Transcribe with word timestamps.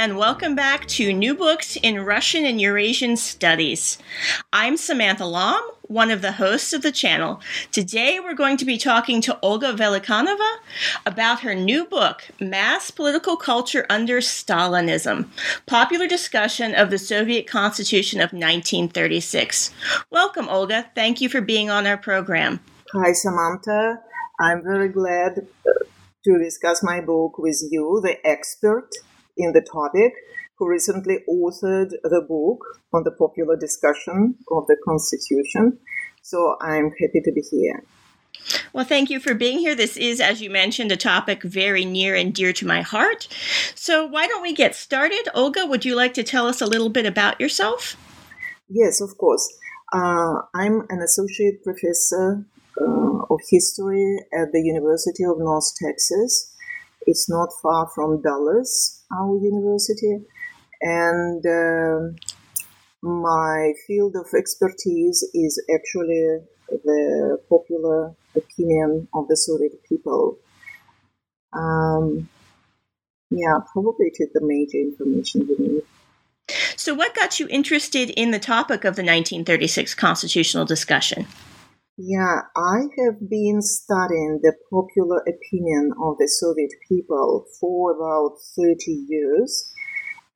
And 0.00 0.16
welcome 0.16 0.54
back 0.54 0.86
to 0.86 1.12
New 1.12 1.34
Books 1.34 1.76
in 1.76 2.06
Russian 2.06 2.46
and 2.46 2.58
Eurasian 2.58 3.18
Studies. 3.18 3.98
I'm 4.50 4.78
Samantha 4.78 5.26
Lomb, 5.26 5.62
one 5.82 6.10
of 6.10 6.22
the 6.22 6.32
hosts 6.32 6.72
of 6.72 6.80
the 6.80 6.90
channel. 6.90 7.42
Today, 7.70 8.18
we're 8.18 8.32
going 8.32 8.56
to 8.56 8.64
be 8.64 8.78
talking 8.78 9.20
to 9.20 9.38
Olga 9.42 9.74
Velikanova 9.74 10.56
about 11.04 11.40
her 11.40 11.54
new 11.54 11.84
book, 11.84 12.22
Mass 12.40 12.90
Political 12.90 13.36
Culture 13.36 13.84
Under 13.90 14.22
Stalinism 14.22 15.28
Popular 15.66 16.06
Discussion 16.08 16.74
of 16.74 16.88
the 16.88 16.96
Soviet 16.96 17.46
Constitution 17.46 18.20
of 18.20 18.32
1936. 18.32 19.70
Welcome, 20.08 20.48
Olga. 20.48 20.86
Thank 20.94 21.20
you 21.20 21.28
for 21.28 21.42
being 21.42 21.68
on 21.68 21.86
our 21.86 21.98
program. 21.98 22.60
Hi, 22.94 23.12
Samantha. 23.12 24.00
I'm 24.40 24.62
very 24.62 24.88
glad 24.88 25.46
uh, 25.68 25.84
to 26.24 26.38
discuss 26.38 26.82
my 26.82 27.02
book 27.02 27.36
with 27.36 27.62
you, 27.70 28.00
the 28.02 28.16
expert 28.26 28.88
in 29.36 29.52
the 29.52 29.60
topic, 29.60 30.12
who 30.56 30.68
recently 30.68 31.18
authored 31.28 31.90
the 32.02 32.24
book 32.26 32.60
on 32.92 33.04
the 33.04 33.10
popular 33.10 33.56
discussion 33.56 34.36
of 34.50 34.66
the 34.66 34.76
Constitution. 34.84 35.78
So 36.22 36.56
I'm 36.60 36.90
happy 37.00 37.20
to 37.24 37.32
be 37.32 37.42
here. 37.50 37.82
Well, 38.72 38.84
thank 38.84 39.10
you 39.10 39.20
for 39.20 39.34
being 39.34 39.58
here. 39.58 39.74
This 39.74 39.96
is, 39.96 40.20
as 40.20 40.40
you 40.40 40.50
mentioned, 40.50 40.92
a 40.92 40.96
topic 40.96 41.42
very 41.42 41.84
near 41.84 42.14
and 42.14 42.34
dear 42.34 42.52
to 42.54 42.66
my 42.66 42.82
heart. 42.82 43.28
So, 43.74 44.06
why 44.06 44.26
don't 44.26 44.42
we 44.42 44.52
get 44.52 44.74
started? 44.74 45.28
Olga, 45.34 45.66
would 45.66 45.84
you 45.84 45.94
like 45.94 46.14
to 46.14 46.22
tell 46.22 46.46
us 46.46 46.60
a 46.60 46.66
little 46.66 46.88
bit 46.88 47.06
about 47.06 47.40
yourself? 47.40 47.96
Yes, 48.68 49.00
of 49.00 49.16
course. 49.18 49.46
Uh, 49.92 50.42
I'm 50.54 50.82
an 50.88 51.00
associate 51.02 51.64
professor 51.64 52.44
uh, 52.80 53.18
of 53.28 53.40
history 53.50 54.18
at 54.32 54.52
the 54.52 54.62
University 54.62 55.24
of 55.24 55.38
North 55.38 55.72
Texas. 55.82 56.49
It's 57.06 57.28
not 57.28 57.48
far 57.62 57.88
from 57.94 58.22
Dallas, 58.22 59.04
our 59.12 59.36
university, 59.38 60.20
and 60.80 61.44
uh, 61.46 62.16
my 63.02 63.72
field 63.86 64.16
of 64.16 64.26
expertise 64.36 65.26
is 65.34 65.62
actually 65.74 66.40
the 66.68 67.38
popular 67.48 68.14
opinion 68.36 69.08
of 69.14 69.28
the 69.28 69.36
Soviet 69.36 69.82
people. 69.88 70.38
Um, 71.52 72.28
yeah, 73.30 73.58
probably 73.72 74.06
it 74.06 74.16
is 74.18 74.32
the 74.32 74.40
major 74.42 74.78
information 74.78 75.48
we 75.48 75.66
need. 75.66 75.82
So, 76.76 76.94
what 76.94 77.14
got 77.14 77.38
you 77.38 77.46
interested 77.48 78.10
in 78.10 78.30
the 78.30 78.38
topic 78.38 78.80
of 78.80 78.96
the 78.96 79.02
1936 79.02 79.94
constitutional 79.94 80.64
discussion? 80.64 81.26
Yeah, 82.02 82.44
I 82.56 82.88
have 82.96 83.28
been 83.28 83.60
studying 83.60 84.40
the 84.42 84.54
popular 84.70 85.18
opinion 85.18 85.92
of 86.00 86.16
the 86.16 86.28
Soviet 86.28 86.72
people 86.88 87.44
for 87.60 87.92
about 87.92 88.38
30 88.56 89.04
years, 89.06 89.70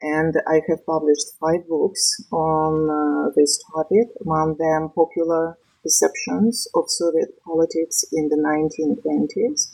and 0.03 0.35
I 0.47 0.61
have 0.69 0.85
published 0.85 1.39
five 1.41 1.67
books 1.67 2.21
on 2.31 2.91
uh, 2.91 3.33
this 3.35 3.59
topic, 3.73 4.09
among 4.21 4.59
them 4.59 4.91
Popular 4.95 5.57
Perceptions 5.83 6.69
of 6.75 6.85
Soviet 6.89 7.31
Politics 7.43 8.05
in 8.13 8.29
the 8.29 8.37
1920s. 8.37 9.73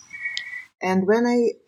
And 0.81 1.09
when 1.09 1.27
I 1.27 1.59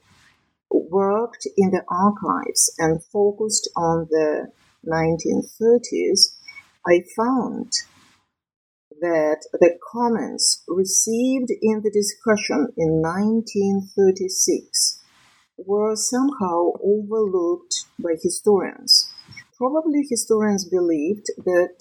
worked 0.71 1.49
in 1.57 1.73
the 1.73 1.83
archives 1.91 2.73
and 2.79 3.03
focused 3.03 3.69
on 3.77 4.07
the 4.09 4.53
1930s, 4.87 6.37
I 6.87 7.03
found 7.17 7.73
that 9.03 9.45
the 9.53 9.77
comments 9.93 10.63
received 10.69 11.51
in 11.51 11.83
the 11.83 11.91
discussion 11.91 12.69
in 12.79 13.03
1936 13.03 15.01
were 15.59 15.97
somehow 15.97 16.71
overlooked 16.81 17.85
by 17.99 18.15
historians. 18.23 19.13
Probably 19.59 20.07
historians 20.09 20.65
believed 20.65 21.27
that 21.45 21.79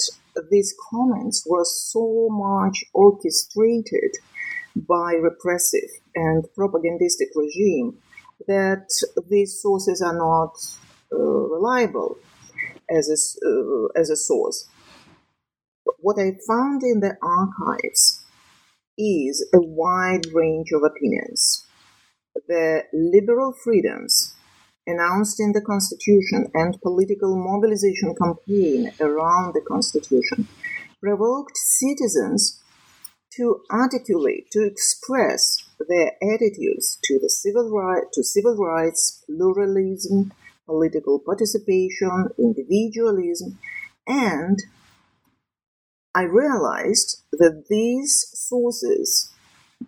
these 0.49 0.73
comments 0.89 1.45
were 1.47 1.65
so 1.65 2.27
much 2.31 2.83
orchestrated 2.93 4.17
by 4.75 5.13
repressive 5.13 5.89
and 6.15 6.45
propagandistic 6.55 7.29
regime 7.35 7.97
that 8.47 8.87
these 9.29 9.61
sources 9.61 10.01
are 10.01 10.17
not 10.17 10.57
uh, 11.13 11.17
reliable 11.17 12.17
as 12.89 13.09
a, 13.09 13.47
uh, 13.47 13.87
as 13.95 14.09
a 14.09 14.15
source 14.15 14.67
what 15.99 16.19
I 16.19 16.37
found 16.47 16.83
in 16.83 16.99
the 16.99 17.17
archives 17.21 18.23
is 18.97 19.47
a 19.53 19.59
wide 19.59 20.25
range 20.33 20.71
of 20.73 20.83
opinions. 20.83 21.65
The 22.47 22.83
liberal 22.93 23.53
freedoms 23.63 24.35
announced 24.87 25.39
in 25.39 25.51
the 25.51 25.61
Constitution 25.61 26.47
and 26.53 26.81
political 26.81 27.35
mobilization 27.35 28.15
campaign 28.15 28.91
around 28.99 29.53
the 29.53 29.61
Constitution 29.67 30.47
provoked 30.99 31.57
citizens 31.57 32.61
to 33.37 33.61
articulate, 33.71 34.51
to 34.51 34.65
express 34.65 35.63
their 35.87 36.11
attitudes 36.21 36.99
to 37.03 37.17
the 37.19 37.29
civil 37.29 37.71
right, 37.71 38.03
to 38.13 38.23
civil 38.23 38.55
rights, 38.55 39.23
pluralism, 39.25 40.33
political 40.65 41.19
participation, 41.19 42.27
individualism, 42.37 43.57
and 44.07 44.59
I 46.13 46.23
realized 46.23 47.23
that 47.31 47.65
these 47.69 48.27
sources 48.33 49.31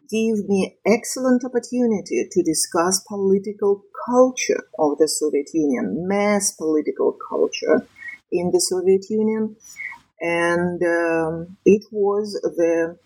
give 0.09 0.47
me 0.47 0.77
excellent 0.85 1.43
opportunity 1.43 2.27
to 2.31 2.43
discuss 2.43 3.03
political 3.07 3.83
culture 4.05 4.63
of 4.79 4.97
the 4.99 5.07
Soviet 5.07 5.49
Union, 5.53 6.07
mass 6.07 6.53
political 6.53 7.17
culture 7.29 7.85
in 8.31 8.51
the 8.51 8.59
Soviet 8.61 9.09
Union, 9.09 9.55
and 10.21 10.81
um, 10.81 11.57
it 11.65 11.83
was 11.91 12.39
the 12.41 12.97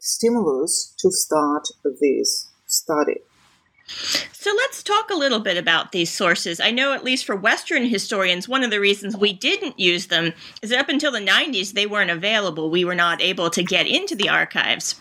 stimulus 0.00 0.94
to 0.98 1.10
start 1.10 1.66
this 2.00 2.50
study. 2.66 3.20
So 4.32 4.50
let's 4.56 4.82
talk 4.82 5.10
a 5.10 5.14
little 5.14 5.38
bit 5.38 5.56
about 5.56 5.92
these 5.92 6.12
sources. 6.12 6.58
I 6.60 6.72
know, 6.72 6.92
at 6.92 7.04
least 7.04 7.24
for 7.24 7.36
Western 7.36 7.84
historians, 7.84 8.48
one 8.48 8.64
of 8.64 8.70
the 8.70 8.80
reasons 8.80 9.16
we 9.16 9.32
didn't 9.32 9.78
use 9.78 10.06
them 10.06 10.32
is 10.62 10.70
that 10.70 10.80
up 10.80 10.88
until 10.88 11.12
the 11.12 11.20
90s, 11.20 11.72
they 11.72 11.86
weren't 11.86 12.10
available. 12.10 12.68
We 12.68 12.84
were 12.84 12.94
not 12.94 13.22
able 13.22 13.50
to 13.50 13.62
get 13.62 13.86
into 13.86 14.16
the 14.16 14.28
archives. 14.28 14.96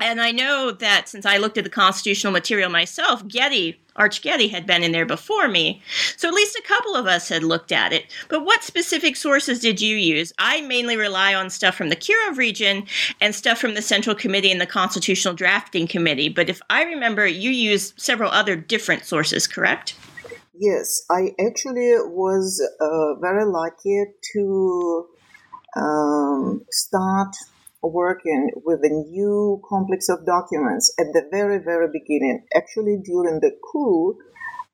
And 0.00 0.20
I 0.20 0.30
know 0.30 0.70
that 0.70 1.08
since 1.08 1.26
I 1.26 1.38
looked 1.38 1.58
at 1.58 1.64
the 1.64 1.70
constitutional 1.70 2.32
material 2.32 2.70
myself, 2.70 3.26
Getty, 3.26 3.80
Arch 3.96 4.22
Getty 4.22 4.46
had 4.46 4.64
been 4.64 4.84
in 4.84 4.92
there 4.92 5.04
before 5.04 5.48
me. 5.48 5.82
So 6.16 6.28
at 6.28 6.34
least 6.34 6.56
a 6.56 6.62
couple 6.62 6.94
of 6.94 7.06
us 7.06 7.28
had 7.28 7.42
looked 7.42 7.72
at 7.72 7.92
it. 7.92 8.06
But 8.28 8.44
what 8.44 8.62
specific 8.62 9.16
sources 9.16 9.58
did 9.58 9.80
you 9.80 9.96
use? 9.96 10.32
I 10.38 10.60
mainly 10.60 10.96
rely 10.96 11.34
on 11.34 11.50
stuff 11.50 11.74
from 11.74 11.88
the 11.88 11.96
Kirov 11.96 12.36
region 12.36 12.86
and 13.20 13.34
stuff 13.34 13.58
from 13.58 13.74
the 13.74 13.82
Central 13.82 14.14
Committee 14.14 14.52
and 14.52 14.60
the 14.60 14.66
Constitutional 14.66 15.34
Drafting 15.34 15.88
Committee. 15.88 16.28
But 16.28 16.48
if 16.48 16.60
I 16.70 16.84
remember, 16.84 17.26
you 17.26 17.50
used 17.50 18.00
several 18.00 18.30
other 18.30 18.54
different 18.54 19.04
sources, 19.04 19.48
correct? 19.48 19.96
Yes, 20.56 21.04
I 21.10 21.34
actually 21.44 21.92
was 22.06 22.62
uh, 22.80 23.14
very 23.20 23.44
lucky 23.44 24.04
to 24.32 25.06
um, 25.76 26.64
start 26.70 27.34
working 27.82 28.50
with 28.64 28.80
a 28.82 28.88
new 28.88 29.62
complex 29.68 30.08
of 30.08 30.26
documents 30.26 30.92
at 30.98 31.06
the 31.12 31.28
very, 31.30 31.58
very 31.58 31.88
beginning, 31.92 32.44
actually 32.54 32.98
during 33.04 33.40
the 33.40 33.52
coup, 33.70 34.18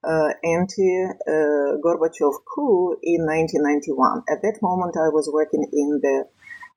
uh, 0.02 0.32
anti 0.44 1.04
uh, 1.26 1.76
Gorbachev 1.84 2.34
coup 2.54 2.96
in 3.02 3.24
1991. 3.26 4.22
At 4.28 4.42
that 4.42 4.58
moment, 4.62 4.96
I 4.96 5.08
was 5.08 5.30
working 5.32 5.66
in 5.72 6.00
the 6.02 6.24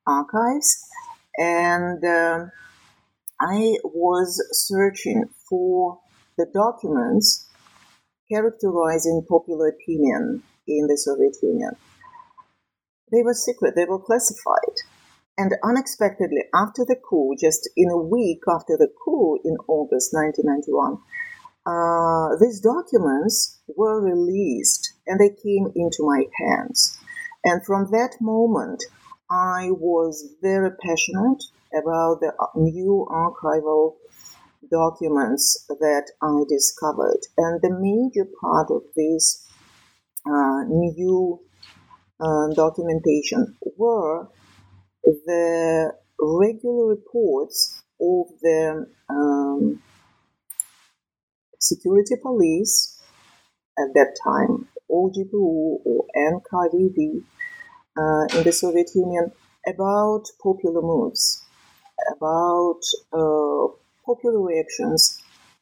archives 0.05 0.83
and 1.37 2.03
uh, 2.03 2.45
I 3.39 3.77
was 3.83 4.41
searching 4.51 5.25
for 5.49 5.99
the 6.37 6.45
documents 6.53 7.49
characterizing 8.31 9.25
popular 9.27 9.69
opinion 9.69 10.43
in 10.67 10.87
the 10.87 10.97
Soviet 10.97 11.35
Union. 11.41 11.71
They 13.11 13.23
were 13.23 13.33
secret, 13.33 13.75
they 13.75 13.85
were 13.85 13.99
classified. 13.99 14.75
And 15.37 15.53
unexpectedly, 15.63 16.45
after 16.53 16.83
the 16.83 16.95
coup, 16.95 17.35
just 17.39 17.69
in 17.77 17.89
a 17.89 17.97
week 17.97 18.41
after 18.49 18.75
the 18.75 18.89
coup 19.03 19.39
in 19.43 19.55
August 19.67 20.13
1991, 20.13 20.97
uh, 21.67 22.35
these 22.39 22.59
documents 22.59 23.59
were 23.75 24.01
released 24.01 24.93
and 25.05 25.19
they 25.19 25.29
came 25.29 25.71
into 25.75 25.99
my 26.01 26.23
hands. 26.39 26.97
And 27.43 27.63
from 27.65 27.91
that 27.91 28.17
moment, 28.19 28.83
I 29.29 29.69
was 29.71 30.33
very 30.41 30.71
passionate 30.71 31.43
about 31.73 32.21
the 32.21 32.33
new 32.55 33.05
archival 33.09 33.95
documents 34.71 35.65
that 35.67 36.11
I 36.21 36.43
discovered. 36.49 37.19
And 37.37 37.61
the 37.61 37.69
major 37.69 38.27
part 38.41 38.71
of 38.71 38.83
this 38.95 39.45
uh, 40.25 40.63
new 40.67 41.39
uh, 42.19 42.47
documentation 42.55 43.55
were 43.77 44.27
the 45.25 45.93
regular 46.19 46.85
reports 46.87 47.81
of 48.01 48.27
the 48.41 48.87
um, 49.09 49.81
security 51.59 52.15
police 52.21 53.01
at 53.77 53.93
that 53.93 54.15
time, 54.23 54.67
OGPU 54.91 55.33
or 55.33 56.05
NKVD 56.15 57.23
uh, 57.97 58.37
in 58.37 58.43
the 58.43 58.51
Soviet 58.51 58.89
Union, 58.95 59.31
about 59.67 60.23
popular 60.41 60.81
moves, 60.81 61.43
about 62.15 62.81
uh, 63.13 63.67
popular 64.05 64.41
reactions 64.41 65.21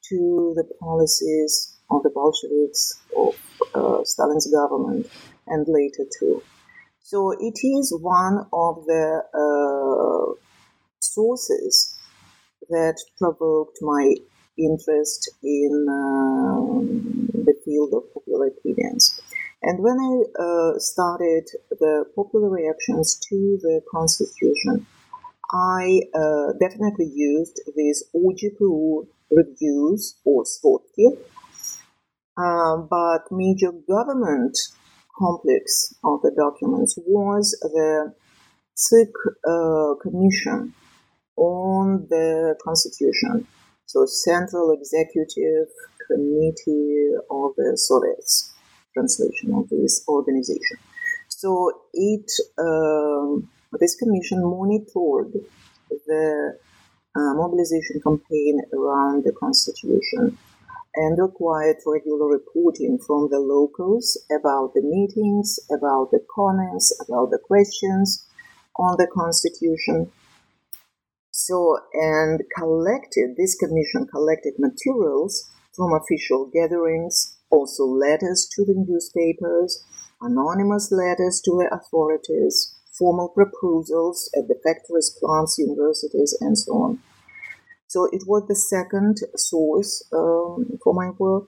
to 0.10 0.54
the 0.56 0.64
policies 0.80 1.78
of 1.90 2.04
the 2.04 2.10
Bolsheviks, 2.10 3.00
of 3.16 3.36
uh, 3.74 4.04
Stalin's 4.04 4.52
government, 4.52 5.08
and 5.48 5.66
later 5.68 6.06
too. 6.20 6.42
So 7.06 7.34
it 7.40 7.60
is 7.64 7.96
one 8.02 8.48
of 8.52 8.84
the 8.88 9.22
uh, 9.32 10.42
sources 11.00 11.96
that 12.68 12.98
provoked 13.20 13.78
my 13.82 14.16
interest 14.58 15.30
in 15.44 15.86
um, 15.88 17.30
the 17.32 17.54
field 17.64 17.94
of 17.94 18.12
popular 18.12 18.48
opinions. 18.48 19.22
And 19.62 19.84
when 19.84 20.00
I 20.00 20.42
uh, 20.42 20.80
started 20.80 21.48
the 21.70 22.06
popular 22.16 22.50
reactions 22.50 23.20
to 23.30 23.60
the 23.62 23.82
Constitution, 23.92 24.88
I 25.54 26.02
uh, 26.12 26.54
definitely 26.60 27.12
used 27.14 27.62
these 27.76 28.04
OGPU 28.16 29.06
reviews 29.30 30.16
or 30.26 30.44
Svodki, 30.44 31.20
um, 32.36 32.88
but 32.90 33.32
major 33.32 33.74
government 33.88 34.58
complex 35.18 35.94
of 36.04 36.22
the 36.22 36.32
documents 36.36 36.98
was 37.06 37.58
the 37.62 38.14
CIK 38.76 39.14
uh, 39.48 39.94
Commission 40.02 40.74
on 41.38 42.08
the 42.10 42.56
Constitution, 42.64 43.48
so 43.86 44.06
Central 44.06 44.72
Executive 44.72 45.68
Committee 46.08 47.12
of 47.30 47.52
the 47.58 47.74
Soviets, 47.76 48.54
translation 48.94 49.54
of 49.54 49.70
this 49.70 50.04
organization. 50.08 50.78
So 51.30 51.72
it 51.94 52.32
um, 52.58 53.50
this 53.80 53.96
commission 53.96 54.42
monitored 54.42 55.34
the 56.08 56.58
uh, 57.16 57.34
mobilization 57.34 58.02
campaign 58.02 58.62
around 58.74 59.24
the 59.24 59.34
constitution 59.34 60.38
and 60.96 61.18
required 61.20 61.78
regular 61.86 62.28
reporting 62.28 62.98
from 63.06 63.30
the 63.30 63.40
locals 63.40 64.18
about 64.32 64.74
the 64.74 64.82
meetings, 64.82 65.60
about 65.70 66.12
the 66.12 66.20
comments, 66.34 66.92
about 67.08 67.32
the 67.32 67.40
questions 67.40 68.28
on 68.78 68.96
the 68.98 69.08
constitution. 69.08 70.12
So, 71.32 71.78
and 71.94 72.42
collected, 72.58 73.36
this 73.38 73.56
commission 73.56 74.08
collected 74.08 74.54
materials 74.58 75.50
from 75.76 75.94
official 75.94 76.50
gatherings, 76.54 77.38
also 77.50 77.84
letters 77.84 78.48
to 78.56 78.64
the 78.66 78.76
newspapers, 78.76 79.84
anonymous 80.22 80.92
letters 80.92 81.42
to 81.44 81.52
the 81.52 81.70
authorities, 81.76 82.76
formal 82.98 83.30
proposals 83.30 84.30
at 84.36 84.48
the 84.48 84.56
factories, 84.64 85.16
plants, 85.20 85.58
universities, 85.58 86.38
and 86.40 86.58
so 86.58 86.72
on. 86.72 87.00
So 87.96 88.10
it 88.12 88.24
was 88.28 88.44
the 88.50 88.56
second 88.56 89.20
source 89.38 90.04
um, 90.12 90.68
for 90.84 90.94
my 90.94 91.12
work. 91.18 91.46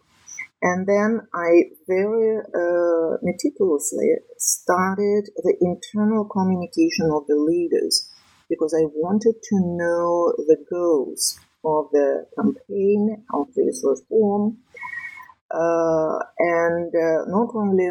And 0.62 0.88
then 0.88 1.28
I 1.34 1.76
very 1.86 2.38
uh, 2.40 3.18
meticulously 3.22 4.16
started 4.38 5.28
the 5.44 5.56
internal 5.60 6.24
communication 6.24 7.12
of 7.12 7.28
the 7.28 7.36
leaders 7.36 8.10
because 8.48 8.74
I 8.74 8.86
wanted 8.96 9.36
to 9.44 9.56
know 9.60 10.32
the 10.38 10.56
goals 10.72 11.38
of 11.66 11.92
the 11.92 12.28
campaign 12.40 13.26
of 13.34 13.48
this 13.54 13.84
reform 13.84 14.60
uh, 15.52 16.20
and 16.40 16.96
uh, 16.96 17.26
not 17.28 17.50
only 17.56 17.90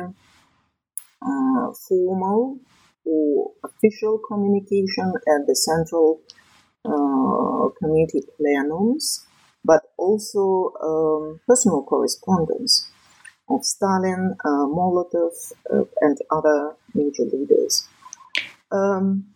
uh, 1.21 1.73
formal 1.87 2.59
or 3.05 3.53
official 3.65 4.19
communication 4.27 5.13
at 5.29 5.47
the 5.47 5.55
central 5.55 6.23
uh, 6.87 7.69
committee 7.79 8.23
plenums, 8.39 9.25
but 9.65 9.83
also 9.97 10.73
um, 10.83 11.41
personal 11.47 11.83
correspondence 11.83 12.89
of 13.49 13.65
Stalin, 13.65 14.37
uh, 14.45 14.67
Molotov, 14.67 15.53
uh, 15.73 15.85
and 16.01 16.19
other 16.31 16.75
major 16.95 17.25
leaders. 17.33 17.87
Um, 18.73 19.27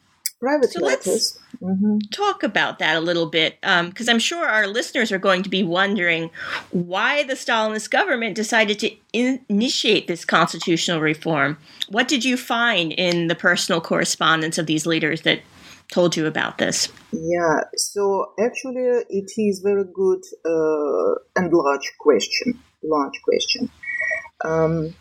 private 0.40 0.72
so 0.72 0.84
letters. 0.84 1.38
Mm-hmm. 1.62 1.98
Talk 2.10 2.42
about 2.42 2.78
that 2.78 2.96
a 2.96 3.00
little 3.00 3.26
bit, 3.26 3.60
because 3.60 4.08
um, 4.08 4.14
I'm 4.14 4.18
sure 4.18 4.48
our 4.48 4.66
listeners 4.66 5.12
are 5.12 5.18
going 5.18 5.42
to 5.42 5.50
be 5.50 5.62
wondering 5.62 6.30
why 6.70 7.22
the 7.22 7.34
Stalinist 7.34 7.90
government 7.90 8.34
decided 8.34 8.78
to 8.80 8.90
in- 9.12 9.44
initiate 9.48 10.08
this 10.08 10.24
constitutional 10.24 11.00
reform. 11.00 11.58
What 11.88 12.08
did 12.08 12.24
you 12.24 12.36
find 12.36 12.92
in 12.92 13.28
the 13.28 13.34
personal 13.34 13.80
correspondence 13.80 14.56
of 14.56 14.66
these 14.66 14.86
leaders 14.86 15.22
that 15.22 15.40
told 15.90 16.16
you 16.16 16.26
about 16.26 16.58
this? 16.58 16.88
Yeah, 17.12 17.60
so 17.76 18.32
actually, 18.38 19.04
it 19.08 19.32
is 19.36 19.60
very 19.60 19.84
good 19.92 20.22
uh, 20.44 21.14
and 21.36 21.52
large 21.52 21.92
question. 21.98 22.60
Large 22.82 23.20
question. 23.24 23.70
Um, 24.44 24.94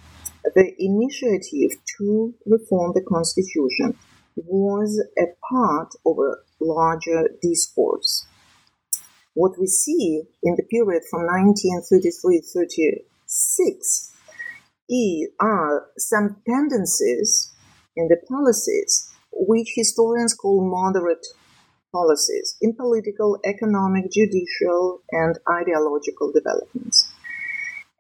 the 0.56 0.74
initiative 0.80 1.77
to 1.97 2.33
reform 2.45 2.94
the 2.94 3.03
constitution 3.07 3.97
was 4.36 5.03
a 5.18 5.25
part 5.50 5.94
of 6.06 6.18
a 6.18 6.36
larger 6.59 7.30
discourse. 7.42 8.25
What 9.33 9.57
we 9.59 9.68
see 9.68 10.24
in 10.44 10.56
the 10.56 10.63
period 10.63 11.03
from 11.09 11.27
1933-36 11.27 14.09
are 15.39 15.88
some 15.97 16.38
tendencies 16.47 17.52
in 17.95 18.07
the 18.07 18.18
policies 18.28 19.09
which 19.40 19.74
historians 19.76 20.34
call 20.34 20.62
moderate 20.62 21.26
policies 21.92 22.56
in 22.62 22.76
political, 22.76 23.40
economic, 23.46 24.12
judicial, 24.12 25.02
and 25.12 25.40
ideological 25.50 26.31
developments. 26.31 27.12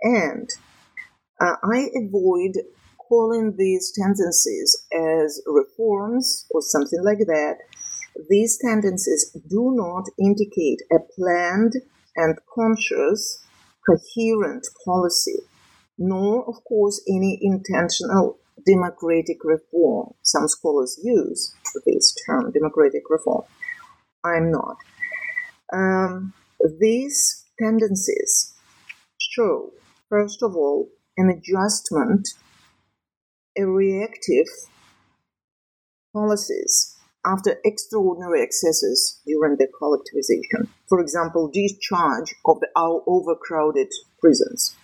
And 0.01 0.49
uh, 1.41 1.55
I 1.63 1.87
avoid 1.95 2.57
calling 2.97 3.55
these 3.57 3.91
tendencies 3.91 4.85
as 4.93 5.41
reforms 5.47 6.45
or 6.51 6.61
something 6.61 7.03
like 7.03 7.19
that. 7.19 7.57
These 8.29 8.59
tendencies 8.61 9.31
do 9.49 9.71
not 9.75 10.05
indicate 10.19 10.81
a 10.91 10.99
planned 11.15 11.73
and 12.15 12.37
conscious, 12.53 13.43
coherent 13.85 14.67
policy, 14.85 15.39
nor, 15.97 16.47
of 16.47 16.63
course, 16.65 17.01
any 17.07 17.39
intentional 17.41 18.37
democratic 18.69 19.37
reform. 19.43 20.13
Some 20.23 20.47
scholars 20.47 20.99
use 21.03 21.53
this 21.85 22.15
term, 22.25 22.51
democratic 22.51 23.03
reform. 23.09 23.43
I'm 24.23 24.51
not. 24.51 24.77
Um, 25.73 26.33
these 26.79 27.45
tendencies 27.59 28.53
show, 29.19 29.71
first 30.09 30.43
of 30.43 30.55
all, 30.55 30.89
an 31.17 31.29
adjustment, 31.29 32.27
a 33.57 33.65
reactive 33.65 34.47
policies 36.13 36.95
after 37.25 37.59
extraordinary 37.65 38.41
excesses 38.41 39.21
during 39.25 39.57
the 39.57 39.67
collectivization. 39.79 40.67
For 40.87 40.99
example, 40.99 41.51
discharge 41.53 42.35
of 42.45 42.59
the 42.59 42.69
overcrowded 42.75 43.91
prisons. 44.19 44.75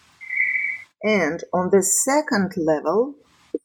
And 1.03 1.43
on 1.53 1.69
the 1.71 1.83
second 1.83 2.53
level, 2.57 3.15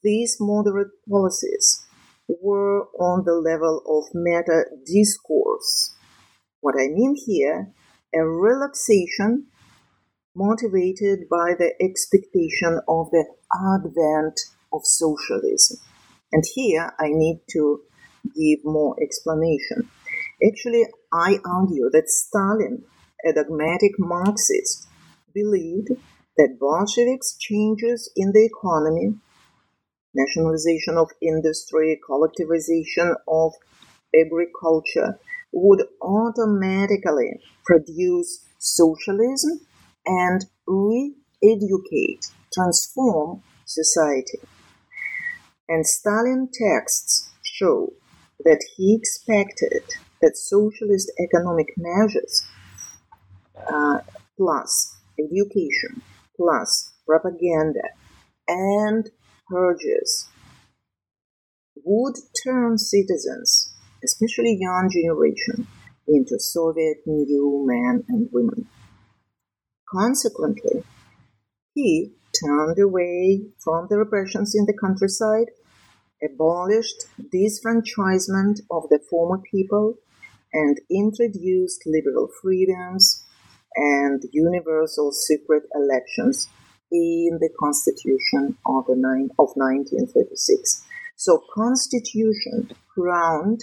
these 0.03 0.37
moderate 0.39 0.91
policies 1.09 1.85
were 2.27 2.85
on 2.99 3.25
the 3.25 3.33
level 3.33 3.81
of 3.87 4.13
meta 4.13 4.65
discourse. 4.85 5.95
What 6.61 6.75
I 6.79 6.87
mean 6.87 7.15
here, 7.15 7.73
a 8.13 8.23
relaxation 8.23 9.47
motivated 10.35 11.27
by 11.29 11.53
the 11.57 11.73
expectation 11.81 12.79
of 12.87 13.09
the 13.11 13.25
advent 13.53 14.39
of 14.71 14.81
socialism. 14.83 15.77
And 16.31 16.43
here 16.53 16.93
I 16.99 17.07
need 17.09 17.41
to 17.51 17.81
give 18.23 18.59
more 18.63 18.95
explanation. 19.01 19.89
Actually, 20.47 20.85
I 21.11 21.39
argue 21.45 21.89
that 21.91 22.09
Stalin, 22.09 22.83
a 23.25 23.33
dogmatic 23.33 23.99
Marxist, 23.99 24.87
believed 25.33 25.89
that 26.37 26.57
Bolsheviks' 26.59 27.35
changes 27.37 28.11
in 28.15 28.31
the 28.31 28.45
economy, 28.45 29.15
nationalization 30.13 30.97
of 30.97 31.09
industry, 31.21 31.99
collectivization 32.07 33.15
of 33.27 33.53
agriculture, 34.19 35.19
would 35.51 35.83
automatically 36.01 37.39
produce 37.65 38.45
socialism 38.59 39.61
and 40.05 40.45
re 40.67 41.15
educate, 41.43 42.27
transform 42.53 43.41
society. 43.65 44.39
And 45.67 45.87
Stalin 45.87 46.49
texts 46.53 47.29
show 47.43 47.93
that 48.43 48.63
he 48.75 48.95
expected 48.95 49.83
that 50.21 50.37
socialist 50.37 51.11
economic 51.19 51.67
measures 51.77 52.45
uh, 53.71 53.99
plus 54.37 54.95
education 55.19 56.01
plus 56.35 56.93
propaganda 57.05 57.83
and 58.47 59.09
purges 59.51 60.29
would 61.83 62.15
turn 62.43 62.77
citizens, 62.77 63.73
especially 64.03 64.57
young 64.59 64.89
generation, 64.89 65.67
into 66.07 66.39
Soviet 66.39 66.97
new 67.05 67.63
men 67.67 68.03
and 68.07 68.29
women. 68.31 68.67
Consequently, 69.89 70.83
he 71.73 72.13
turned 72.43 72.79
away 72.79 73.41
from 73.59 73.87
the 73.89 73.97
repressions 73.97 74.55
in 74.55 74.65
the 74.65 74.77
countryside, 74.79 75.51
abolished 76.23 77.07
disfranchisement 77.33 78.61
of 78.69 78.83
the 78.89 78.99
former 79.09 79.41
people, 79.51 79.95
and 80.53 80.77
introduced 80.89 81.83
liberal 81.85 82.29
freedoms 82.41 83.25
and 83.75 84.23
universal 84.33 85.11
secret 85.11 85.63
elections 85.73 86.49
in 86.91 87.37
the 87.39 87.49
Constitution 87.59 88.57
of, 88.65 88.85
the 88.87 88.95
nine, 88.95 89.29
of 89.39 89.49
1936. 89.55 90.83
So, 91.15 91.43
Constitution 91.53 92.71
crowned 92.93 93.61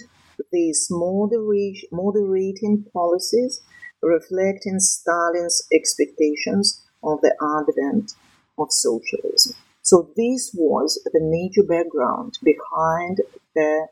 these 0.51 0.87
moderation, 0.89 1.89
moderating 1.91 2.85
policies 2.93 3.61
reflecting 4.01 4.79
Stalin's 4.79 5.67
expectations 5.73 6.85
of 7.03 7.19
the 7.21 7.35
advent 7.59 8.13
of 8.57 8.67
socialism. 8.71 9.55
So, 9.81 10.09
this 10.15 10.51
was 10.53 11.01
the 11.13 11.21
major 11.21 11.63
background 11.63 12.37
behind 12.43 13.21
the 13.55 13.87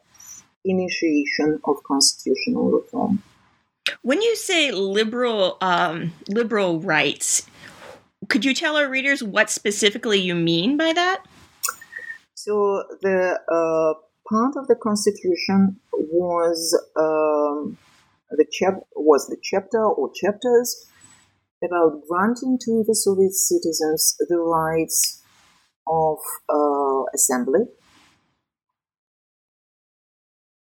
initiation 0.65 1.59
of 1.65 1.83
constitutional 1.83 2.71
reform. 2.71 3.23
When 4.01 4.21
you 4.21 4.35
say 4.35 4.71
liberal 4.71 5.57
um, 5.61 6.13
liberal 6.27 6.79
rights, 6.79 7.47
could 8.27 8.45
you 8.45 8.53
tell 8.53 8.75
our 8.77 8.89
readers 8.89 9.23
what 9.23 9.49
specifically 9.49 10.19
you 10.19 10.35
mean 10.35 10.77
by 10.77 10.93
that? 10.93 11.23
So 12.33 12.83
the 13.01 13.39
uh, 13.49 13.99
part 14.29 14.55
of 14.55 14.67
the 14.67 14.75
constitution 14.75 15.79
was 15.93 16.79
um, 16.95 17.77
the 18.31 18.45
chap 18.51 18.75
was 18.95 19.27
the 19.27 19.37
chapter 19.41 19.83
or 19.83 20.11
chapters 20.13 20.85
about 21.63 22.01
granting 22.07 22.57
to 22.65 22.83
the 22.87 22.95
Soviet 22.95 23.33
citizens 23.33 24.15
the 24.29 24.37
rights 24.37 25.23
of 25.87 26.17
uh, 26.49 27.03
assembly, 27.15 27.61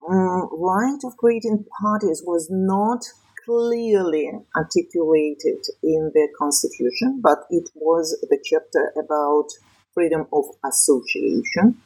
um, 0.08 0.48
right 0.52 0.98
of 1.04 1.16
creating 1.16 1.64
parties 1.80 2.22
was 2.26 2.48
not 2.50 3.04
clearly 3.44 4.30
articulated 4.56 5.64
in 5.82 6.10
the 6.14 6.28
constitution, 6.38 7.20
but 7.22 7.38
it 7.50 7.68
was 7.74 8.18
the 8.28 8.38
chapter 8.44 8.92
about 8.98 9.48
freedom 9.94 10.26
of 10.32 10.44
association, 10.64 11.76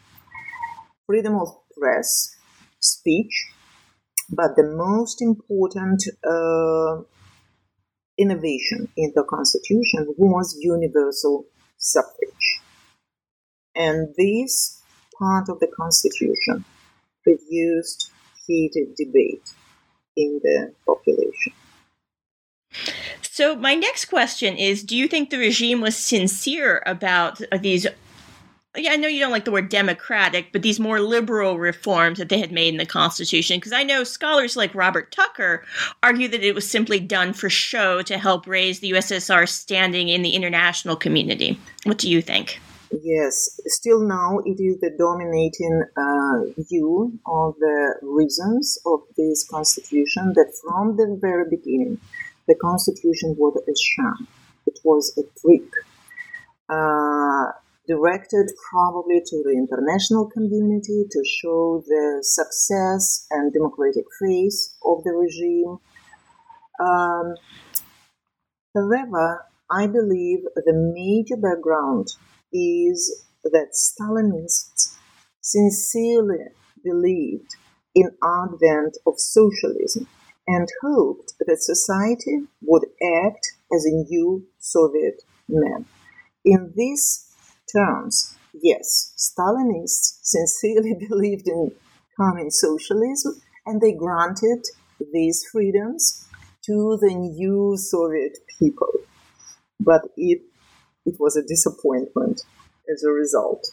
freedom 1.07 1.37
of 1.37 1.49
press, 1.79 2.37
speech, 2.81 3.53
but 4.31 4.57
the 4.57 4.65
most 4.65 5.21
important 5.23 6.03
uh, 6.27 7.03
innovation 8.19 8.89
in 8.97 9.13
the 9.15 9.25
constitution 9.29 10.15
was 10.17 10.57
universal 10.61 11.47
suffrage. 11.79 12.61
And 13.75 14.15
this 14.17 14.81
part 15.19 15.49
of 15.49 15.61
the 15.61 15.69
constitution 15.77 16.65
produced 17.25 18.11
heated 18.47 18.95
debate 18.97 19.55
in 20.17 20.41
the 20.43 20.73
population. 20.87 21.53
So, 23.23 23.57
my 23.57 23.75
next 23.75 24.07
question 24.07 24.57
is 24.57 24.83
Do 24.83 24.97
you 24.97 25.09
think 25.09 25.31
the 25.31 25.39
regime 25.39 25.81
was 25.81 25.97
sincere 25.97 26.83
about 26.87 27.41
these 27.61 27.87
yeah, 28.77 28.93
I 28.93 28.97
know 28.97 29.07
you 29.07 29.21
don't 29.21 29.31
like 29.31 29.45
the 29.45 29.53
word 29.53 29.69
democratic, 29.69 30.51
but 30.51 30.63
these 30.63 30.81
more 30.81 31.01
liberal 31.01 31.59
reforms 31.59 32.19
that 32.19 32.29
they 32.29 32.41
had 32.41 32.51
made 32.51 32.75
in 32.75 32.79
the 32.79 32.87
Constitution. 32.87 33.59
Because 33.59 33.73
I 33.73 33.85
know 33.85 34.03
scholars 34.03 34.57
like 34.57 34.75
Robert 34.75 35.13
Tucker 35.13 35.65
argue 36.03 36.27
that 36.29 36.43
it 36.43 36.55
was 36.55 36.69
simply 36.69 36.99
done 36.99 37.33
for 37.33 37.49
show 37.49 38.03
to 38.03 38.19
help 38.19 38.47
raise 38.47 38.81
the 38.81 38.91
USSR 38.91 39.49
standing 39.49 40.09
in 40.09 40.23
the 40.23 40.35
international 40.35 40.97
community. 40.97 41.59
What 41.85 41.99
do 41.99 42.11
you 42.11 42.21
think? 42.21 42.61
Yes, 43.03 43.59
still 43.67 44.01
now 44.01 44.39
it 44.45 44.61
is 44.61 44.79
the 44.81 44.91
dominating 44.97 45.83
uh, 45.97 46.63
view 46.69 47.19
of 47.27 47.55
the 47.59 47.95
reasons 48.03 48.79
of 48.87 49.01
this 49.17 49.47
constitution 49.49 50.33
that 50.37 50.53
from 50.63 50.97
the 50.97 51.19
very 51.21 51.45
beginning 51.49 51.99
the 52.47 52.55
constitution 52.55 53.35
was 53.39 53.57
a 53.57 53.75
sham. 53.75 54.29
It 54.67 54.79
was 54.85 55.13
a 55.19 55.23
trick. 55.41 55.69
Uh, 56.69 57.53
directed 57.87 58.51
probably 58.71 59.21
to 59.27 59.43
the 59.45 59.53
international 59.53 60.31
community 60.31 61.05
to 61.11 61.23
show 61.25 61.83
the 61.87 62.19
success 62.23 63.27
and 63.31 63.53
democratic 63.53 64.05
face 64.21 64.75
of 64.85 65.03
the 65.05 65.13
regime. 65.13 65.79
Um, 66.81 67.35
however, 68.75 69.47
I 69.71 69.87
believe 69.87 70.41
the 70.55 70.93
major 70.95 71.37
background 71.37 72.09
is 72.55 73.25
that 73.45 73.75
Stalinists 73.75 74.97
sincerely 75.41 76.47
believed 76.83 77.57
in 77.95 78.11
advent 78.23 78.97
of 79.07 79.15
socialism 79.19 80.09
and 80.47 80.69
hoped 80.83 81.35
that 81.41 81.63
society 81.63 82.47
would 82.63 82.85
act 83.25 83.47
as 83.75 83.85
a 83.85 83.91
new 84.11 84.47
Soviet 84.59 85.23
man. 85.49 85.87
In 86.45 86.73
these 86.77 87.31
terms, 87.75 88.37
yes, 88.53 89.13
Stalinists 89.17 90.19
sincerely 90.23 90.95
believed 91.09 91.49
in 91.49 91.73
coming 92.17 92.51
socialism 92.51 93.41
and 93.67 93.81
they 93.81 93.93
granted 93.93 94.65
these 95.13 95.45
freedoms 95.51 96.27
to 96.67 96.99
the 97.01 97.15
new 97.15 97.77
Soviet 97.77 98.39
people. 98.59 98.93
But 99.81 100.03
it, 100.17 100.43
it 101.07 101.17
was 101.19 101.37
a 101.37 101.47
disappointment 101.47 102.43
as 102.93 103.03
a 103.03 103.11
result. 103.11 103.71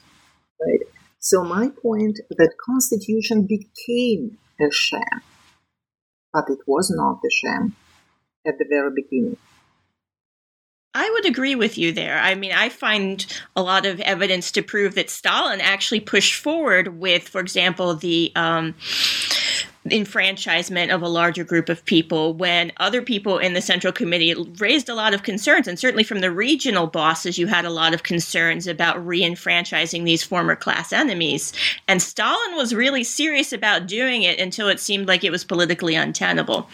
Right? 0.59 0.81
So 1.19 1.43
my 1.43 1.69
point 1.69 2.19
that 2.29 2.55
constitution 2.63 3.47
became 3.47 4.37
a 4.59 4.71
sham, 4.71 5.21
but 6.33 6.45
it 6.49 6.59
was 6.65 6.91
not 6.95 7.19
a 7.25 7.29
sham 7.29 7.75
at 8.45 8.57
the 8.57 8.65
very 8.69 8.91
beginning. 8.95 9.37
I 10.93 11.09
would 11.09 11.25
agree 11.25 11.55
with 11.55 11.77
you 11.77 11.93
there. 11.93 12.19
I 12.19 12.35
mean, 12.35 12.51
I 12.51 12.67
find 12.67 13.25
a 13.55 13.61
lot 13.61 13.85
of 13.85 14.01
evidence 14.01 14.51
to 14.51 14.61
prove 14.61 14.95
that 14.95 15.09
Stalin 15.09 15.61
actually 15.61 16.01
pushed 16.01 16.35
forward 16.35 16.99
with, 16.99 17.29
for 17.29 17.39
example, 17.39 17.95
the 17.95 18.31
um, 18.35 18.75
enfranchisement 19.89 20.91
of 20.91 21.01
a 21.01 21.07
larger 21.07 21.43
group 21.43 21.67
of 21.67 21.83
people 21.85 22.33
when 22.33 22.71
other 22.77 23.01
people 23.01 23.39
in 23.39 23.53
the 23.53 23.61
Central 23.61 23.91
Committee 23.91 24.35
raised 24.59 24.89
a 24.89 24.93
lot 24.93 25.13
of 25.13 25.23
concerns. 25.23 25.67
And 25.67 25.79
certainly 25.79 26.03
from 26.03 26.19
the 26.19 26.31
regional 26.31 26.85
bosses, 26.85 27.39
you 27.39 27.47
had 27.47 27.65
a 27.65 27.71
lot 27.71 27.93
of 27.93 28.03
concerns 28.03 28.67
about 28.67 29.05
re 29.05 29.23
enfranchising 29.23 30.03
these 30.03 30.23
former 30.23 30.55
class 30.55 30.93
enemies. 30.93 31.51
And 31.87 32.01
Stalin 32.01 32.55
was 32.55 32.75
really 32.75 33.03
serious 33.03 33.51
about 33.51 33.87
doing 33.87 34.21
it 34.21 34.39
until 34.39 34.67
it 34.67 34.79
seemed 34.79 35.07
like 35.07 35.23
it 35.23 35.31
was 35.31 35.43
politically 35.43 35.95
untenable. 35.95 36.69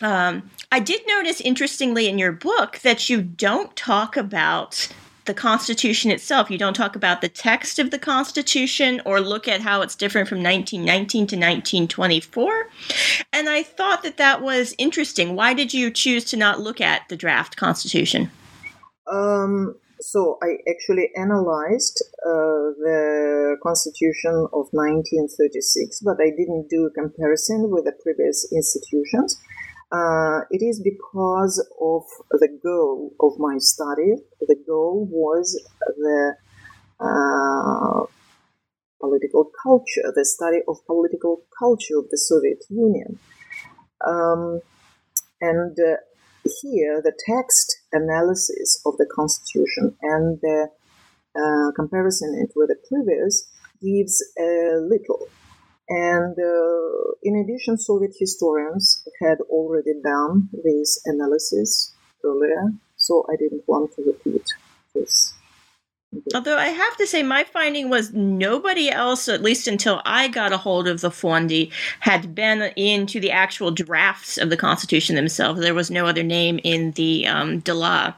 Um, 0.00 0.48
I 0.70 0.80
did 0.80 1.02
notice, 1.06 1.40
interestingly, 1.40 2.08
in 2.08 2.18
your 2.18 2.32
book 2.32 2.80
that 2.80 3.08
you 3.08 3.22
don't 3.22 3.74
talk 3.74 4.16
about 4.16 4.88
the 5.24 5.34
Constitution 5.34 6.10
itself. 6.10 6.50
You 6.50 6.58
don't 6.58 6.74
talk 6.74 6.96
about 6.96 7.20
the 7.20 7.28
text 7.28 7.78
of 7.78 7.90
the 7.90 7.98
Constitution 7.98 9.00
or 9.04 9.20
look 9.20 9.48
at 9.48 9.60
how 9.60 9.82
it's 9.82 9.94
different 9.94 10.28
from 10.28 10.42
1919 10.42 11.26
to 11.28 11.36
1924. 11.36 12.68
And 13.32 13.48
I 13.48 13.62
thought 13.62 14.02
that 14.02 14.16
that 14.18 14.42
was 14.42 14.74
interesting. 14.78 15.36
Why 15.36 15.54
did 15.54 15.72
you 15.72 15.90
choose 15.90 16.24
to 16.26 16.36
not 16.36 16.60
look 16.60 16.80
at 16.80 17.08
the 17.08 17.16
draft 17.16 17.56
Constitution? 17.56 18.30
Um, 19.10 19.74
so 20.00 20.38
I 20.42 20.58
actually 20.68 21.10
analyzed 21.16 22.02
uh, 22.26 22.76
the 22.84 23.56
Constitution 23.62 24.48
of 24.52 24.68
1936, 24.72 26.00
but 26.00 26.16
I 26.20 26.30
didn't 26.36 26.68
do 26.68 26.86
a 26.86 26.90
comparison 26.90 27.70
with 27.70 27.84
the 27.84 27.92
previous 28.02 28.46
institutions. 28.52 29.40
Uh, 29.94 30.40
it 30.50 30.60
is 30.60 30.80
because 30.82 31.56
of 31.80 32.02
the 32.40 32.48
goal 32.64 33.12
of 33.20 33.38
my 33.38 33.58
study. 33.58 34.16
The 34.40 34.56
goal 34.66 35.06
was 35.08 35.46
the 35.86 36.34
uh, 36.98 38.06
political 39.00 39.50
culture, 39.62 40.10
the 40.12 40.24
study 40.24 40.58
of 40.66 40.84
political 40.86 41.42
culture 41.56 41.98
of 41.98 42.10
the 42.10 42.18
Soviet 42.18 42.64
Union. 42.68 43.20
Um, 44.04 44.60
and 45.40 45.76
uh, 45.78 45.96
here, 46.60 47.00
the 47.00 47.16
text 47.30 47.82
analysis 47.92 48.82
of 48.84 48.96
the 48.96 49.06
constitution 49.14 49.96
and 50.02 50.40
the 50.40 50.70
uh, 51.36 51.70
comparison 51.76 52.34
it 52.42 52.52
with 52.56 52.68
the 52.68 52.80
previous 52.88 53.48
gives 53.80 54.24
a 54.40 54.74
little. 54.80 55.28
And 55.88 56.36
uh, 56.38 57.12
in 57.22 57.36
addition, 57.36 57.76
Soviet 57.76 58.14
historians 58.18 59.06
had 59.20 59.38
already 59.50 59.92
done 60.02 60.48
this 60.64 61.00
analysis 61.04 61.94
earlier, 62.24 62.72
so 62.96 63.26
I 63.30 63.36
didn't 63.36 63.64
want 63.66 63.94
to 63.96 64.02
repeat 64.02 64.46
this. 64.94 65.34
Although 66.34 66.56
I 66.56 66.68
have 66.68 66.96
to 66.98 67.06
say, 67.06 67.22
my 67.22 67.44
finding 67.44 67.90
was 67.90 68.12
nobody 68.12 68.88
else, 68.88 69.28
at 69.28 69.42
least 69.42 69.66
until 69.66 70.00
I 70.04 70.28
got 70.28 70.52
a 70.52 70.56
hold 70.56 70.86
of 70.86 71.00
the 71.00 71.10
Fondi, 71.10 71.70
had 72.00 72.34
been 72.34 72.62
into 72.76 73.20
the 73.20 73.30
actual 73.30 73.70
drafts 73.70 74.38
of 74.38 74.48
the 74.50 74.56
Constitution 74.56 75.16
themselves. 75.16 75.60
There 75.60 75.74
was 75.74 75.90
no 75.90 76.06
other 76.06 76.22
name 76.22 76.60
in 76.62 76.92
the 76.92 77.26
um, 77.26 77.58
Dela, 77.60 78.16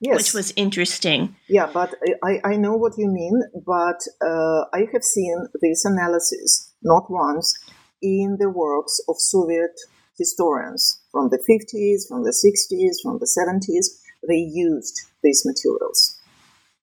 yes. 0.00 0.16
which 0.16 0.34
was 0.34 0.52
interesting. 0.56 1.36
Yeah, 1.48 1.70
but 1.72 1.94
I, 2.22 2.40
I 2.44 2.56
know 2.56 2.74
what 2.74 2.98
you 2.98 3.08
mean, 3.08 3.42
but 3.66 4.00
uh, 4.20 4.64
I 4.72 4.86
have 4.92 5.02
seen 5.02 5.46
this 5.62 5.84
analysis 5.84 6.72
not 6.82 7.10
once 7.10 7.54
in 8.02 8.36
the 8.38 8.50
works 8.50 9.00
of 9.08 9.16
Soviet 9.18 9.80
historians 10.18 11.00
from 11.10 11.30
the 11.30 11.38
50s, 11.38 12.08
from 12.08 12.24
the 12.24 12.30
60s, 12.30 13.02
from 13.02 13.18
the 13.18 13.26
70s. 13.26 14.00
They 14.26 14.36
used 14.36 15.00
these 15.22 15.44
materials 15.44 16.16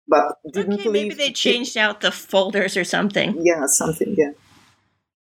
but 0.08 0.38
didn't 0.51 0.82
okay, 0.82 0.89
maybe 0.89 1.15
they 1.15 1.32
changed 1.32 1.77
out 1.77 2.01
the 2.01 2.12
folders 2.12 2.75
or 2.75 2.84
something. 2.84 3.39
Yeah, 3.41 3.65
something. 3.67 4.15
Yeah. 4.17 4.32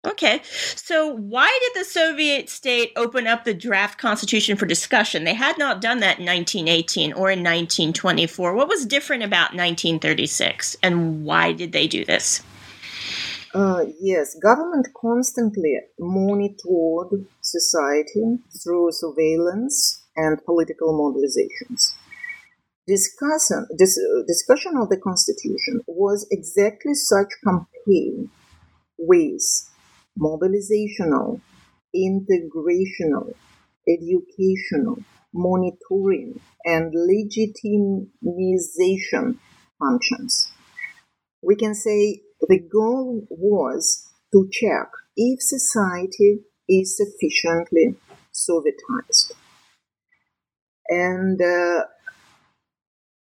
Okay, 0.04 0.42
so 0.74 1.06
why 1.14 1.56
did 1.62 1.80
the 1.80 1.88
Soviet 1.88 2.50
state 2.50 2.92
open 2.96 3.28
up 3.28 3.44
the 3.44 3.54
draft 3.54 3.98
constitution 3.98 4.56
for 4.56 4.66
discussion? 4.66 5.22
They 5.22 5.34
had 5.34 5.58
not 5.58 5.80
done 5.80 6.00
that 6.00 6.18
in 6.18 6.26
1918 6.26 7.12
or 7.12 7.30
in 7.30 7.38
1924. 7.38 8.52
What 8.52 8.68
was 8.68 8.84
different 8.84 9.22
about 9.22 9.54
1936, 9.54 10.76
and 10.82 11.24
why 11.24 11.52
did 11.52 11.70
they 11.70 11.86
do 11.86 12.04
this? 12.04 12.42
Uh, 13.54 13.84
yes, 14.00 14.34
government 14.42 14.88
constantly 15.00 15.78
monitored 16.00 17.26
society 17.40 18.38
through 18.62 18.90
surveillance 18.90 20.02
and 20.16 20.44
political 20.44 20.92
mobilizations 20.92 21.92
discussion, 22.86 23.66
dis, 23.78 23.98
discussion 24.26 24.76
of 24.76 24.88
the 24.88 24.96
Constitution 24.96 25.80
was 25.86 26.26
exactly 26.30 26.94
such 26.94 27.28
campaign 27.44 28.30
with 28.98 29.42
mobilizational, 30.18 31.40
integrational, 31.94 33.34
educational, 33.88 34.98
monitoring, 35.32 36.40
and 36.64 36.92
legitimization 36.94 39.38
functions. 39.78 40.50
We 41.42 41.56
can 41.56 41.74
say 41.74 42.22
the 42.40 42.58
goal 42.58 43.26
was 43.30 44.08
to 44.32 44.48
check 44.50 44.88
if 45.16 45.42
society 45.42 46.40
is 46.68 46.96
sufficiently 46.96 47.96
Sovietized. 48.32 49.32
And 50.88 51.40
uh, 51.40 51.84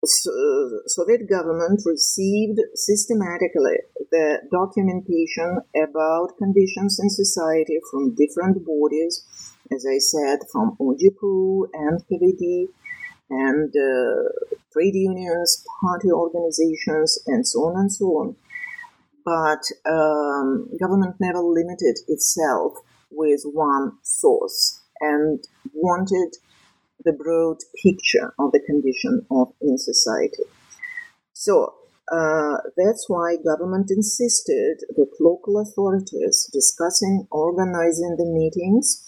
Soviet 0.04 1.30
government 1.30 1.82
received 1.86 2.60
systematically 2.74 3.78
the 4.12 4.40
documentation 4.52 5.60
about 5.76 6.38
conditions 6.38 7.00
in 7.00 7.10
society 7.10 7.78
from 7.92 8.16
different 8.16 8.66
bodies, 8.66 9.24
as 9.72 9.86
I 9.86 10.00
said, 10.00 10.40
from 10.52 10.76
OGPU 10.80 11.68
NKVD, 11.76 12.68
and 13.30 13.70
uh, 13.70 14.30
trade 14.74 14.96
unions, 14.96 15.64
party 15.82 16.12
organizations, 16.12 17.20
and 17.28 17.48
so 17.48 17.60
on 17.60 17.80
and 17.80 17.94
so 17.94 18.06
on. 18.06 18.36
But 19.24 19.64
um, 19.86 20.68
government 20.80 21.16
never 21.20 21.40
limited 21.40 22.00
itself 22.08 22.74
with 23.12 23.42
one 23.46 23.98
source 24.02 24.82
and 25.00 25.44
wanted 25.74 26.38
the 27.04 27.14
broad 27.14 27.58
picture 27.84 28.34
of 28.40 28.52
the 28.52 28.62
condition 28.66 29.26
of 29.32 29.54
in 29.62 29.78
society. 29.78 30.44
So 31.34 31.74
uh, 32.12 32.58
that's 32.78 33.06
why 33.08 33.38
government 33.44 33.90
insisted 33.90 34.80
that 34.96 35.12
local 35.20 35.60
authorities 35.60 36.50
discussing 36.52 37.28
organizing 37.32 38.16
the 38.18 38.26
meetings 38.26 39.08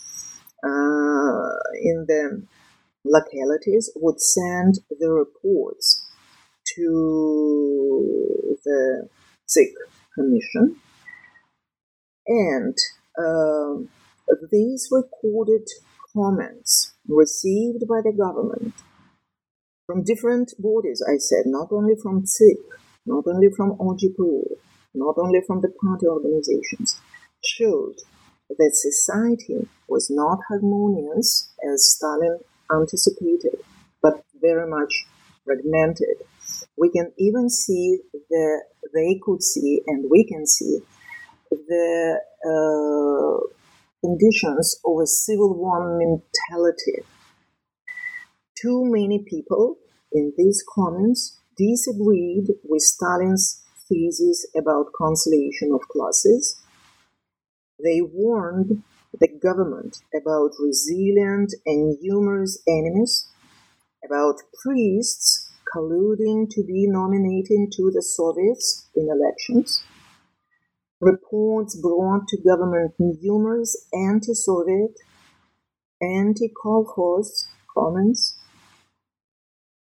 uh, 0.64 1.54
in 1.82 2.06
the 2.08 2.48
localities 3.06 3.92
would 3.96 4.22
send 4.22 4.80
the 4.90 5.10
reports 5.10 6.08
to 6.76 8.58
the 8.64 9.10
CIK 9.46 9.74
Commission 10.16 10.78
and 12.28 12.78
uh, 13.20 13.76
these 14.52 14.88
recorded 14.92 15.68
comments 16.16 16.93
received 17.08 17.88
by 17.88 18.02
the 18.02 18.14
government 18.14 18.74
from 19.86 20.04
different 20.04 20.54
bodies, 20.58 21.04
I 21.06 21.18
said, 21.18 21.44
not 21.46 21.68
only 21.72 21.96
from 22.02 22.26
CIK, 22.26 22.58
not 23.06 23.26
only 23.28 23.50
from 23.56 23.78
OGPU, 23.78 24.56
not 24.96 25.16
only 25.18 25.42
from 25.46 25.62
the 25.62 25.70
party 25.70 26.08
organizations, 26.08 27.02
showed 27.44 27.96
that 28.50 28.72
society 28.74 29.68
was 29.90 30.10
not 30.10 30.40
harmonious 30.48 31.52
as 31.70 31.92
Stalin 31.92 32.40
anticipated, 32.72 33.60
but 34.02 34.24
very 34.42 34.70
much 34.70 35.06
fragmented. 35.44 36.24
We 36.78 36.90
can 36.90 37.12
even 37.18 37.50
see 37.50 38.00
the 38.30 38.64
they 38.94 39.20
could 39.24 39.42
see 39.42 39.82
and 39.88 40.10
we 40.10 40.24
can 40.26 40.46
see 40.46 40.80
the 41.52 42.20
uh, 42.46 43.63
conditions 44.04 44.80
of 44.86 45.00
a 45.02 45.08
civil 45.08 45.58
war 45.58 45.98
mentality. 45.98 47.04
Too 48.62 48.84
many 48.86 49.24
people 49.28 49.78
in 50.12 50.34
these 50.38 50.64
comments 50.76 51.40
disagreed 51.58 52.48
with 52.64 52.82
Stalin's 52.82 53.64
thesis 53.88 54.46
about 54.56 54.94
conciliation 54.98 55.72
of 55.74 55.88
classes. 55.90 56.62
They 57.82 58.02
warned 58.02 58.84
the 59.20 59.28
government 59.28 59.98
about 60.14 60.52
resilient 60.60 61.54
and 61.66 61.98
numerous 62.02 62.62
enemies, 62.68 63.28
about 64.04 64.42
priests 64.64 65.52
colluding 65.74 66.50
to 66.50 66.64
be 66.64 66.88
nominated 66.88 67.72
to 67.74 67.92
the 67.94 68.02
Soviets 68.02 68.90
in 68.96 69.08
elections, 69.10 69.84
Reports 71.04 71.76
brought 71.76 72.30
to 72.30 72.38
government 72.38 72.94
numerous 72.98 73.88
anti-Soviet, 73.94 74.98
anti-Kolkhoz 76.02 77.48
comments. 77.76 78.40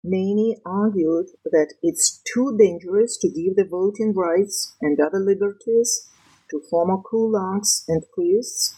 Many 0.03 0.57
argued 0.67 1.27
that 1.45 1.75
it's 1.81 2.21
too 2.35 2.59
dangerous 2.59 3.17
to 3.19 3.29
give 3.29 3.55
the 3.55 3.65
voting 3.65 4.13
rights 4.17 4.75
and 4.81 4.99
other 4.99 5.21
liberties 5.21 6.11
to 6.51 6.61
former 6.69 6.97
kulaks 6.97 7.85
and 7.87 8.03
priests. 8.13 8.75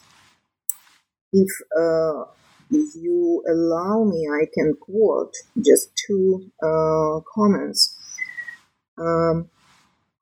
If, 1.33 1.49
uh, 1.75 2.25
if 2.71 2.95
you 2.95 3.43
allow 3.49 4.05
me, 4.05 4.29
I 4.29 4.45
can 4.53 4.75
quote 4.79 5.33
just 5.65 5.93
two 6.07 6.51
uh, 6.63 7.21
comments. 7.35 7.97
Um, 8.99 9.49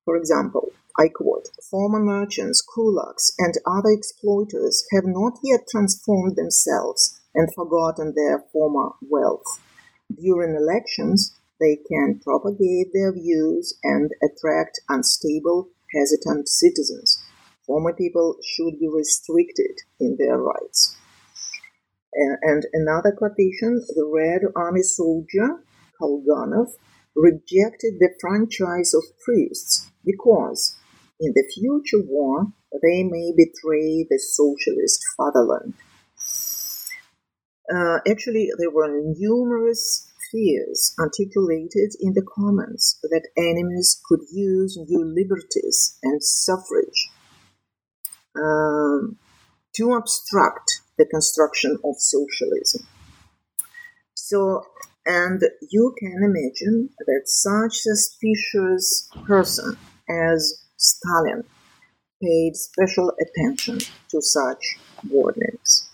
for 0.05 0.17
example, 0.17 0.73
I 0.99 1.09
quote, 1.09 1.49
former 1.71 2.01
merchants, 2.01 2.63
kulaks, 2.63 3.33
and 3.39 3.55
other 3.67 3.91
exploiters 3.91 4.85
have 4.93 5.05
not 5.07 5.39
yet 5.43 5.61
transformed 5.71 6.37
themselves 6.37 7.21
and 7.35 7.49
forgotten 7.55 8.15
their 8.15 8.45
former 8.53 8.91
wealth. 9.01 9.61
During 10.15 10.55
elections, 10.55 11.35
they 11.59 11.77
can 11.77 12.21
propagate 12.23 12.93
their 12.93 13.13
views 13.13 13.79
and 13.83 14.11
attract 14.23 14.81
unstable, 14.89 15.69
hesitant 15.95 16.49
citizens. 16.49 17.23
Former 17.67 17.95
people 17.95 18.37
should 18.45 18.79
be 18.79 18.89
restricted 18.89 19.79
in 19.99 20.17
their 20.19 20.39
rights. 20.39 20.97
And 22.13 22.67
another 22.75 23.13
quotation 23.13 23.81
the 23.95 24.05
Red 24.05 24.43
Army 24.55 24.83
soldier, 24.83 25.65
Kolganov, 25.99 26.75
rejected 27.15 27.95
the 27.99 28.11
franchise 28.21 28.93
of 28.93 29.05
priests 29.25 29.91
because 30.05 30.77
in 31.23 31.33
the 31.35 31.51
future 31.55 32.05
war, 32.05 32.47
they 32.83 33.05
may 33.05 33.33
betray 33.37 34.05
the 34.11 34.19
socialist 34.19 35.01
fatherland. 35.17 35.75
Uh, 37.73 37.99
actually, 38.11 38.51
there 38.59 38.71
were 38.71 39.01
numerous 39.17 40.11
fears 40.33 40.95
articulated 40.99 41.95
in 42.01 42.15
the 42.15 42.27
comments 42.35 42.99
that 43.03 43.29
enemies 43.37 44.01
could 44.09 44.21
use 44.33 44.77
new 44.89 45.05
liberties 45.05 45.99
and 46.03 46.23
suffrage 46.23 47.11
um, 48.35 49.17
to 49.75 49.93
obstruct 49.93 50.81
the 50.99 51.07
construction 51.07 51.79
of 51.85 51.95
socialism. 51.99 52.87
So, 54.15 54.65
and 55.07 55.43
you 55.71 55.95
can 55.99 56.23
imagine 56.23 56.91
that 56.99 57.23
such 57.27 57.79
suspicious 57.79 59.09
person 59.27 59.77
as 60.09 60.65
Stalin 60.83 61.45
paid 62.21 62.57
special 62.57 63.13
attention 63.21 63.79
to 64.11 64.21
such 64.21 64.79
warnings. 65.09 65.89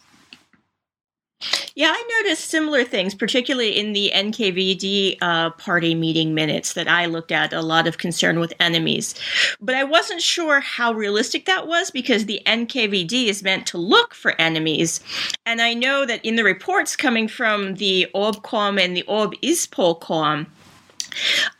Yeah, 1.74 1.92
I 1.94 2.20
noticed 2.20 2.46
similar 2.46 2.82
things, 2.82 3.14
particularly 3.14 3.78
in 3.78 3.92
the 3.92 4.10
NKVD 4.12 5.18
uh, 5.22 5.50
party 5.50 5.94
meeting 5.94 6.34
minutes 6.34 6.72
that 6.72 6.88
I 6.88 7.06
looked 7.06 7.30
at, 7.30 7.52
a 7.52 7.62
lot 7.62 7.86
of 7.86 7.98
concern 7.98 8.40
with 8.40 8.52
enemies. 8.58 9.14
But 9.60 9.76
I 9.76 9.84
wasn't 9.84 10.20
sure 10.20 10.58
how 10.58 10.92
realistic 10.92 11.46
that 11.46 11.68
was 11.68 11.92
because 11.92 12.26
the 12.26 12.42
NKVD 12.46 13.26
is 13.26 13.44
meant 13.44 13.64
to 13.68 13.78
look 13.78 14.12
for 14.12 14.34
enemies. 14.40 14.98
And 15.46 15.60
I 15.60 15.74
know 15.74 16.04
that 16.04 16.24
in 16.24 16.34
the 16.34 16.42
reports 16.42 16.96
coming 16.96 17.28
from 17.28 17.74
the 17.74 18.08
Obkom 18.12 18.80
and 18.84 18.96
the 18.96 19.04
OB-ISPOLCOM, 19.06 20.48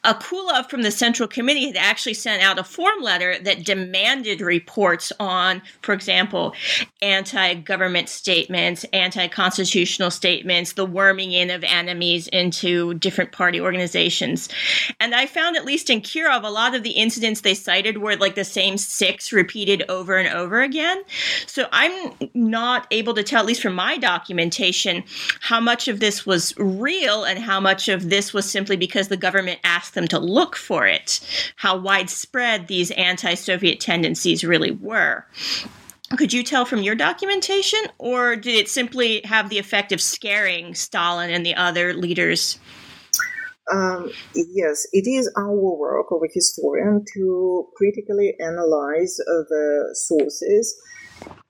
Akulov 0.05 0.71
from 0.71 0.83
the 0.83 0.91
Central 0.91 1.29
Committee 1.29 1.67
had 1.67 1.77
actually 1.77 2.15
sent 2.15 2.43
out 2.43 2.59
a 2.59 2.65
form 2.65 3.03
letter 3.03 3.39
that 3.41 3.65
demanded 3.65 4.41
reports 4.41 5.13
on, 5.21 5.63
for 5.83 5.93
example, 5.93 6.55
anti 7.03 7.55
government 7.55 8.09
statements, 8.09 8.85
anti 8.93 9.29
constitutional 9.29 10.11
statements, 10.11 10.73
the 10.73 10.87
worming 10.87 11.33
in 11.33 11.51
of 11.51 11.65
enemies 11.65 12.29
into 12.29 12.95
different 12.95 13.33
party 13.33 13.61
organizations. 13.61 14.49
And 15.01 15.15
I 15.15 15.27
found, 15.27 15.57
at 15.57 15.65
least 15.65 15.91
in 15.91 16.01
Kirov, 16.01 16.45
a 16.45 16.49
lot 16.49 16.75
of 16.75 16.83
the 16.83 16.91
incidents 16.91 17.41
they 17.41 17.55
cited 17.55 17.99
were 17.99 18.17
like 18.17 18.35
the 18.35 18.45
same 18.45 18.79
six 18.79 19.33
repeated 19.33 19.85
over 19.89 20.17
and 20.17 20.29
over 20.29 20.63
again. 20.63 21.03
So 21.47 21.69
I'm 21.73 22.13
not 22.35 22.87
able 22.91 23.15
to 23.15 23.23
tell, 23.23 23.41
at 23.41 23.47
least 23.47 23.63
from 23.63 23.75
my 23.75 23.99
documentation, 23.99 25.05
how 25.41 25.61
much 25.61 25.89
of 25.89 26.01
this 26.01 26.25
was 26.25 26.55
real 26.57 27.25
and 27.25 27.39
how 27.39 27.61
much 27.61 27.89
of 27.89 28.11
this 28.11 28.33
was 28.33 28.51
simply 28.51 28.77
because 28.77 29.09
the 29.09 29.17
government 29.17 29.38
government 29.39 29.61
asked 29.63 29.95
them 29.95 30.09
to 30.09 30.19
look 30.19 30.57
for 30.57 30.85
it, 30.87 31.21
how 31.55 31.79
widespread 31.79 32.67
these 32.67 32.91
anti 32.93 33.35
Soviet 33.35 33.79
tendencies 33.79 34.43
really 34.43 34.73
were. 34.73 35.27
Could 36.17 36.33
you 36.33 36.43
tell 36.43 36.65
from 36.65 36.83
your 36.83 36.97
documentation, 36.97 37.79
or 37.99 38.35
did 38.35 38.57
it 38.57 38.69
simply 38.69 39.21
have 39.25 39.49
the 39.49 39.59
effect 39.59 39.93
of 39.93 40.01
scaring 40.01 40.75
Stalin 40.75 41.31
and 41.31 41.47
the 41.47 41.55
other 41.55 41.95
leaders? 41.95 42.59
Um, 43.73 44.11
yes, 44.35 44.87
it 44.93 45.07
is 45.07 45.31
our 45.37 45.55
work 45.55 46.07
of 46.11 46.23
a 46.25 46.33
historian 46.33 47.05
to 47.15 47.69
critically 47.77 48.35
analyze 48.41 49.21
uh, 49.21 49.45
the 49.49 49.91
sources. 49.93 50.81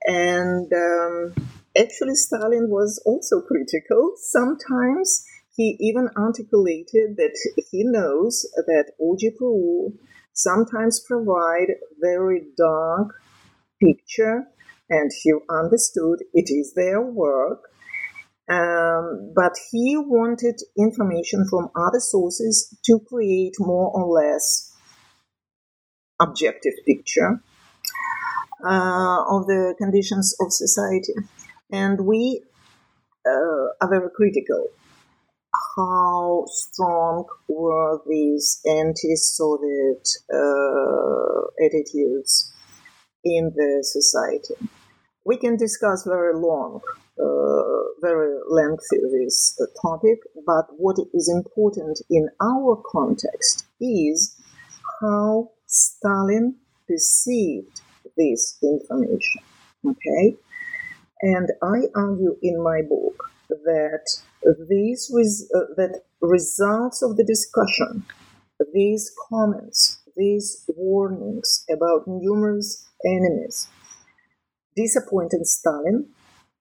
And 0.04 0.70
um, 0.74 1.34
actually, 1.74 2.16
Stalin 2.16 2.68
was 2.68 3.00
also 3.06 3.40
critical 3.40 4.12
sometimes 4.16 5.24
he 5.58 5.76
even 5.80 6.08
articulated 6.16 7.16
that 7.16 7.36
he 7.70 7.82
knows 7.82 8.46
that 8.54 8.92
OGPU 9.00 9.92
sometimes 10.32 11.00
provide 11.00 11.74
very 12.00 12.42
dark 12.56 13.08
picture 13.82 14.44
and 14.88 15.10
he 15.22 15.32
understood 15.50 16.20
it 16.32 16.48
is 16.48 16.74
their 16.74 17.02
work 17.02 17.64
um, 18.48 19.32
but 19.34 19.52
he 19.70 19.96
wanted 19.96 20.60
information 20.78 21.44
from 21.50 21.70
other 21.76 22.00
sources 22.00 22.74
to 22.84 23.00
create 23.00 23.54
more 23.58 23.90
or 23.92 24.06
less 24.06 24.72
objective 26.20 26.74
picture 26.86 27.40
uh, 28.64 29.24
of 29.28 29.46
the 29.46 29.74
conditions 29.76 30.34
of 30.40 30.52
society. 30.52 31.12
And 31.70 32.06
we 32.06 32.42
uh, 33.26 33.66
are 33.80 33.90
very 33.90 34.08
critical 34.16 34.68
how 35.78 36.44
strong 36.48 37.24
were 37.46 38.00
these 38.08 38.60
anti-Soviet 38.66 40.08
uh, 40.34 41.64
attitudes 41.64 42.52
in 43.24 43.52
the 43.54 43.84
society. 43.84 44.54
We 45.24 45.36
can 45.36 45.56
discuss 45.56 46.04
very 46.04 46.34
long, 46.34 46.80
uh, 47.20 48.00
very 48.00 48.40
lengthy 48.48 48.98
this 49.12 49.60
topic, 49.80 50.18
but 50.44 50.66
what 50.76 50.96
is 51.14 51.28
important 51.28 52.00
in 52.10 52.28
our 52.42 52.82
context 52.90 53.66
is 53.80 54.36
how 55.00 55.50
Stalin 55.66 56.56
perceived 56.88 57.82
this 58.16 58.58
information. 58.64 59.42
Okay? 59.86 60.36
And 61.22 61.48
I 61.62 61.82
argue 61.94 62.36
in 62.42 62.62
my 62.62 62.82
book 62.82 63.30
that 63.48 64.06
these 64.68 65.10
res- 65.14 65.50
uh, 65.54 65.74
that 65.76 66.02
results 66.20 67.02
of 67.02 67.16
the 67.16 67.24
discussion, 67.24 68.04
these 68.72 69.12
comments, 69.28 70.00
these 70.16 70.64
warnings 70.68 71.64
about 71.70 72.06
numerous 72.06 72.86
enemies 73.04 73.68
disappointed 74.78 75.44
Stalin 75.46 76.06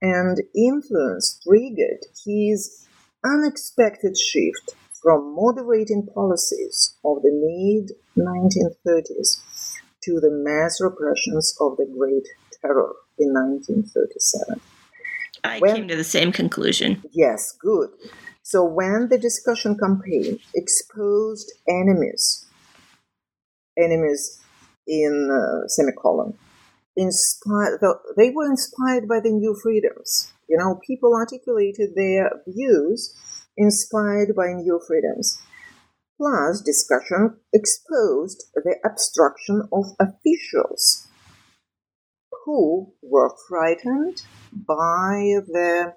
and 0.01 0.37
influenced, 0.55 1.43
triggered 1.43 2.03
his 2.25 2.87
unexpected 3.23 4.17
shift 4.17 4.75
from 5.01 5.35
moderating 5.35 6.07
policies 6.13 6.97
of 7.05 7.21
the 7.21 7.31
mid 7.31 7.91
1930s 8.17 9.41
to 10.03 10.19
the 10.19 10.31
mass 10.31 10.81
repressions 10.81 11.55
of 11.61 11.77
the 11.77 11.85
Great 11.85 12.27
Terror 12.61 12.95
in 13.19 13.33
1937. 13.33 14.59
I 15.47 15.59
when, 15.59 15.75
came 15.75 15.87
to 15.87 15.95
the 15.95 16.03
same 16.03 16.31
conclusion. 16.31 17.03
Yes, 17.11 17.53
good. 17.59 17.89
So 18.43 18.63
when 18.63 19.09
the 19.09 19.17
discussion 19.17 19.77
campaign 19.77 20.39
exposed 20.55 21.51
enemies, 21.67 22.45
enemies 23.77 24.39
in 24.87 25.29
uh, 25.31 25.67
semicolon, 25.67 26.37
inspired, 26.95 27.79
they 28.15 28.29
were 28.31 28.45
inspired 28.45 29.07
by 29.07 29.19
the 29.19 29.29
new 29.29 29.55
freedoms. 29.61 30.33
You 30.47 30.57
know, 30.57 30.79
people 30.85 31.13
articulated 31.13 31.95
their 31.95 32.31
views 32.47 33.15
inspired 33.57 34.35
by 34.35 34.53
new 34.53 34.79
freedoms. 34.87 35.41
Plus, 36.17 36.61
discussion 36.61 37.37
exposed 37.53 38.45
the 38.55 38.75
obstruction 38.83 39.67
of 39.71 39.85
officials 39.99 41.07
who 42.45 42.93
were 43.03 43.35
frightened 43.47 44.23
by 44.51 45.41
the 45.47 45.93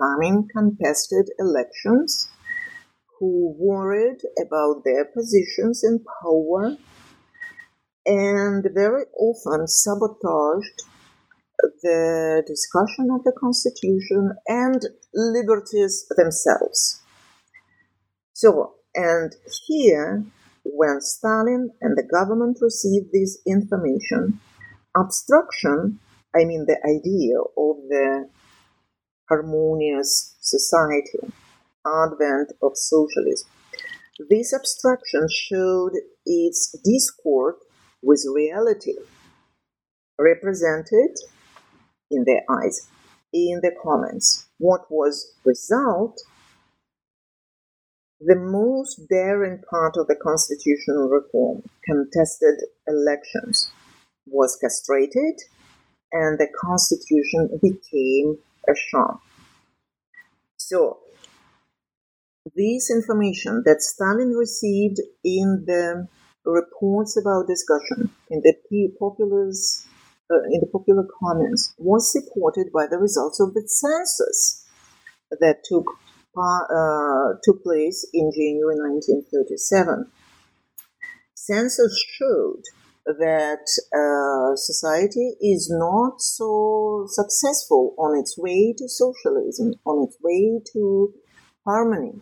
coming 0.00 0.48
contested 0.52 1.30
elections, 1.38 2.28
who 3.18 3.54
worried 3.58 4.20
about 4.40 4.82
their 4.84 5.04
positions 5.04 5.82
in 5.84 6.02
power 6.22 6.76
and 8.06 8.66
very 8.74 9.04
often 9.18 9.66
sabotaged 9.66 10.82
the 11.82 12.42
discussion 12.46 13.10
of 13.12 13.22
the 13.24 13.32
constitution 13.38 14.32
and 14.46 14.82
liberties 15.14 16.06
themselves. 16.16 17.02
So, 18.32 18.76
and 18.94 19.36
here, 19.66 20.24
when 20.64 21.00
Stalin 21.02 21.70
and 21.82 21.96
the 21.96 22.08
government 22.10 22.58
received 22.62 23.12
this 23.12 23.38
information, 23.46 24.40
obstruction, 24.96 26.00
I 26.34 26.44
mean 26.44 26.66
the 26.66 26.78
idea 26.86 27.38
of 27.40 27.76
the 27.88 28.28
harmonious 29.28 30.36
society, 30.40 31.18
advent 31.86 32.52
of 32.62 32.72
socialism. 32.74 33.48
This 34.28 34.52
abstraction 34.52 35.26
showed 35.30 35.92
its 36.26 36.76
discord 36.84 37.54
with 38.02 38.24
reality, 38.32 38.96
represented 40.18 41.16
in 42.10 42.24
their 42.24 42.42
eyes, 42.48 42.88
in 43.32 43.60
the 43.62 43.72
comments. 43.82 44.46
What 44.58 44.90
was 44.90 45.34
result? 45.44 46.20
The 48.20 48.36
most 48.36 49.08
daring 49.08 49.62
part 49.70 49.96
of 49.96 50.06
the 50.06 50.16
constitutional 50.16 51.08
reform 51.08 51.62
contested 51.84 52.56
elections 52.86 53.70
was 54.26 54.56
castrated 54.56 55.40
and 56.12 56.38
the 56.38 56.48
constitution 56.60 57.58
became 57.62 58.38
a 58.68 58.74
sham. 58.74 59.18
So, 60.56 60.98
this 62.56 62.90
information 62.90 63.62
that 63.66 63.82
Stalin 63.82 64.30
received 64.30 65.00
in 65.24 65.64
the 65.66 66.08
reports 66.44 67.16
about 67.20 67.46
discussion 67.46 68.10
in 68.30 68.42
the 68.42 68.54
populars, 69.00 69.86
uh, 70.30 70.42
in 70.50 70.60
the 70.60 70.68
popular 70.72 71.06
comments 71.22 71.74
was 71.78 72.10
supported 72.10 72.72
by 72.72 72.86
the 72.90 72.98
results 72.98 73.40
of 73.40 73.54
the 73.54 73.62
census 73.66 74.66
that 75.30 75.64
took 75.64 75.86
uh, 76.36 77.34
took 77.42 77.62
place 77.62 78.08
in 78.14 78.30
January 78.32 78.76
1937. 78.78 80.06
Census 81.34 82.04
showed 82.16 82.62
that 83.06 83.66
uh, 83.94 84.56
society 84.56 85.36
is 85.40 85.70
not 85.70 86.20
so 86.20 87.06
successful 87.08 87.94
on 87.98 88.18
its 88.18 88.36
way 88.38 88.74
to 88.76 88.88
socialism, 88.88 89.74
on 89.86 90.06
its 90.06 90.16
way 90.22 90.60
to 90.72 91.12
harmony, 91.66 92.20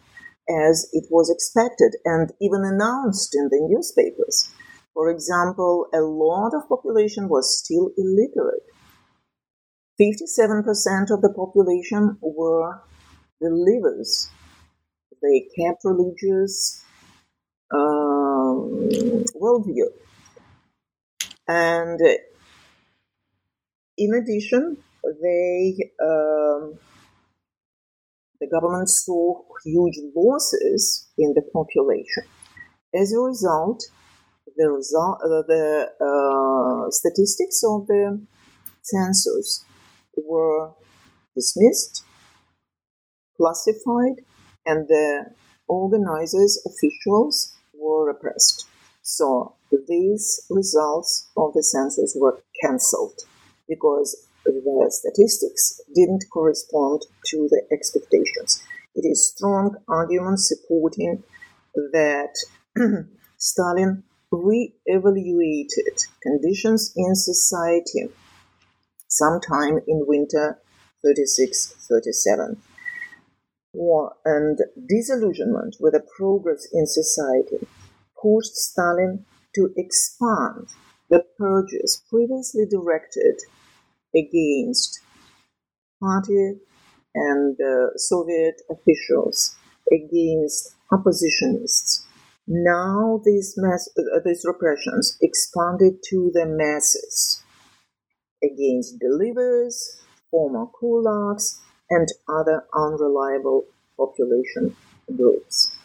as 0.49 0.89
it 0.93 1.07
was 1.11 1.31
expected 1.31 1.97
and 2.05 2.33
even 2.41 2.63
announced 2.65 3.35
in 3.35 3.49
the 3.51 3.61
newspapers. 3.69 4.51
For 4.95 5.11
example, 5.11 5.87
a 5.95 6.01
lot 6.01 6.55
of 6.55 6.69
population 6.69 7.29
was 7.29 7.59
still 7.59 7.91
illiterate. 7.97 8.67
57% 10.01 11.11
of 11.11 11.23
the 11.23 11.33
population 11.35 12.19
were 12.21 12.81
believers. 13.41 14.29
They 15.21 15.49
kept 15.59 15.85
religious 15.85 16.85
um, 17.75 18.89
worldview. 19.41 19.91
And 21.49 21.99
in 23.97 24.15
addition, 24.15 24.77
they 25.03 25.75
um, 26.01 26.79
the 28.41 28.47
government 28.47 28.89
saw 28.89 29.43
huge 29.65 29.99
losses 30.15 31.09
in 31.17 31.35
the 31.35 31.43
population. 31.53 32.25
As 32.95 33.13
a 33.13 33.19
result, 33.19 33.83
the 34.57 34.71
result, 34.71 35.19
uh, 35.25 35.43
the 35.47 35.89
uh, 36.01 36.91
statistics 36.91 37.63
of 37.65 37.87
the 37.87 38.21
census 38.83 39.65
were 40.17 40.73
dismissed, 41.35 42.05
classified, 43.37 44.25
and 44.67 44.89
the 44.89 45.35
organizers, 45.67 46.61
officials 46.67 47.55
were 47.75 48.07
repressed. 48.07 48.67
So 49.03 49.55
these 49.71 50.47
results 50.51 51.29
of 51.37 51.53
the 51.55 51.63
census 51.63 52.17
were 52.19 52.43
cancelled 52.63 53.21
because 53.69 54.29
the 54.45 54.87
statistics 54.91 55.81
didn't 55.95 56.25
correspond 56.33 57.03
to 57.27 57.49
the 57.51 57.63
expectations. 57.71 58.63
It 58.95 59.07
is 59.07 59.31
strong 59.31 59.77
argument 59.89 60.41
supporting 60.41 61.23
that 61.75 62.35
Stalin 63.37 64.05
re-evaluated 64.31 65.99
conditions 66.23 66.93
in 66.97 67.15
society 67.15 68.09
sometime 69.09 69.79
in 69.87 70.05
winter 70.07 70.59
36-37. 71.05 72.57
War 73.73 74.17
and 74.25 74.59
disillusionment 74.89 75.77
with 75.79 75.93
the 75.93 76.05
progress 76.17 76.67
in 76.73 76.87
society 76.87 77.67
pushed 78.21 78.55
Stalin 78.55 79.25
to 79.55 79.73
expand 79.77 80.69
the 81.11 81.25
purges 81.39 82.03
previously 82.11 82.67
directed 82.67 83.41
against 84.15 85.01
party 86.01 86.55
and 87.15 87.57
uh, 87.61 87.97
Soviet 87.97 88.61
officials, 88.71 89.57
against 89.91 90.75
oppositionists. 90.93 92.05
Now 92.47 93.21
these, 93.25 93.55
mass, 93.57 93.89
uh, 93.99 94.21
these 94.25 94.45
repressions 94.47 95.19
expanded 95.21 96.03
to 96.11 96.31
the 96.33 96.47
masses 96.47 97.43
against 98.43 99.01
believers, 99.01 100.03
former 100.31 100.67
kulaks, 100.81 101.59
and 101.91 102.09
other 102.29 102.65
unreliable 102.75 103.65
population 103.97 104.77
groups. 105.17 105.78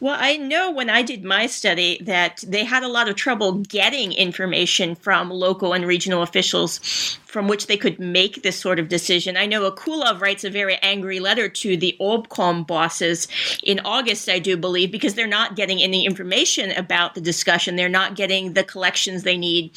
Well, 0.00 0.16
I 0.16 0.36
know 0.36 0.70
when 0.70 0.88
I 0.90 1.02
did 1.02 1.24
my 1.24 1.46
study 1.46 1.98
that 2.04 2.44
they 2.46 2.62
had 2.62 2.84
a 2.84 2.88
lot 2.88 3.08
of 3.08 3.16
trouble 3.16 3.54
getting 3.54 4.12
information 4.12 4.94
from 4.94 5.28
local 5.28 5.72
and 5.72 5.84
regional 5.84 6.22
officials 6.22 7.18
from 7.26 7.48
which 7.48 7.66
they 7.66 7.76
could 7.76 7.98
make 7.98 8.44
this 8.44 8.56
sort 8.56 8.78
of 8.78 8.88
decision. 8.88 9.36
I 9.36 9.46
know 9.46 9.68
Akulov 9.68 10.20
writes 10.20 10.44
a 10.44 10.50
very 10.50 10.76
angry 10.82 11.18
letter 11.18 11.48
to 11.48 11.76
the 11.76 11.96
Obkom 12.00 12.64
bosses 12.64 13.26
in 13.64 13.80
August, 13.84 14.28
I 14.28 14.38
do 14.38 14.56
believe, 14.56 14.92
because 14.92 15.14
they're 15.14 15.26
not 15.26 15.56
getting 15.56 15.82
any 15.82 16.06
information 16.06 16.70
about 16.70 17.16
the 17.16 17.20
discussion. 17.20 17.74
They're 17.74 17.88
not 17.88 18.14
getting 18.14 18.52
the 18.52 18.62
collections 18.62 19.24
they 19.24 19.36
need 19.36 19.72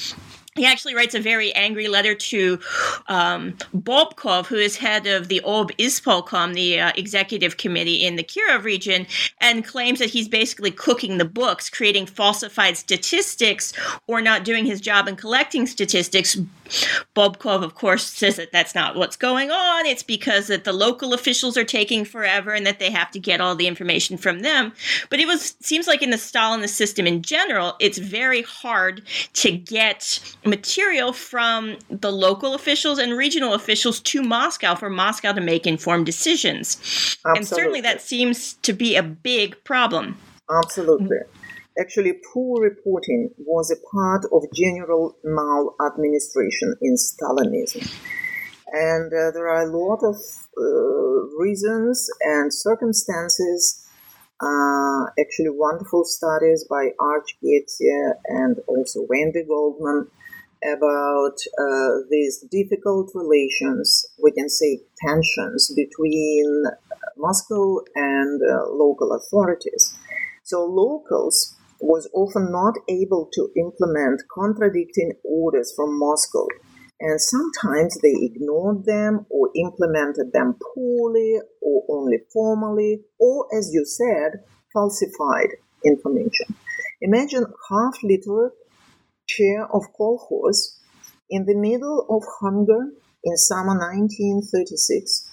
he 0.56 0.66
actually 0.66 0.94
writes 0.94 1.16
a 1.16 1.20
very 1.20 1.54
angry 1.54 1.88
letter 1.88 2.14
to 2.14 2.60
um, 3.08 3.54
Bobkov, 3.74 4.48
who 4.48 4.58
is 4.58 4.76
head 4.76 5.08
of 5.08 5.30
the 5.30 5.42
Ob 5.46 5.72
Ispolkom, 5.78 6.54
the 6.54 6.78
uh, 6.78 6.92
executive 6.98 7.56
committee 7.56 8.06
in 8.06 8.18
the 8.18 8.24
Kirov 8.24 8.64
region, 8.64 9.08
and 9.40 9.64
claims 9.64 10.00
that 10.00 10.10
he's 10.10 10.28
basically 10.28 10.72
cooking 10.72 11.18
the 11.18 11.26
books, 11.26 11.70
creating 11.70 12.06
falsified 12.06 12.76
statistics, 12.76 13.72
or 14.08 14.22
not 14.22 14.44
doing 14.44 14.66
his 14.66 14.82
job 14.82 15.08
in 15.08 15.16
collecting 15.16 15.66
statistics. 15.66 16.38
Bobkov, 17.16 17.64
of 17.64 17.76
course, 17.76 18.06
says 18.06 18.38
that 18.38 18.52
that's 18.52 18.76
not 18.76 18.96
what's 18.96 19.18
going 19.18 19.52
on. 19.52 19.86
It's 19.86 20.04
because 20.04 20.48
that 20.48 20.64
the 20.64 20.74
local 20.74 21.14
officials 21.14 21.58
are 21.58 21.66
taking 21.66 22.06
forever 22.06 22.52
and 22.52 22.66
that 22.66 22.80
they 22.80 22.90
have 22.92 23.12
to 23.12 23.20
get 23.20 23.42
all 23.42 23.56
the 23.56 23.68
information 23.68 24.18
from 24.18 24.40
them. 24.40 24.72
But 25.10 25.20
it 25.20 25.28
was 25.28 25.56
seems 25.62 25.88
like 25.88 26.02
in 26.02 26.12
the 26.12 26.18
Stalinist 26.18 26.70
system 26.70 27.08
in 27.08 27.22
general, 27.22 27.76
it's 27.80 27.98
very 27.98 28.42
hard 28.42 29.02
to 29.34 29.52
get 29.52 30.20
material 30.45 31.13
from 31.13 31.77
the 31.89 32.12
local 32.12 32.54
officials 32.54 32.97
and 32.97 33.17
regional 33.17 33.54
officials 33.54 33.99
to 33.99 34.23
Moscow 34.23 34.75
for 34.75 34.89
Moscow 34.89 35.34
to 35.34 35.41
make 35.41 35.67
informed 35.67 36.06
decisions. 36.06 36.77
Absolutely. 36.77 37.38
And 37.38 37.47
certainly 37.47 37.82
that 37.82 38.01
seems 38.01 38.54
to 38.54 38.73
be 38.73 38.95
a 38.95 39.04
big 39.04 39.63
problem. 39.63 40.17
Absolutely. 40.49 41.17
Actually, 41.80 42.13
poor 42.34 42.62
reporting 42.62 43.30
was 43.38 43.71
a 43.71 43.80
part 43.95 44.25
of 44.34 44.43
general 44.54 45.15
maladministration 45.23 46.75
in 46.82 46.95
Stalinism. 46.95 47.89
And 48.73 49.12
uh, 49.13 49.32
there 49.32 49.47
are 49.47 49.63
a 49.63 49.77
lot 49.77 49.99
of 50.04 50.15
uh, 50.58 51.38
reasons 51.39 52.10
and 52.21 52.54
circumstances, 52.54 53.88
uh, 54.41 55.06
actually, 55.19 55.49
wonderful 55.49 56.04
studies 56.04 56.65
by 56.69 56.89
Arch 56.99 57.38
Getty 57.41 57.89
and 58.25 58.58
also 58.67 59.06
Wendy 59.10 59.43
Goldman 59.47 60.08
about 60.63 61.36
uh, 61.60 62.06
these 62.10 62.45
difficult 62.52 63.12
relations, 63.15 64.06
we 64.21 64.32
can 64.32 64.50
say 64.50 64.80
tensions 65.06 65.74
between 65.76 66.63
Moscow 67.17 67.80
and 67.95 68.41
uh, 68.41 68.69
local 68.69 69.13
authorities. 69.13 69.93
So 70.43 70.65
locals 70.65 71.56
was 71.80 72.10
often 72.13 72.52
not 72.52 72.76
able 72.88 73.30
to 73.34 73.50
implement 73.58 74.21
contradicting 74.34 75.13
orders 75.24 75.74
from 75.76 75.97
Moscow, 75.97 76.45
and 77.00 77.19
sometimes 77.19 77.97
they 78.02 78.13
ignored 78.21 78.86
them 78.86 79.26
or 79.30 79.50
implemented 79.56 80.32
them 80.32 80.56
poorly 80.76 81.39
or 81.62 81.84
only 81.89 82.19
formally, 82.32 83.02
or 83.19 83.47
as 83.58 83.71
you 83.74 83.84
said, 83.84 84.43
falsified 84.74 85.50
information. 85.84 86.56
Imagine 87.02 87.45
half 87.69 87.95
literate 88.04 88.54
chair 89.34 89.65
of 89.76 89.84
kolkhoz 89.98 90.60
in 91.30 91.46
the 91.46 91.56
middle 91.67 92.06
of 92.10 92.24
hunger 92.41 92.82
in 93.24 93.38
summer 93.38 93.76
1936 93.78 95.30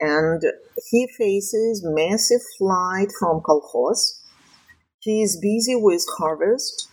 and 0.00 0.42
he 0.90 1.06
faces 1.18 1.82
massive 1.84 2.42
flight 2.58 3.10
from 3.18 3.40
kolkhoz 3.40 4.22
he 5.02 5.20
is 5.20 5.36
busy 5.36 5.74
with 5.74 6.06
harvest, 6.16 6.88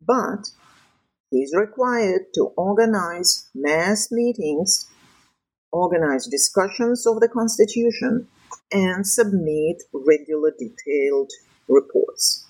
but 0.00 0.50
he 1.28 1.38
is 1.38 1.52
required 1.58 2.26
to 2.34 2.52
organize 2.56 3.48
mass 3.52 4.12
meetings, 4.12 4.86
organize 5.72 6.28
discussions 6.28 7.04
of 7.04 7.18
the 7.18 7.26
Constitution, 7.26 8.28
and 8.70 9.04
submit 9.04 9.82
regular 9.92 10.52
detailed 10.56 11.32
reports. 11.66 12.46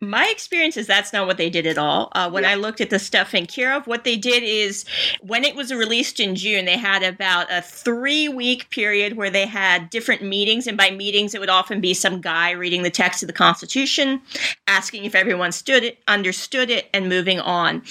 My 0.00 0.28
experience 0.30 0.76
is 0.76 0.86
that's 0.86 1.12
not 1.12 1.26
what 1.26 1.36
they 1.36 1.50
did 1.50 1.66
at 1.66 1.78
all. 1.78 2.10
Uh, 2.12 2.30
when 2.30 2.42
yeah. 2.42 2.50
I 2.50 2.54
looked 2.54 2.80
at 2.80 2.90
the 2.90 2.98
stuff 2.98 3.34
in 3.34 3.46
Kirov, 3.46 3.86
what 3.86 4.04
they 4.04 4.16
did 4.16 4.42
is 4.42 4.84
when 5.20 5.44
it 5.44 5.54
was 5.54 5.72
released 5.72 6.20
in 6.20 6.34
June, 6.34 6.64
they 6.64 6.76
had 6.76 7.02
about 7.02 7.46
a 7.50 7.62
three 7.62 8.28
week 8.28 8.70
period 8.70 9.16
where 9.16 9.30
they 9.30 9.46
had 9.46 9.90
different 9.90 10.22
meetings. 10.22 10.66
And 10.66 10.76
by 10.76 10.90
meetings, 10.90 11.34
it 11.34 11.40
would 11.40 11.50
often 11.50 11.80
be 11.80 11.94
some 11.94 12.20
guy 12.20 12.50
reading 12.50 12.82
the 12.82 12.90
text 12.90 13.22
of 13.22 13.26
the 13.26 13.32
Constitution, 13.32 14.20
asking 14.66 15.04
if 15.04 15.14
everyone 15.14 15.52
stood 15.52 15.84
it, 15.84 15.98
understood 16.08 16.70
it, 16.70 16.88
and 16.92 17.08
moving 17.08 17.40
on. 17.40 17.82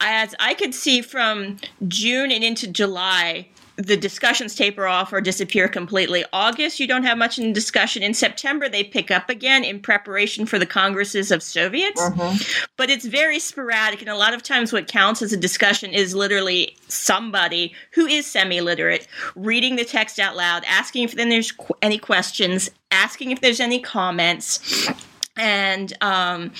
As 0.00 0.34
I 0.40 0.54
could 0.54 0.74
see 0.74 1.02
from 1.02 1.58
June 1.88 2.30
and 2.30 2.44
into 2.44 2.66
July, 2.66 3.48
the 3.76 3.96
discussions 3.96 4.54
taper 4.54 4.86
off 4.86 5.12
or 5.12 5.20
disappear 5.20 5.68
completely. 5.68 6.24
August, 6.32 6.78
you 6.78 6.86
don't 6.86 7.02
have 7.02 7.18
much 7.18 7.38
in 7.38 7.52
discussion. 7.52 8.02
In 8.02 8.14
September, 8.14 8.68
they 8.68 8.84
pick 8.84 9.10
up 9.10 9.28
again 9.28 9.64
in 9.64 9.80
preparation 9.80 10.46
for 10.46 10.58
the 10.58 10.66
congresses 10.66 11.32
of 11.32 11.42
Soviets. 11.42 12.00
Mm-hmm. 12.00 12.66
But 12.76 12.90
it's 12.90 13.04
very 13.04 13.38
sporadic, 13.38 14.00
and 14.00 14.10
a 14.10 14.16
lot 14.16 14.34
of 14.34 14.42
times, 14.42 14.72
what 14.72 14.86
counts 14.86 15.22
as 15.22 15.32
a 15.32 15.36
discussion 15.36 15.92
is 15.92 16.14
literally 16.14 16.76
somebody 16.88 17.74
who 17.92 18.06
is 18.06 18.26
semi 18.26 18.60
literate 18.60 19.08
reading 19.34 19.76
the 19.76 19.84
text 19.84 20.18
out 20.18 20.36
loud, 20.36 20.64
asking 20.66 21.04
if 21.04 21.14
then 21.14 21.28
there's 21.28 21.52
any 21.82 21.98
questions, 21.98 22.70
asking 22.90 23.32
if 23.32 23.40
there's 23.40 23.60
any 23.60 23.80
comments 23.80 24.88
and 25.36 25.92
um, 26.00 26.52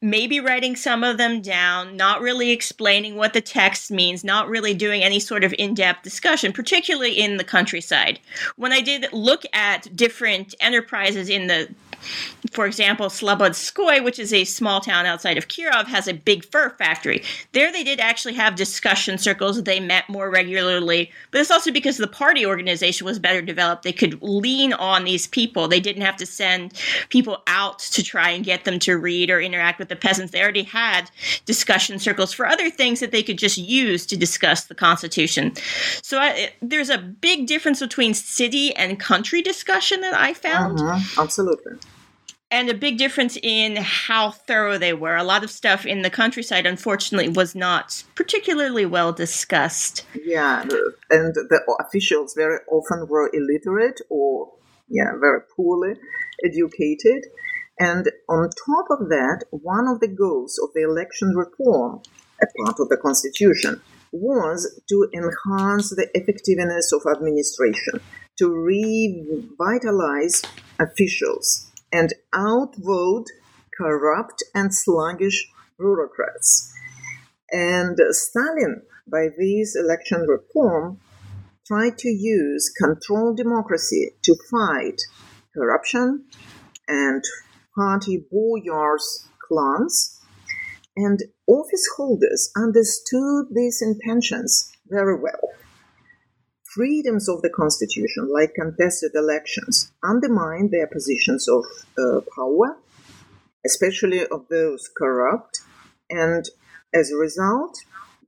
maybe 0.00 0.40
writing 0.40 0.76
some 0.76 1.04
of 1.04 1.18
them 1.18 1.42
down, 1.42 1.96
not 1.96 2.20
really 2.20 2.50
explaining 2.50 3.16
what 3.16 3.32
the 3.32 3.40
text 3.40 3.90
means, 3.90 4.24
not 4.24 4.48
really 4.48 4.74
doing 4.74 5.02
any 5.02 5.20
sort 5.20 5.44
of 5.44 5.54
in 5.58 5.74
depth 5.74 6.02
discussion, 6.02 6.52
particularly 6.52 7.12
in 7.12 7.36
the 7.36 7.44
countryside. 7.44 8.18
When 8.56 8.72
I 8.72 8.80
did 8.80 9.06
look 9.12 9.44
at 9.52 9.94
different 9.94 10.54
enterprises 10.60 11.28
in 11.28 11.46
the 11.46 11.68
for 12.52 12.66
example, 12.66 13.06
Slobodskoy, 13.06 14.04
which 14.04 14.18
is 14.18 14.32
a 14.32 14.44
small 14.44 14.80
town 14.80 15.06
outside 15.06 15.36
of 15.36 15.48
Kirov, 15.48 15.86
has 15.86 16.06
a 16.06 16.14
big 16.14 16.44
fur 16.44 16.70
factory. 16.70 17.22
There 17.52 17.72
they 17.72 17.82
did 17.82 18.00
actually 18.00 18.34
have 18.34 18.54
discussion 18.54 19.18
circles. 19.18 19.62
They 19.62 19.80
met 19.80 20.08
more 20.08 20.30
regularly, 20.30 21.10
but 21.30 21.40
it's 21.40 21.50
also 21.50 21.72
because 21.72 21.96
the 21.96 22.06
party 22.06 22.46
organization 22.46 23.04
was 23.04 23.18
better 23.18 23.42
developed. 23.42 23.82
They 23.82 23.92
could 23.92 24.22
lean 24.22 24.72
on 24.74 25.04
these 25.04 25.26
people. 25.26 25.68
They 25.68 25.80
didn't 25.80 26.02
have 26.02 26.16
to 26.18 26.26
send 26.26 26.74
people 27.08 27.42
out 27.46 27.80
to 27.80 28.02
try 28.02 28.30
and 28.30 28.44
get 28.44 28.64
them 28.64 28.78
to 28.80 28.96
read 28.96 29.30
or 29.30 29.40
interact 29.40 29.78
with 29.78 29.88
the 29.88 29.96
peasants. 29.96 30.32
They 30.32 30.42
already 30.42 30.62
had 30.62 31.10
discussion 31.46 31.98
circles 31.98 32.32
for 32.32 32.46
other 32.46 32.70
things 32.70 33.00
that 33.00 33.10
they 33.10 33.22
could 33.22 33.38
just 33.38 33.58
use 33.58 34.06
to 34.06 34.16
discuss 34.16 34.64
the 34.64 34.74
Constitution. 34.74 35.54
So 36.02 36.18
I, 36.18 36.52
there's 36.62 36.90
a 36.90 36.98
big 36.98 37.46
difference 37.46 37.80
between 37.80 38.14
city 38.14 38.74
and 38.76 39.00
country 39.00 39.42
discussion 39.42 40.00
that 40.02 40.14
I 40.14 40.34
found. 40.34 40.80
Uh-huh. 40.80 41.22
Absolutely 41.22 41.78
and 42.54 42.70
a 42.70 42.74
big 42.74 42.98
difference 42.98 43.36
in 43.42 43.74
how 43.74 44.30
thorough 44.30 44.78
they 44.78 44.92
were. 44.92 45.16
A 45.16 45.24
lot 45.24 45.42
of 45.42 45.50
stuff 45.50 45.84
in 45.84 46.02
the 46.02 46.08
countryside, 46.08 46.66
unfortunately, 46.66 47.28
was 47.28 47.56
not 47.56 48.04
particularly 48.14 48.86
well 48.86 49.12
discussed. 49.12 50.06
Yeah, 50.24 50.62
and 51.10 51.34
the 51.34 51.60
officials 51.84 52.32
very 52.34 52.60
often 52.70 53.08
were 53.08 53.28
illiterate 53.34 54.00
or, 54.08 54.52
yeah, 54.88 55.10
very 55.18 55.40
poorly 55.56 55.94
educated. 56.44 57.26
And 57.80 58.08
on 58.28 58.50
top 58.50 58.86
of 58.88 59.08
that, 59.08 59.46
one 59.50 59.88
of 59.88 59.98
the 59.98 60.06
goals 60.06 60.60
of 60.62 60.70
the 60.76 60.84
election 60.84 61.34
reform, 61.34 62.02
a 62.40 62.46
part 62.62 62.76
of 62.78 62.88
the 62.88 62.98
constitution, 62.98 63.82
was 64.12 64.80
to 64.88 65.08
enhance 65.12 65.90
the 65.90 66.08
effectiveness 66.14 66.92
of 66.92 67.02
administration, 67.10 68.00
to 68.38 68.48
revitalize 68.48 70.42
officials 70.78 71.72
and 71.94 72.12
outvote 72.34 73.26
corrupt 73.78 74.42
and 74.52 74.74
sluggish 74.74 75.48
bureaucrats. 75.78 76.72
And 77.52 77.96
Stalin, 78.10 78.82
by 79.06 79.28
this 79.38 79.76
election 79.76 80.26
reform, 80.26 80.98
tried 81.68 81.96
to 81.98 82.08
use 82.08 82.72
controlled 82.76 83.36
democracy 83.36 84.10
to 84.24 84.36
fight 84.50 85.00
corruption 85.54 86.24
and 86.88 87.22
party 87.76 88.24
boyars 88.28 89.28
clans. 89.46 90.20
And 90.96 91.20
office 91.46 91.88
holders 91.96 92.50
understood 92.56 93.46
these 93.54 93.80
intentions 93.80 94.72
very 94.88 95.16
well 95.16 95.48
freedoms 96.74 97.28
of 97.28 97.42
the 97.42 97.50
Constitution, 97.50 98.30
like 98.32 98.54
contested 98.54 99.12
elections, 99.14 99.92
undermine 100.02 100.70
their 100.70 100.86
positions 100.86 101.48
of 101.48 101.64
uh, 101.98 102.20
power, 102.34 102.76
especially 103.64 104.26
of 104.26 104.46
those 104.48 104.90
corrupt, 104.96 105.60
and 106.10 106.44
as 106.94 107.10
a 107.10 107.16
result, 107.16 107.78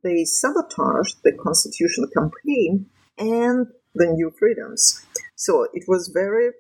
they 0.03 0.25
sabotaged 0.25 1.17
the 1.25 1.33
constitutional 1.33 2.09
campaign 2.09 2.87
and 3.19 3.67
the 3.95 4.07
new 4.07 4.33
freedoms. 4.39 5.05
So 5.35 5.69
it 5.73 5.85
was 5.89 6.11
very 6.13 6.51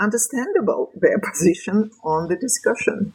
understandable 0.00 0.90
their 0.94 1.18
position 1.32 1.90
on 2.04 2.28
the 2.28 2.36
discussion. 2.36 3.14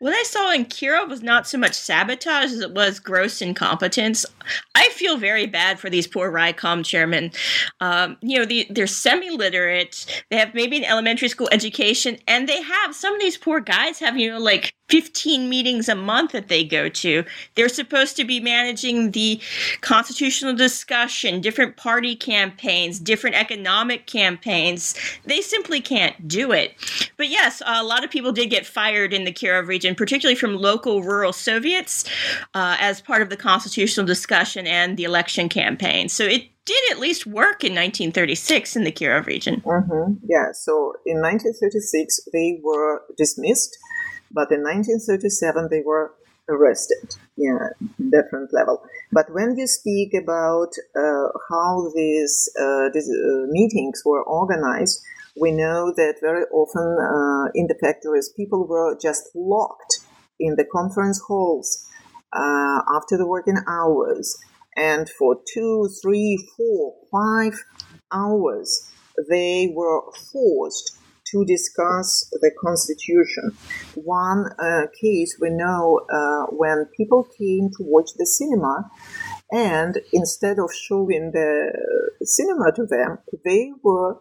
What 0.00 0.14
I 0.14 0.22
saw 0.22 0.52
in 0.52 0.66
Kirov 0.66 1.08
was 1.08 1.22
not 1.22 1.48
so 1.48 1.58
much 1.58 1.74
sabotage 1.74 2.52
as 2.52 2.60
it 2.60 2.72
was 2.72 3.00
gross 3.00 3.42
incompetence. 3.42 4.24
I 4.76 4.88
feel 4.90 5.16
very 5.16 5.46
bad 5.46 5.80
for 5.80 5.90
these 5.90 6.06
poor 6.06 6.30
Raikom 6.30 6.84
chairmen. 6.84 7.32
Um, 7.80 8.16
you 8.20 8.38
know, 8.38 8.44
the, 8.44 8.68
they're 8.70 8.86
semi-literate. 8.86 10.24
They 10.30 10.36
have 10.36 10.54
maybe 10.54 10.76
an 10.76 10.84
elementary 10.84 11.28
school 11.28 11.48
education, 11.50 12.16
and 12.28 12.48
they 12.48 12.62
have 12.62 12.94
some 12.94 13.14
of 13.14 13.20
these 13.20 13.36
poor 13.36 13.58
guys 13.58 13.98
have 13.98 14.16
you 14.16 14.30
know 14.30 14.38
like 14.38 14.72
15 14.88 15.48
meetings 15.48 15.88
a 15.88 15.94
month 15.94 16.32
that 16.32 16.48
they 16.48 16.64
go 16.64 16.88
to. 16.88 17.24
They're 17.54 17.68
supposed 17.68 18.16
to 18.16 18.24
be 18.24 18.40
managing 18.40 19.10
the 19.12 19.40
constitutional 19.80 20.54
discussion, 20.54 21.40
different 21.40 21.76
party 21.76 22.16
campaigns, 22.16 22.98
different 22.98 23.36
economic 23.36 24.06
campaigns. 24.06 24.94
They 25.24 25.40
simply 25.40 25.80
can't 25.80 26.26
do 26.26 26.52
it. 26.52 26.74
But 27.16 27.28
yes, 27.28 27.62
a 27.66 27.84
lot 27.84 28.04
of 28.04 28.10
people 28.10 28.32
did 28.32 28.50
get 28.50 28.66
fired 28.66 29.12
in 29.12 29.24
the 29.24 29.32
Kirov 29.32 29.66
region, 29.66 29.94
particularly 29.94 30.36
from 30.36 30.56
local 30.56 31.02
rural 31.02 31.32
Soviets, 31.32 32.04
uh, 32.54 32.76
as 32.80 33.00
part 33.00 33.22
of 33.22 33.30
the 33.30 33.36
constitutional 33.36 34.06
discussion 34.06 34.66
and 34.66 34.96
the 34.96 35.04
election 35.04 35.48
campaign. 35.48 36.08
So 36.08 36.24
it 36.24 36.48
did 36.68 36.92
at 36.92 36.98
least 36.98 37.26
work 37.26 37.64
in 37.64 37.72
1936 37.72 38.76
in 38.76 38.84
the 38.84 38.92
Kirov 38.92 39.26
region. 39.26 39.62
Mm-hmm. 39.62 40.14
Yeah, 40.28 40.52
so 40.52 40.92
in 41.06 41.16
1936 41.22 42.20
they 42.32 42.60
were 42.62 43.02
dismissed 43.16 43.76
but 44.30 44.52
in 44.52 44.62
1937, 44.62 45.68
they 45.70 45.82
were 45.84 46.12
arrested. 46.48 47.14
Yeah, 47.36 47.70
different 48.10 48.52
level. 48.52 48.82
But 49.12 49.32
when 49.32 49.56
you 49.56 49.66
speak 49.66 50.14
about 50.14 50.72
uh, 50.96 51.28
how 51.50 51.90
these, 51.94 52.50
uh, 52.60 52.88
these 52.92 53.08
uh, 53.08 53.46
meetings 53.48 54.02
were 54.04 54.22
organized, 54.22 55.00
we 55.40 55.52
know 55.52 55.92
that 55.96 56.16
very 56.20 56.44
often 56.52 56.96
uh, 56.98 57.50
in 57.54 57.66
the 57.68 57.78
factories, 57.80 58.32
people 58.36 58.66
were 58.66 58.98
just 59.00 59.28
locked 59.34 60.00
in 60.40 60.56
the 60.56 60.64
conference 60.64 61.20
halls 61.26 61.86
uh, 62.32 62.82
after 62.94 63.16
the 63.16 63.26
working 63.26 63.58
hours. 63.68 64.36
And 64.76 65.08
for 65.08 65.36
two, 65.52 65.88
three, 66.02 66.38
four, 66.56 66.94
five 67.10 67.64
hours, 68.12 68.90
they 69.28 69.72
were 69.74 70.02
forced 70.32 70.97
to 71.30 71.44
discuss 71.44 72.28
the 72.32 72.50
constitution. 72.60 73.52
One 73.94 74.46
uh, 74.58 74.86
case 75.00 75.36
we 75.40 75.50
know 75.50 76.00
uh, 76.10 76.46
when 76.50 76.86
people 76.96 77.24
came 77.24 77.70
to 77.76 77.82
watch 77.84 78.10
the 78.16 78.26
cinema, 78.26 78.90
and 79.50 79.98
instead 80.12 80.58
of 80.58 80.70
showing 80.72 81.32
the 81.32 81.72
cinema 82.22 82.72
to 82.72 82.86
them, 82.86 83.18
they 83.44 83.72
were 83.82 84.18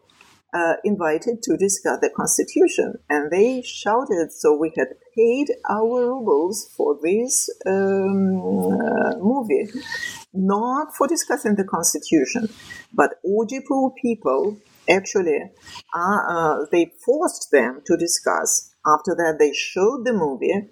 uh, 0.54 0.74
invited 0.84 1.44
to 1.44 1.58
discuss 1.58 2.00
the 2.02 2.10
constitution, 2.16 2.96
and 3.10 3.32
they 3.32 3.62
shouted. 3.62 4.32
So 4.32 4.56
we 4.56 4.72
had 4.78 4.88
paid 5.16 5.48
our 5.70 6.08
rubles 6.08 6.74
for 6.76 6.98
this 7.02 7.50
um, 7.66 8.38
uh, 8.38 9.18
movie, 9.18 9.68
not 10.34 10.96
for 10.96 11.08
discussing 11.08 11.56
the 11.56 11.66
constitution, 11.66 12.48
but 12.94 13.16
OGPU 13.26 13.94
people 14.02 14.58
actually 14.90 15.40
uh, 15.94 16.20
uh, 16.30 16.56
they 16.72 16.92
forced 17.06 17.50
them 17.52 17.82
to 17.86 17.98
discuss. 17.98 18.74
After 18.86 19.16
that, 19.16 19.38
they 19.40 19.54
showed 19.54 20.06
the 20.06 20.14
movie, 20.14 20.70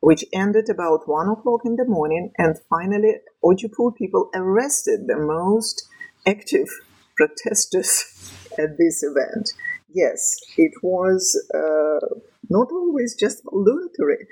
which 0.00 0.24
ended 0.32 0.68
about 0.68 1.08
one 1.08 1.28
o'clock 1.28 1.60
in 1.64 1.76
the 1.76 1.84
morning, 1.84 2.32
and 2.38 2.56
finally, 2.70 3.16
OGPU 3.44 3.96
people 3.96 4.30
arrested 4.34 5.06
the 5.06 5.16
most 5.16 5.86
active 6.26 6.68
protesters 7.16 8.04
at 8.58 8.78
this 8.78 9.02
event. 9.02 9.50
Yes, 9.92 10.36
it 10.56 10.72
was 10.82 11.22
uh, 11.54 12.06
not 12.48 12.70
always 12.70 13.16
just 13.16 13.42
voluntary 13.44 14.26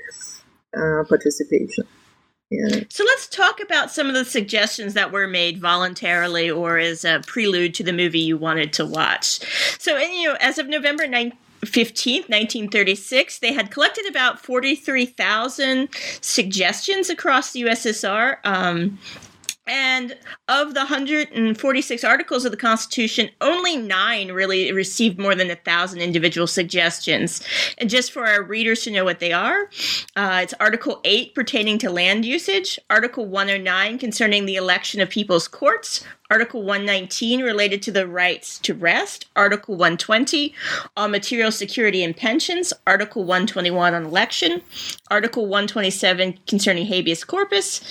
uh, 0.76 1.04
participation. 1.08 1.84
So 2.88 3.04
let's 3.04 3.26
talk 3.26 3.60
about 3.60 3.90
some 3.90 4.08
of 4.08 4.14
the 4.14 4.24
suggestions 4.24 4.94
that 4.94 5.12
were 5.12 5.26
made 5.26 5.58
voluntarily 5.58 6.50
or 6.50 6.78
as 6.78 7.04
a 7.04 7.22
prelude 7.26 7.74
to 7.74 7.82
the 7.82 7.92
movie 7.92 8.20
you 8.20 8.36
wanted 8.36 8.72
to 8.74 8.86
watch. 8.86 9.40
So, 9.80 9.96
and, 9.96 10.12
you 10.12 10.28
know, 10.28 10.36
as 10.40 10.58
of 10.58 10.68
November 10.68 11.06
9th, 11.06 11.32
15th, 11.62 12.28
1936, 12.28 13.38
they 13.38 13.52
had 13.52 13.70
collected 13.70 14.06
about 14.06 14.38
43,000 14.38 15.88
suggestions 16.20 17.08
across 17.08 17.52
the 17.52 17.62
USSR. 17.62 18.36
Um, 18.44 18.98
and 19.66 20.16
of 20.48 20.74
the 20.74 20.80
146 20.80 22.04
articles 22.04 22.44
of 22.44 22.50
the 22.50 22.56
Constitution, 22.56 23.30
only 23.40 23.76
nine 23.76 24.32
really 24.32 24.72
received 24.72 25.18
more 25.18 25.34
than 25.34 25.50
a 25.50 25.56
thousand 25.56 26.00
individual 26.00 26.46
suggestions. 26.46 27.42
And 27.78 27.88
just 27.88 28.12
for 28.12 28.26
our 28.26 28.42
readers 28.42 28.82
to 28.82 28.90
know 28.90 29.04
what 29.04 29.20
they 29.20 29.32
are, 29.32 29.70
uh, 30.16 30.40
it's 30.42 30.54
Article 30.60 31.00
8 31.04 31.34
pertaining 31.34 31.78
to 31.78 31.90
land 31.90 32.24
usage, 32.24 32.78
Article 32.90 33.26
109 33.26 33.98
concerning 33.98 34.44
the 34.44 34.56
election 34.56 35.00
of 35.00 35.08
people's 35.08 35.48
courts, 35.48 36.04
Article 36.30 36.62
119 36.62 37.42
related 37.42 37.82
to 37.82 37.92
the 37.92 38.06
rights 38.06 38.58
to 38.60 38.72
rest, 38.72 39.26
Article 39.36 39.74
120 39.74 40.54
on 40.96 41.10
material 41.10 41.52
security 41.52 42.02
and 42.02 42.16
pensions, 42.16 42.72
Article 42.86 43.24
121 43.24 43.94
on 43.94 44.06
election, 44.06 44.62
Article 45.10 45.42
127 45.42 46.38
concerning 46.46 46.86
habeas 46.86 47.24
corpus, 47.24 47.82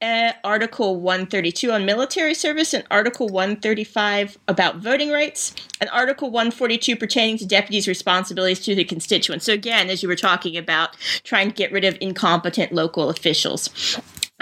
uh, 0.00 0.32
Article 0.42 1.00
132 1.00 1.70
on 1.70 1.84
military 1.84 2.32
service, 2.32 2.72
and 2.72 2.84
Article 2.90 3.28
135 3.28 4.38
about 4.48 4.76
voting 4.76 5.10
rights, 5.10 5.54
and 5.78 5.90
Article 5.90 6.30
142 6.30 6.96
pertaining 6.96 7.36
to 7.36 7.46
deputies' 7.46 7.86
responsibilities 7.86 8.60
to 8.60 8.74
the 8.74 8.84
constituents. 8.84 9.44
So, 9.44 9.52
again, 9.52 9.90
as 9.90 10.02
you 10.02 10.08
were 10.08 10.16
talking 10.16 10.56
about, 10.56 10.96
trying 11.24 11.48
to 11.48 11.54
get 11.54 11.70
rid 11.70 11.84
of 11.84 11.98
incompetent 12.00 12.72
local 12.72 13.10
officials. 13.10 13.68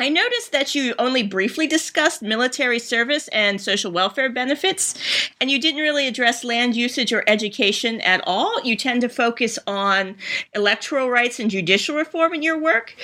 I 0.01 0.09
noticed 0.09 0.53
that 0.53 0.75
you 0.75 0.95
only 0.99 1.23
briefly 1.23 1.67
discussed 1.67 2.23
military 2.23 2.79
service 2.79 3.29
and 3.29 3.61
social 3.61 3.93
welfare 3.93 4.31
benefits, 4.31 4.95
and 5.41 5.51
you 5.51 5.61
didn't 5.61 5.83
really 5.83 6.07
address 6.07 6.45
land 6.45 6.75
usage 6.75 7.13
or 7.13 7.23
education 7.27 8.01
at 8.01 8.23
all. 8.27 8.63
You 8.63 8.77
tend 8.77 9.03
to 9.03 9.09
focus 9.09 9.59
on 9.67 10.17
electoral 10.55 11.11
rights 11.11 11.39
and 11.39 11.51
judicial 11.51 11.97
reform 11.97 12.35
in 12.35 12.43
your 12.43 12.59
work. 12.59 12.95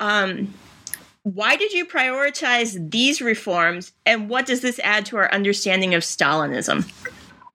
Um, 0.00 0.52
why 1.22 1.56
did 1.56 1.72
you 1.72 1.86
prioritize 1.86 2.90
these 2.90 3.22
reforms, 3.22 3.92
and 4.04 4.28
what 4.28 4.46
does 4.46 4.60
this 4.60 4.80
add 4.80 5.06
to 5.06 5.16
our 5.16 5.32
understanding 5.32 5.94
of 5.94 6.02
Stalinism? 6.02 6.90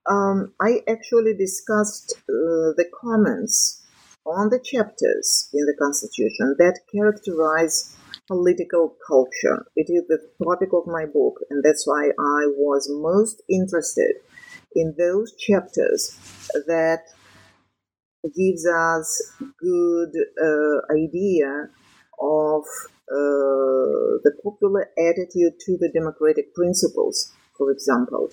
Um, 0.10 0.54
I 0.62 0.82
actually 0.88 1.34
discussed 1.38 2.14
uh, 2.30 2.72
the 2.78 2.86
comments 3.02 3.84
on 4.26 4.50
the 4.50 4.60
chapters 4.60 5.50
in 5.54 5.66
the 5.66 5.76
Constitution 5.80 6.56
that 6.60 6.80
characterize 6.94 7.97
political 8.28 8.96
culture. 9.08 9.66
It 9.76 9.90
is 9.90 10.08
the 10.08 10.20
topic 10.44 10.70
of 10.74 10.88
my 10.88 11.06
book, 11.06 11.40
and 11.50 11.64
that's 11.64 11.88
why 11.88 12.10
I 12.20 12.48
was 12.56 12.88
most 12.90 13.42
interested 13.50 14.16
in 14.76 14.96
those 14.98 15.36
chapters 15.36 16.18
that 16.68 17.04
gives 18.36 18.66
us 18.68 19.34
good 19.60 20.12
uh, 20.42 20.94
idea 20.94 21.70
of 22.20 22.64
uh, 23.10 24.20
the 24.24 24.34
popular 24.44 24.90
attitude 24.98 25.54
to 25.66 25.78
the 25.78 25.90
democratic 25.94 26.54
principles, 26.54 27.32
for 27.58 27.72
example, 27.72 28.30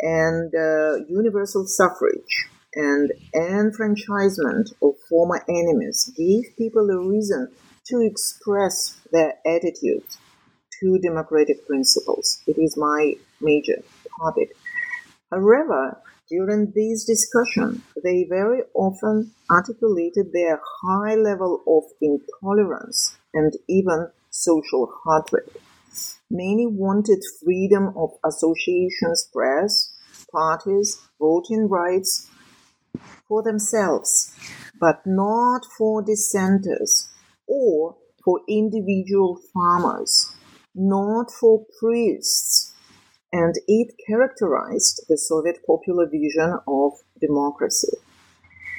and 0.00 0.52
uh, 0.54 0.96
universal 1.08 1.66
suffrage 1.66 2.48
and 2.74 3.12
enfranchisement 3.34 4.70
of 4.82 4.94
former 5.08 5.44
enemies 5.48 6.10
gave 6.16 6.56
people 6.56 6.88
a 6.90 6.98
reason 7.08 7.50
to 7.86 8.00
express 8.00 9.00
their 9.12 9.34
attitude 9.46 10.04
to 10.80 10.98
democratic 10.98 11.66
principles. 11.66 12.42
It 12.46 12.58
is 12.58 12.76
my 12.76 13.14
major 13.40 13.82
topic. 14.20 14.54
However, 15.30 15.98
during 16.28 16.72
these 16.74 17.04
discussions, 17.04 17.82
they 18.02 18.24
very 18.28 18.62
often 18.74 19.32
articulated 19.50 20.32
their 20.32 20.60
high 20.82 21.14
level 21.14 21.62
of 21.66 21.84
intolerance 22.00 23.16
and 23.34 23.52
even 23.68 24.08
social 24.30 24.92
hatred. 25.04 25.50
Many 26.30 26.66
wanted 26.66 27.22
freedom 27.44 27.92
of 27.96 28.12
associations, 28.24 29.28
press, 29.32 29.92
parties, 30.30 31.00
voting 31.20 31.68
rights 31.68 32.30
for 33.28 33.42
themselves, 33.42 34.34
but 34.80 35.02
not 35.04 35.66
for 35.76 36.02
dissenters 36.02 37.11
or 37.46 37.96
for 38.24 38.40
individual 38.48 39.38
farmers, 39.52 40.34
not 40.74 41.30
for 41.30 41.64
priests. 41.80 42.74
And 43.32 43.54
it 43.66 43.94
characterized 44.06 45.06
the 45.08 45.16
Soviet 45.16 45.58
popular 45.66 46.06
vision 46.06 46.58
of 46.68 46.92
democracy. 47.20 47.96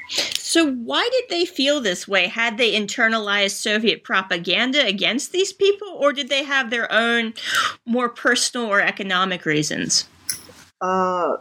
So, 0.09 0.71
why 0.71 1.09
did 1.11 1.29
they 1.29 1.45
feel 1.45 1.81
this 1.81 2.07
way? 2.07 2.27
Had 2.27 2.59
they 2.59 2.79
internalized 2.79 3.55
Soviet 3.55 4.03
propaganda 4.03 4.85
against 4.85 5.31
these 5.31 5.51
people, 5.51 5.87
or 5.87 6.13
did 6.13 6.29
they 6.29 6.43
have 6.43 6.69
their 6.69 6.91
own 6.91 7.33
more 7.87 8.09
personal 8.09 8.67
or 8.67 8.79
economic 8.79 9.45
reasons? 9.45 10.07
Uh, 10.79 11.31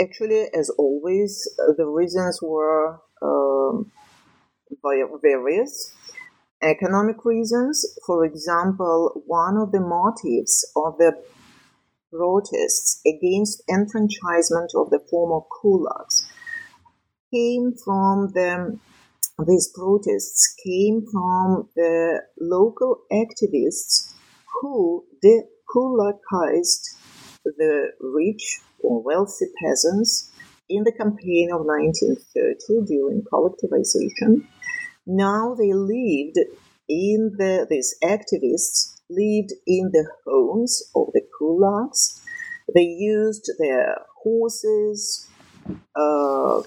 actually, 0.00 0.46
as 0.58 0.70
always, 0.78 1.46
uh, 1.60 1.72
the 1.76 1.84
reasons 1.84 2.38
were 2.40 3.00
um, 3.20 3.90
various 5.20 5.92
economic 6.62 7.24
reasons. 7.24 7.98
For 8.06 8.24
example, 8.24 9.22
one 9.26 9.56
of 9.56 9.72
the 9.72 9.80
motives 9.80 10.64
of 10.76 10.98
the 10.98 11.12
protests 12.12 13.00
against 13.06 13.62
enfranchisement 13.68 14.72
of 14.76 14.90
the 14.90 15.00
former 15.10 15.40
kulaks 15.50 16.24
came 17.32 17.74
from 17.84 18.28
the 18.34 18.78
these 19.46 19.72
protests 19.74 20.54
came 20.62 21.04
from 21.10 21.68
the 21.74 22.20
local 22.38 22.98
activists 23.10 24.12
who 24.60 25.04
dekulakized 25.24 26.84
the 27.44 27.92
rich 28.00 28.60
or 28.80 29.02
wealthy 29.02 29.46
peasants 29.64 30.30
in 30.68 30.84
the 30.84 30.92
campaign 30.92 31.50
of 31.50 31.64
1930 31.64 32.86
during 32.86 33.22
collectivization 33.22 34.46
now 35.06 35.54
they 35.54 35.72
lived 35.72 36.38
in 36.88 37.32
the, 37.38 37.66
these 37.68 37.94
activists 38.02 39.00
lived 39.08 39.52
in 39.66 39.90
the 39.92 40.06
homes 40.26 40.82
of 40.94 41.08
the 41.12 41.22
kulaks. 41.38 42.20
They 42.74 42.82
used 42.82 43.50
their 43.58 43.98
horses, 44.22 45.28
uh, 45.96 46.62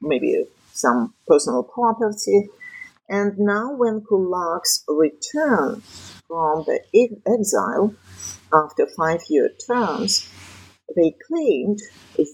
maybe 0.00 0.44
some 0.72 1.14
personal 1.26 1.62
property. 1.62 2.48
And 3.08 3.38
now, 3.38 3.72
when 3.72 4.00
kulaks 4.00 4.84
return 4.88 5.82
from 6.26 6.64
the 6.66 6.80
exile 7.26 7.94
after 8.52 8.86
five 8.96 9.20
year 9.28 9.50
terms, 9.66 10.28
they 10.96 11.14
claimed 11.26 11.78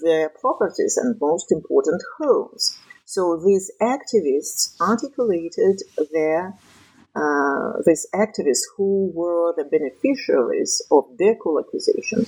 their 0.03 0.29
properties 0.31 0.97
and 0.97 1.19
most 1.21 1.53
important 1.53 2.03
homes. 2.19 2.79
So 3.15 3.37
these 3.37 3.71
activists 3.79 4.75
articulated 4.81 5.83
their 6.15 6.55
uh, 7.15 7.73
these 7.85 8.07
activists 8.15 8.65
who 8.75 9.13
were 9.15 9.53
the 9.55 9.65
beneficiaries 9.65 10.81
of 10.91 11.05
dekulakization, 11.21 12.27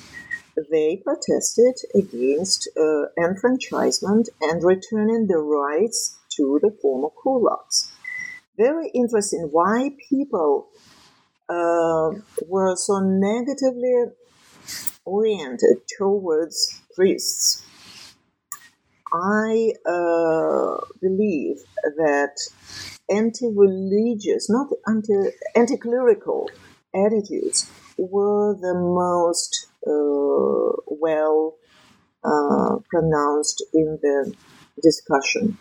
they 0.70 1.00
protested 1.02 1.76
against 1.94 2.68
uh, 2.76 3.06
enfranchisement 3.18 4.28
and 4.42 4.62
returning 4.62 5.26
the 5.26 5.38
rights 5.38 6.18
to 6.36 6.58
the 6.60 6.76
former 6.82 7.08
kulaks. 7.24 7.90
Very 8.58 8.90
interesting 8.90 9.48
why 9.52 9.88
people 10.10 10.68
uh, 11.48 12.10
were 12.46 12.76
so 12.76 13.00
negatively 13.00 14.12
oriented 15.06 15.78
towards 15.96 16.82
priests 16.94 17.64
I 19.14 19.72
uh, 19.86 20.76
believe 21.00 21.58
that 21.96 22.36
anti-religious, 23.08 24.50
not 24.50 24.66
anti 24.88 25.14
anti-clerical 25.54 26.50
attitudes 26.92 27.70
were 27.96 28.56
the 28.60 28.74
most 28.74 29.68
uh, 29.86 30.82
well 30.86 31.54
uh, 32.24 32.78
pronounced 32.90 33.64
in 33.72 34.00
the 34.02 34.34
discussion, 34.82 35.58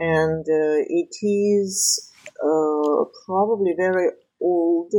and 0.00 0.40
uh, 0.40 0.82
it 0.88 1.14
is 1.22 2.12
uh, 2.42 3.04
probably 3.24 3.72
very 3.76 4.10
old 4.40 4.92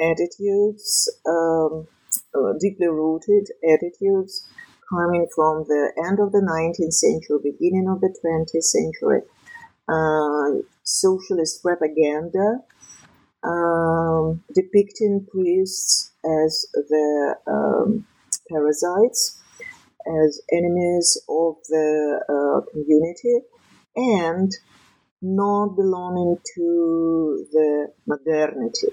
attitudes, 0.00 1.08
um, 1.24 1.86
uh, 2.34 2.52
deeply 2.58 2.88
rooted 2.88 3.46
attitudes 3.62 4.44
coming 4.92 5.26
from 5.34 5.64
the 5.68 5.92
end 6.06 6.20
of 6.20 6.32
the 6.32 6.44
19th 6.44 6.92
century, 6.92 7.38
beginning 7.42 7.88
of 7.88 8.00
the 8.00 8.12
20th 8.20 8.62
century, 8.62 9.22
uh, 9.88 10.60
socialist 10.84 11.62
propaganda 11.62 12.60
um, 13.44 14.42
depicting 14.54 15.26
priests 15.30 16.12
as 16.24 16.66
the 16.74 17.34
um, 17.46 18.06
parasites, 18.48 19.40
as 20.06 20.40
enemies 20.52 21.20
of 21.28 21.56
the 21.68 22.20
uh, 22.28 22.70
community, 22.70 23.46
and 23.96 24.52
not 25.20 25.76
belonging 25.76 26.36
to 26.54 27.46
the 27.52 27.86
modernity, 28.06 28.88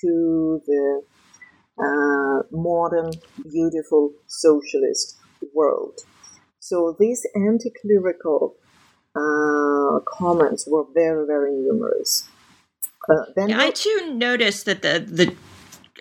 to 0.00 0.62
the 0.66 1.02
uh, 1.78 2.42
modern, 2.50 3.10
beautiful 3.50 4.12
socialist 4.26 5.15
world. 5.54 6.00
So 6.60 6.96
these 6.98 7.26
anti-clerical 7.34 8.56
uh, 9.14 10.00
comments 10.06 10.66
were 10.66 10.84
very, 10.94 11.26
very 11.26 11.52
numerous. 11.52 12.28
Uh, 13.08 13.24
then 13.36 13.52
I 13.52 13.70
too 13.70 14.14
noticed 14.14 14.66
that 14.66 14.82
the 14.82 15.04
the 15.06 15.34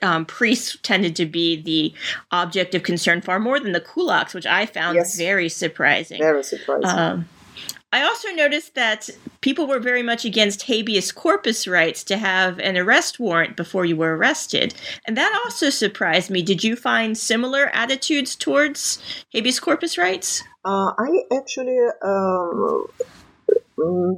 um, 0.02 0.26
priests 0.26 0.78
tended 0.82 1.16
to 1.18 1.26
be 1.26 1.62
the 1.62 1.94
object 2.32 2.76
of 2.76 2.84
concern 2.84 3.22
far 3.22 3.40
more 3.40 3.60
than 3.60 3.72
the 3.72 3.82
kulaks, 3.82 4.34
which 4.34 4.46
I 4.46 4.66
found 4.66 4.96
yes. 4.96 5.18
very 5.18 5.50
surprising. 5.50 6.20
Very 6.20 6.44
surprising. 6.44 6.86
Um, 6.86 7.30
I 7.92 8.04
also 8.04 8.30
noticed 8.30 8.76
that 8.76 9.10
people 9.42 9.68
were 9.68 9.80
very 9.80 10.04
much 10.04 10.26
against 10.26 10.64
habeas 10.64 11.12
corpus 11.12 11.66
rights 11.66 12.04
to 12.06 12.18
have 12.18 12.60
an 12.60 12.78
arrest 12.78 13.20
warrant 13.20 13.56
before 13.56 13.86
you 13.86 13.96
were 13.96 14.18
arrested. 14.18 14.74
And 15.08 15.16
that 15.18 15.40
also 15.46 15.70
surprised 15.70 16.30
me. 16.30 16.42
Did 16.42 16.64
you 16.64 16.76
find 16.76 17.18
similar 17.18 17.68
attitudes 17.74 18.36
towards 18.36 19.00
habeas 19.32 19.60
corpus 19.60 19.98
rights? 19.98 20.44
Uh, 20.66 20.92
I 20.98 21.24
actually 21.32 21.80
um, 22.04 22.88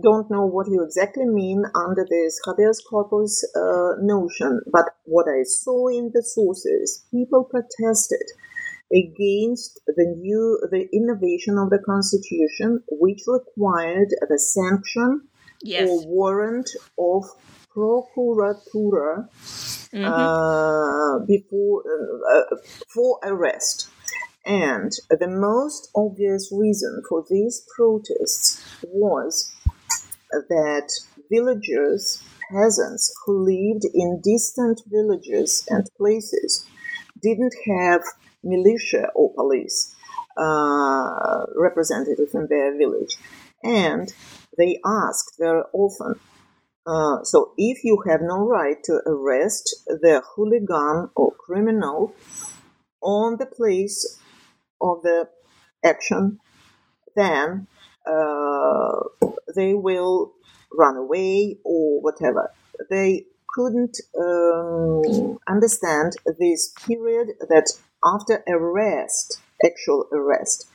don't 0.01 0.30
know 0.32 0.45
what 0.45 0.68
you 0.68 0.84
exactly 0.84 1.26
mean 1.26 1.63
under 1.76 2.05
this 2.09 2.39
habeas 2.45 2.82
corpus 2.82 3.43
uh, 3.55 3.93
notion, 4.01 4.61
but 4.72 4.86
what 5.03 5.28
I 5.28 5.43
saw 5.43 5.88
in 5.88 6.11
the 6.13 6.24
sources, 6.24 7.05
people 7.11 7.43
protested 7.43 8.24
against 8.92 9.80
the 9.86 10.16
new 10.18 10.60
the 10.72 10.88
innovation 10.94 11.58
of 11.58 11.70
the 11.70 11.80
constitution 11.86 12.82
which 12.90 13.22
required 13.28 14.10
the 14.30 14.40
sanction 14.40 15.22
yes. 15.62 15.90
or 15.90 16.08
warrant 16.08 16.70
of 16.98 17.24
procuratura 17.76 19.28
mm-hmm. 19.92 20.06
uh, 20.06 21.20
before 21.26 21.84
uh, 22.32 22.56
for 22.88 23.20
arrest 23.24 23.90
and 24.46 24.94
the 25.10 25.28
most 25.28 25.90
obvious 25.94 26.50
reason 26.54 27.04
for 27.10 27.26
these 27.30 27.68
protests 27.76 28.64
was 28.84 29.54
that 30.32 30.90
villagers 31.30 32.24
peasants 32.50 33.14
who 33.26 33.44
lived 33.44 33.86
in 33.94 34.22
distant 34.24 34.82
villages 34.88 35.66
and 35.70 35.90
places 35.98 36.66
didn't 37.22 37.54
have 37.66 38.02
militia 38.44 39.10
or 39.16 39.34
police 39.34 39.96
uh, 40.38 41.46
representative 41.56 42.30
in 42.34 42.48
their 42.48 42.78
village. 42.78 43.18
And 43.64 44.14
they 44.58 44.80
asked 44.86 45.36
very 45.40 45.64
often, 45.74 46.20
uh, 46.86 47.24
so 47.24 47.54
if 47.58 47.84
you 47.84 48.04
have 48.08 48.22
no 48.22 48.48
right 48.48 48.78
to 48.86 49.02
arrest 49.06 49.76
the 49.88 50.22
hooligan 50.36 51.10
or 51.16 51.34
criminal 51.34 52.14
on 53.02 53.38
the 53.38 53.46
place 53.46 54.20
of 54.80 55.02
the 55.02 55.28
action, 55.84 56.40
then 57.16 57.68
uh, 58.06 59.00
they 59.56 59.74
will 59.74 60.34
run 60.72 60.96
away 60.96 61.58
or 61.64 62.02
whatever. 62.02 62.52
They 62.90 63.26
couldn't 63.50 63.98
um, 64.18 65.40
understand 65.48 66.14
this 66.40 66.74
period 66.86 67.30
that 67.50 67.74
after 68.04 68.43
arrest, 68.48 69.39
actual 69.66 70.08
arrest, 70.12 70.68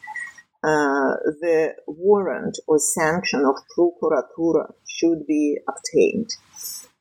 uh, 0.64 1.14
the 1.40 1.74
warrant 1.86 2.58
or 2.68 2.78
sanction 2.78 3.44
of 3.44 3.56
procuratura 3.76 4.72
should 4.86 5.26
be 5.26 5.58
obtained. 5.68 6.30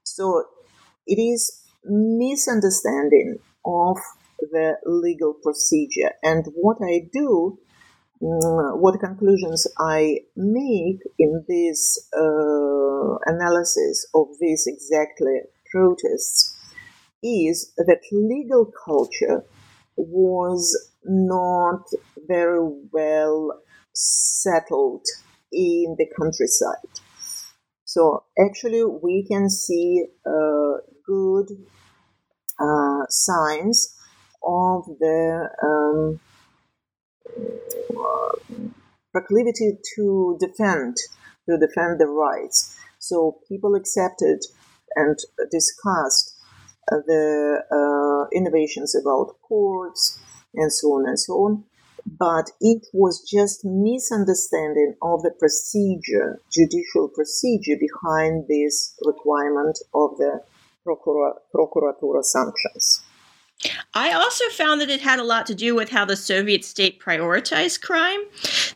So 0.03 0.45
it 1.05 1.21
is 1.21 1.61
misunderstanding 1.83 3.37
of 3.65 3.97
the 4.39 4.77
legal 4.85 5.33
procedure. 5.33 6.11
And 6.23 6.45
what 6.55 6.77
I 6.83 7.07
do, 7.13 7.59
mm, 8.21 8.79
what 8.79 8.99
conclusions 8.99 9.67
I 9.79 10.21
make 10.35 11.01
in 11.19 11.45
this 11.47 12.09
uh, 12.17 13.15
analysis 13.25 14.07
of 14.15 14.27
these 14.39 14.65
exactly 14.65 15.41
protests 15.71 16.57
is 17.23 17.71
that 17.77 18.01
legal 18.11 18.71
culture 18.85 19.43
was 19.95 20.91
not 21.03 21.83
very 22.27 22.59
well 22.91 23.61
settled 23.93 25.05
in 25.51 25.95
the 25.97 26.07
countryside. 26.19 26.99
So 27.85 28.23
actually, 28.39 28.85
we 28.85 29.25
can 29.27 29.49
see 29.49 30.05
uh, 30.25 30.77
good 31.05 31.47
uh, 32.59 33.05
signs 33.09 33.97
of 34.43 34.85
the 34.99 35.49
um, 35.63 36.19
proclivity 39.11 39.77
to 39.95 40.37
defend 40.39 40.95
to 41.49 41.57
defend 41.57 41.99
the 41.99 42.07
rights. 42.07 42.77
So 42.99 43.39
people 43.49 43.75
accepted 43.75 44.39
and 44.95 45.17
discussed 45.51 46.30
the 46.87 47.63
uh, 47.71 48.29
innovations 48.35 48.95
about 48.95 49.35
courts 49.41 50.19
and 50.53 50.71
so 50.71 50.87
on 50.93 51.07
and 51.07 51.19
so 51.19 51.33
on. 51.33 51.63
But 52.05 52.51
it 52.59 52.87
was 52.93 53.21
just 53.21 53.63
misunderstanding 53.63 54.95
of 55.01 55.21
the 55.21 55.31
procedure, 55.37 56.41
judicial 56.51 57.09
procedure 57.13 57.77
behind 57.79 58.47
this 58.47 58.95
requirement 59.05 59.77
of 59.93 60.17
the 60.17 60.41
procura- 60.85 61.37
procuratura 61.55 62.23
sanctions. 62.23 63.03
I 63.93 64.13
also 64.13 64.45
found 64.49 64.81
that 64.81 64.89
it 64.89 65.01
had 65.01 65.19
a 65.19 65.23
lot 65.23 65.45
to 65.47 65.55
do 65.55 65.75
with 65.75 65.89
how 65.89 66.05
the 66.05 66.15
Soviet 66.15 66.65
state 66.65 66.99
prioritized 66.99 67.81
crime. 67.81 68.19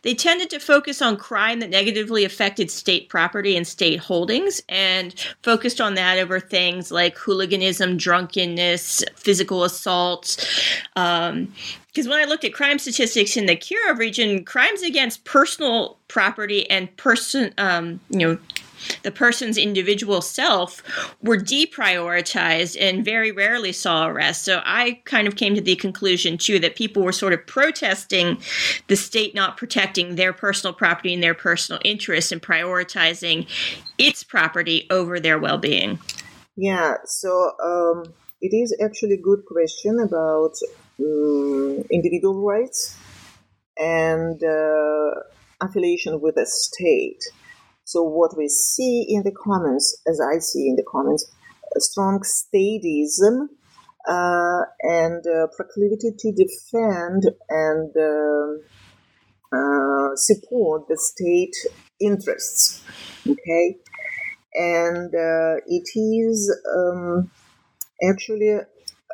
They 0.02 0.14
tended 0.14 0.50
to 0.50 0.60
focus 0.60 1.02
on 1.02 1.16
crime 1.16 1.60
that 1.60 1.70
negatively 1.70 2.24
affected 2.24 2.70
state 2.70 3.08
property 3.08 3.56
and 3.56 3.66
state 3.66 3.98
holdings 3.98 4.62
and 4.68 5.14
focused 5.42 5.80
on 5.80 5.94
that 5.94 6.18
over 6.18 6.38
things 6.38 6.92
like 6.92 7.16
hooliganism, 7.16 7.96
drunkenness, 7.96 9.04
physical 9.16 9.64
assaults. 9.64 10.36
Um, 10.94 11.52
because 11.88 12.08
when 12.08 12.20
I 12.20 12.24
looked 12.24 12.44
at 12.44 12.52
crime 12.52 12.78
statistics 12.78 13.38
in 13.38 13.46
the 13.46 13.56
Kirov 13.56 13.96
region, 13.96 14.44
crimes 14.44 14.82
against 14.82 15.24
personal 15.24 15.96
property 16.08 16.68
and 16.68 16.94
person, 16.98 17.54
um, 17.56 18.00
you 18.10 18.18
know, 18.18 18.38
the 19.02 19.10
person's 19.10 19.58
individual 19.58 20.20
self 20.20 20.82
were 21.22 21.36
deprioritized 21.36 22.76
and 22.80 23.04
very 23.04 23.32
rarely 23.32 23.72
saw 23.72 24.06
arrest. 24.06 24.42
So 24.44 24.62
I 24.64 25.00
kind 25.04 25.28
of 25.28 25.36
came 25.36 25.54
to 25.54 25.60
the 25.60 25.76
conclusion, 25.76 26.38
too, 26.38 26.58
that 26.60 26.76
people 26.76 27.02
were 27.02 27.12
sort 27.12 27.32
of 27.32 27.46
protesting 27.46 28.38
the 28.88 28.96
state 28.96 29.34
not 29.34 29.56
protecting 29.56 30.16
their 30.16 30.32
personal 30.32 30.72
property 30.72 31.14
and 31.14 31.22
their 31.22 31.34
personal 31.34 31.80
interests 31.84 32.32
and 32.32 32.42
prioritizing 32.42 33.46
its 33.98 34.24
property 34.24 34.86
over 34.90 35.20
their 35.20 35.38
well 35.38 35.58
being. 35.58 35.98
Yeah, 36.56 36.94
so 37.04 37.52
um, 37.62 38.14
it 38.40 38.54
is 38.56 38.76
actually 38.82 39.14
a 39.14 39.20
good 39.20 39.44
question 39.46 39.98
about 40.00 40.52
um, 40.98 41.84
individual 41.90 42.42
rights 42.42 42.96
and 43.76 44.42
uh, 44.42 45.20
affiliation 45.60 46.20
with 46.20 46.36
the 46.36 46.46
state. 46.46 47.22
So 47.86 48.02
what 48.02 48.36
we 48.36 48.48
see 48.48 49.06
in 49.08 49.22
the 49.22 49.30
comments, 49.30 50.02
as 50.08 50.20
I 50.20 50.40
see 50.40 50.68
in 50.68 50.74
the 50.74 50.82
comments, 50.90 51.30
strong 51.76 52.20
statism 52.22 53.46
uh, 54.08 54.62
and 54.82 55.24
uh, 55.24 55.46
proclivity 55.54 56.10
to 56.18 56.32
defend 56.32 57.22
and 57.48 57.90
uh, 57.96 59.56
uh 59.56 60.16
support 60.16 60.88
the 60.88 60.96
state 60.96 61.54
interests. 62.00 62.82
Okay, 63.24 63.76
and 64.54 65.14
uh, 65.14 65.62
it 65.68 65.88
is 65.94 66.52
um, 66.76 67.30
actually. 68.02 68.58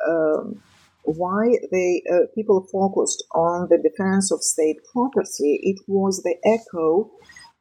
Um, 0.09 0.63
why 1.05 1.51
they 1.69 2.01
uh, 2.09 2.27
people 2.33 2.65
focused 2.71 3.25
on 3.35 3.67
the 3.69 3.77
defense 3.77 4.31
of 4.31 4.41
state 4.41 4.77
property? 4.93 5.59
It 5.61 5.81
was 5.85 6.23
the 6.23 6.35
echo 6.45 7.11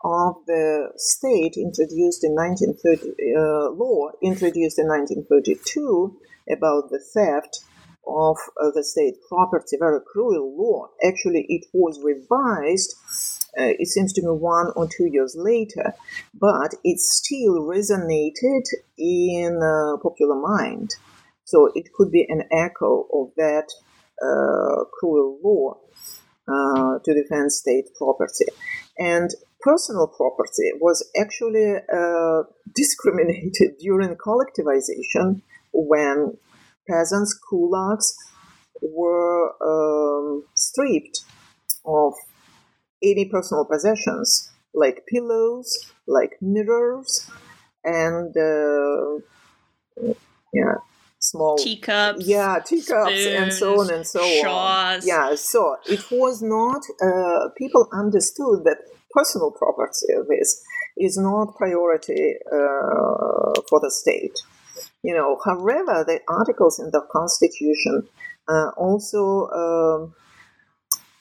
of 0.05 0.37
the 0.47 0.93
state 0.97 1.55
introduced 1.57 2.25
in 2.25 2.35
1930 2.35 3.13
uh, 3.35 3.71
law 3.71 4.11
introduced 4.23 4.79
in 4.79 4.87
1932 4.89 6.17
about 6.51 6.91
the 6.91 7.01
theft 7.15 7.61
of 8.07 8.37
uh, 8.61 8.71
the 8.75 8.83
state 8.83 9.15
property 9.29 9.77
very 9.79 10.01
cruel 10.01 10.55
law. 10.59 10.89
Actually 11.07 11.47
it 11.49 11.67
was 11.73 12.01
revised 12.03 12.95
uh, 13.59 13.75
it 13.79 13.87
seems 13.87 14.13
to 14.13 14.23
me 14.23 14.29
one 14.29 14.73
or 14.77 14.89
two 14.89 15.07
years 15.07 15.37
later 15.39 15.95
but 16.35 16.75
it 16.85 16.99
still 16.99 17.63
resonated 17.63 18.65
in 18.99 19.61
uh, 19.63 19.97
popular 20.03 20.41
mind. 20.41 20.91
So 21.45 21.71
it 21.75 21.93
could 21.93 22.11
be 22.11 22.27
an 22.29 22.45
echo 22.51 23.07
of 23.13 23.33
that 23.37 23.69
uh, 24.23 24.85
cruel 24.99 25.39
law 25.43 25.79
uh, 26.49 26.99
to 27.05 27.15
defend 27.15 27.53
state 27.53 27.89
property. 27.97 28.47
And 28.99 29.31
personal 29.63 30.07
property 30.07 30.71
was 30.81 31.09
actually 31.19 31.77
uh, 31.93 32.43
discriminated 32.75 33.77
during 33.81 34.17
collectivization 34.17 35.43
when 35.73 36.37
peasants, 36.89 37.39
kulaks, 37.51 38.15
were 38.81 39.53
um, 39.63 40.45
stripped 40.55 41.21
of 41.85 42.15
any 43.03 43.25
personal 43.27 43.65
possessions 43.65 44.53
like 44.75 45.05
pillows, 45.07 45.93
like 46.07 46.37
mirrors, 46.41 47.31
and 47.85 48.35
uh, 48.37 49.19
yeah, 50.53 50.75
small 51.19 51.57
teacups, 51.57 52.27
yeah, 52.27 52.59
teacups, 52.65 53.11
spoons, 53.11 53.27
and 53.27 53.53
so 53.53 53.81
on 53.81 53.91
and 53.91 54.07
so 54.07 54.21
shaws. 54.41 55.03
on. 55.03 55.09
Yeah, 55.09 55.35
so 55.35 55.77
it 55.87 56.11
was 56.11 56.43
not. 56.43 56.83
Uh, 57.03 57.51
people 57.57 57.89
understood 57.93 58.65
that 58.65 58.79
personal 59.15 59.51
property 59.53 60.07
is 60.41 60.63
is 60.97 61.17
not 61.19 61.57
priority 61.57 62.35
uh, 62.47 63.53
for 63.69 63.81
the 63.81 63.91
state. 63.91 64.37
You 65.03 65.15
know, 65.15 65.39
however, 65.45 66.05
the 66.07 66.21
articles 66.29 66.81
in 66.81 66.91
the 66.93 67.03
Constitution 67.13 68.09
uh, 68.49 68.71
also. 68.77 69.49
Um, 69.51 70.15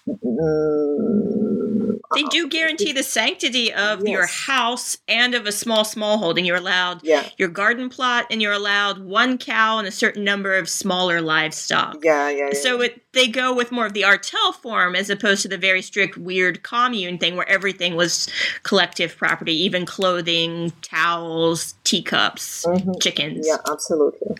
Mm, 0.07 2.00
they 2.13 2.23
do 2.23 2.47
guarantee 2.47 2.91
the 2.91 3.03
sanctity 3.03 3.73
of 3.73 3.99
yes. 3.99 4.09
your 4.09 4.27
house 4.27 4.97
and 5.07 5.33
of 5.33 5.45
a 5.45 5.51
small 5.51 5.83
small 5.83 6.17
holding. 6.17 6.45
You're 6.45 6.57
allowed 6.57 7.03
yeah. 7.03 7.29
your 7.37 7.49
garden 7.49 7.89
plot, 7.89 8.25
and 8.29 8.41
you're 8.41 8.53
allowed 8.53 8.99
one 8.99 9.37
cow 9.37 9.79
and 9.79 9.87
a 9.87 9.91
certain 9.91 10.23
number 10.23 10.55
of 10.55 10.69
smaller 10.69 11.21
livestock. 11.21 11.97
Yeah, 12.03 12.29
yeah. 12.29 12.49
yeah. 12.51 12.59
So 12.59 12.81
it, 12.81 13.01
they 13.13 13.27
go 13.27 13.53
with 13.53 13.71
more 13.71 13.85
of 13.85 13.93
the 13.93 14.03
artel 14.03 14.51
form 14.53 14.95
as 14.95 15.09
opposed 15.09 15.41
to 15.43 15.47
the 15.47 15.57
very 15.57 15.81
strict, 15.81 16.17
weird 16.17 16.63
commune 16.63 17.17
thing 17.17 17.35
where 17.35 17.47
everything 17.49 17.95
was 17.95 18.29
collective 18.63 19.15
property, 19.17 19.53
even 19.63 19.85
clothing, 19.85 20.71
towels, 20.81 21.75
teacups, 21.83 22.65
mm-hmm. 22.65 22.91
chickens. 23.01 23.47
Yeah, 23.47 23.57
absolutely. 23.69 24.37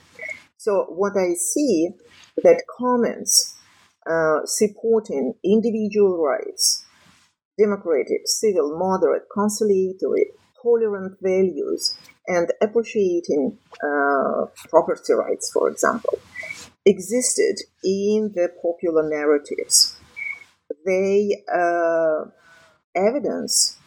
So 0.57 0.86
what 0.89 1.13
I 1.17 1.34
see 1.34 1.89
that 2.43 2.63
comments 2.78 3.57
uh, 4.05 4.45
supporting 4.45 5.34
individual 5.43 6.24
rights, 6.24 6.86
democratic, 7.62 8.22
civil, 8.26 8.78
moderate, 8.78 9.24
conciliatory, 9.34 10.26
tolerant 10.62 11.18
values, 11.22 11.95
and 12.28 12.51
appreciating 12.62 13.57
uh, 13.84 14.45
property 14.70 15.14
rights, 15.14 15.51
for 15.51 15.70
example, 15.70 16.18
existed 16.86 17.55
in 17.84 18.32
the 18.36 18.49
popular 18.62 19.03
narratives. 19.07 19.97
They 20.86 21.43
uh, 21.53 22.26
evidence 22.95 23.78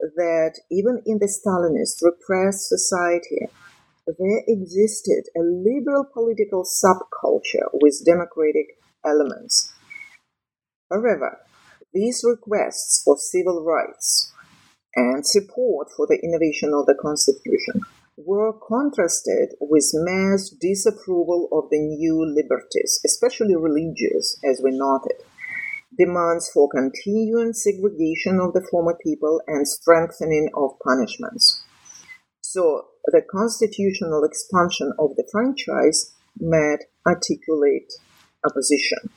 that 0.00 0.54
even 0.70 1.02
in 1.06 1.18
the 1.18 1.26
Stalinist 1.28 2.02
repressed 2.02 2.68
society, 2.68 3.48
there 4.06 4.42
existed 4.48 5.24
a 5.36 5.40
liberal 5.40 6.04
political 6.12 6.64
subculture 6.64 7.68
with 7.80 8.04
democratic 8.04 8.78
elements. 9.04 9.72
However, 10.90 11.38
these 11.92 12.24
requests 12.24 13.02
for 13.04 13.16
civil 13.16 13.64
rights 13.64 14.32
and 14.94 15.26
support 15.26 15.88
for 15.96 16.06
the 16.06 16.20
innovation 16.22 16.72
of 16.74 16.86
the 16.86 16.94
Constitution 17.00 17.80
were 18.16 18.52
contrasted 18.52 19.54
with 19.60 19.90
mass 19.94 20.50
disapproval 20.50 21.48
of 21.52 21.70
the 21.70 21.78
new 21.78 22.24
liberties, 22.24 23.00
especially 23.04 23.56
religious, 23.56 24.38
as 24.44 24.60
we 24.62 24.70
noted, 24.72 25.16
demands 25.98 26.50
for 26.52 26.68
continuing 26.68 27.52
segregation 27.52 28.40
of 28.40 28.52
the 28.52 28.66
former 28.70 28.96
people 29.02 29.40
and 29.46 29.66
strengthening 29.66 30.48
of 30.54 30.78
punishments. 30.84 31.62
So, 32.40 32.88
the 33.06 33.22
constitutional 33.22 34.24
expansion 34.24 34.92
of 34.98 35.16
the 35.16 35.26
franchise 35.32 36.12
met 36.38 36.80
articulate 37.06 37.92
opposition. 38.44 39.10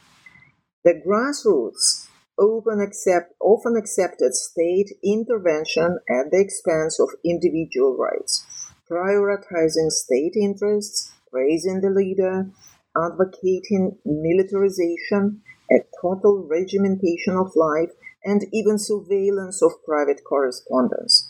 The 0.83 1.01
grassroots 1.05 2.07
often, 2.37 2.81
accept, 2.81 3.33
often 3.39 3.75
accepted 3.77 4.33
state 4.33 4.91
intervention 5.03 5.99
at 6.09 6.31
the 6.31 6.39
expense 6.39 6.99
of 6.99 7.09
individual 7.23 7.95
rights, 7.97 8.45
prioritizing 8.89 9.89
state 9.91 10.33
interests, 10.35 11.11
praising 11.31 11.81
the 11.81 11.89
leader, 11.89 12.49
advocating 12.95 13.97
militarization, 14.05 15.41
a 15.71 15.79
total 16.01 16.47
regimentation 16.49 17.35
of 17.35 17.55
life, 17.55 17.91
and 18.23 18.45
even 18.53 18.77
surveillance 18.77 19.61
of 19.61 19.71
private 19.85 20.21
correspondence. 20.23 21.29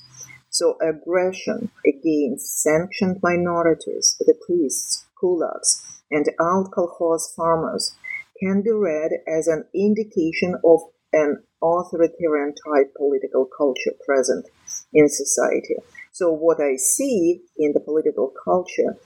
So, 0.49 0.78
aggression 0.82 1.72
against 1.86 2.62
sanctioned 2.62 3.20
minorities, 3.24 4.16
the 4.20 4.36
priests, 4.45 5.06
kulaks, 5.20 5.82
and 6.12 6.30
out 6.39 6.70
kolkhoz 6.72 7.34
farmers 7.36 7.95
can 8.39 8.62
be 8.62 8.72
read 8.72 9.12
as 9.28 9.47
an 9.47 9.66
indication 9.74 10.56
of 10.64 10.82
an 11.14 11.43
authoritarian 11.61 12.53
type 12.68 12.93
political 12.97 13.47
culture 13.57 13.93
present 14.05 14.45
in 14.93 15.07
society. 15.07 15.76
So 16.11 16.32
what 16.32 16.59
I 16.59 16.76
see 16.76 17.41
in 17.57 17.74
the 17.74 17.80
political 17.80 18.34
culture, 18.43 18.97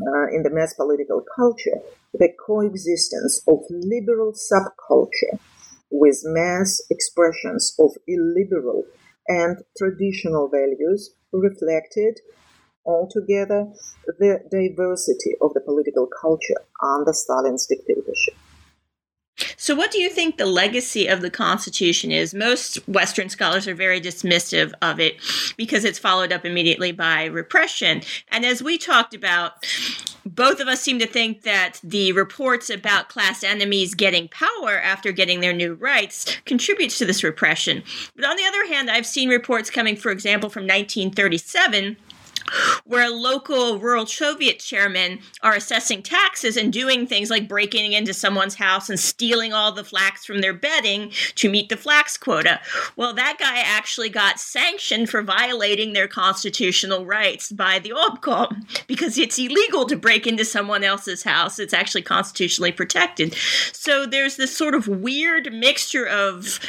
uh, 0.00 0.26
in 0.34 0.42
the 0.42 0.50
mass 0.50 0.74
political 0.74 1.24
culture, 1.36 1.78
the 2.14 2.30
coexistence 2.46 3.42
of 3.46 3.58
liberal 3.68 4.32
subculture 4.32 5.38
with 5.90 6.20
mass 6.24 6.80
expressions 6.90 7.74
of 7.78 7.92
illiberal 8.06 8.84
and 9.26 9.58
traditional 9.76 10.48
values 10.48 11.14
reflected 11.32 12.20
altogether 12.86 13.68
the 14.18 14.40
diversity 14.50 15.36
of 15.42 15.52
the 15.54 15.60
political 15.60 16.08
culture 16.20 16.60
under 16.82 17.12
Stalin's 17.12 17.66
dictatorship. 17.66 18.34
So, 19.60 19.74
what 19.74 19.90
do 19.90 19.98
you 19.98 20.08
think 20.08 20.36
the 20.36 20.46
legacy 20.46 21.08
of 21.08 21.20
the 21.20 21.30
Constitution 21.30 22.12
is? 22.12 22.32
Most 22.32 22.76
Western 22.88 23.28
scholars 23.28 23.66
are 23.66 23.74
very 23.74 24.00
dismissive 24.00 24.72
of 24.82 25.00
it 25.00 25.16
because 25.56 25.84
it's 25.84 25.98
followed 25.98 26.30
up 26.30 26.44
immediately 26.44 26.92
by 26.92 27.24
repression. 27.24 28.02
And 28.28 28.46
as 28.46 28.62
we 28.62 28.78
talked 28.78 29.14
about, 29.14 29.66
both 30.24 30.60
of 30.60 30.68
us 30.68 30.80
seem 30.80 31.00
to 31.00 31.08
think 31.08 31.42
that 31.42 31.80
the 31.82 32.12
reports 32.12 32.70
about 32.70 33.08
class 33.08 33.42
enemies 33.42 33.96
getting 33.96 34.28
power 34.28 34.80
after 34.80 35.10
getting 35.10 35.40
their 35.40 35.52
new 35.52 35.74
rights 35.74 36.36
contributes 36.44 36.96
to 36.98 37.04
this 37.04 37.24
repression. 37.24 37.82
But 38.14 38.26
on 38.26 38.36
the 38.36 38.44
other 38.44 38.64
hand, 38.68 38.88
I've 38.88 39.06
seen 39.06 39.28
reports 39.28 39.70
coming, 39.70 39.96
for 39.96 40.12
example, 40.12 40.50
from 40.50 40.68
1937 40.68 41.96
where 42.84 43.10
local 43.10 43.78
rural 43.78 44.06
Soviet 44.06 44.58
chairmen 44.58 45.20
are 45.42 45.54
assessing 45.54 46.02
taxes 46.02 46.56
and 46.56 46.72
doing 46.72 47.06
things 47.06 47.30
like 47.30 47.48
breaking 47.48 47.92
into 47.92 48.14
someone's 48.14 48.54
house 48.54 48.88
and 48.88 48.98
stealing 48.98 49.52
all 49.52 49.72
the 49.72 49.84
flax 49.84 50.24
from 50.24 50.40
their 50.40 50.54
bedding 50.54 51.10
to 51.34 51.50
meet 51.50 51.68
the 51.68 51.76
flax 51.76 52.16
quota. 52.16 52.60
Well, 52.96 53.14
that 53.14 53.36
guy 53.38 53.58
actually 53.58 54.08
got 54.08 54.40
sanctioned 54.40 55.10
for 55.10 55.22
violating 55.22 55.92
their 55.92 56.08
constitutional 56.08 57.06
rights 57.06 57.52
by 57.52 57.78
the 57.78 57.90
obkom 57.90 58.86
because 58.86 59.18
it's 59.18 59.38
illegal 59.38 59.86
to 59.86 59.96
break 59.96 60.26
into 60.26 60.44
someone 60.44 60.84
else's 60.84 61.22
house. 61.22 61.58
It's 61.58 61.74
actually 61.74 62.02
constitutionally 62.02 62.72
protected. 62.72 63.34
So 63.72 64.06
there's 64.06 64.36
this 64.36 64.56
sort 64.56 64.74
of 64.74 64.88
weird 64.88 65.52
mixture 65.52 66.06
of 66.06 66.60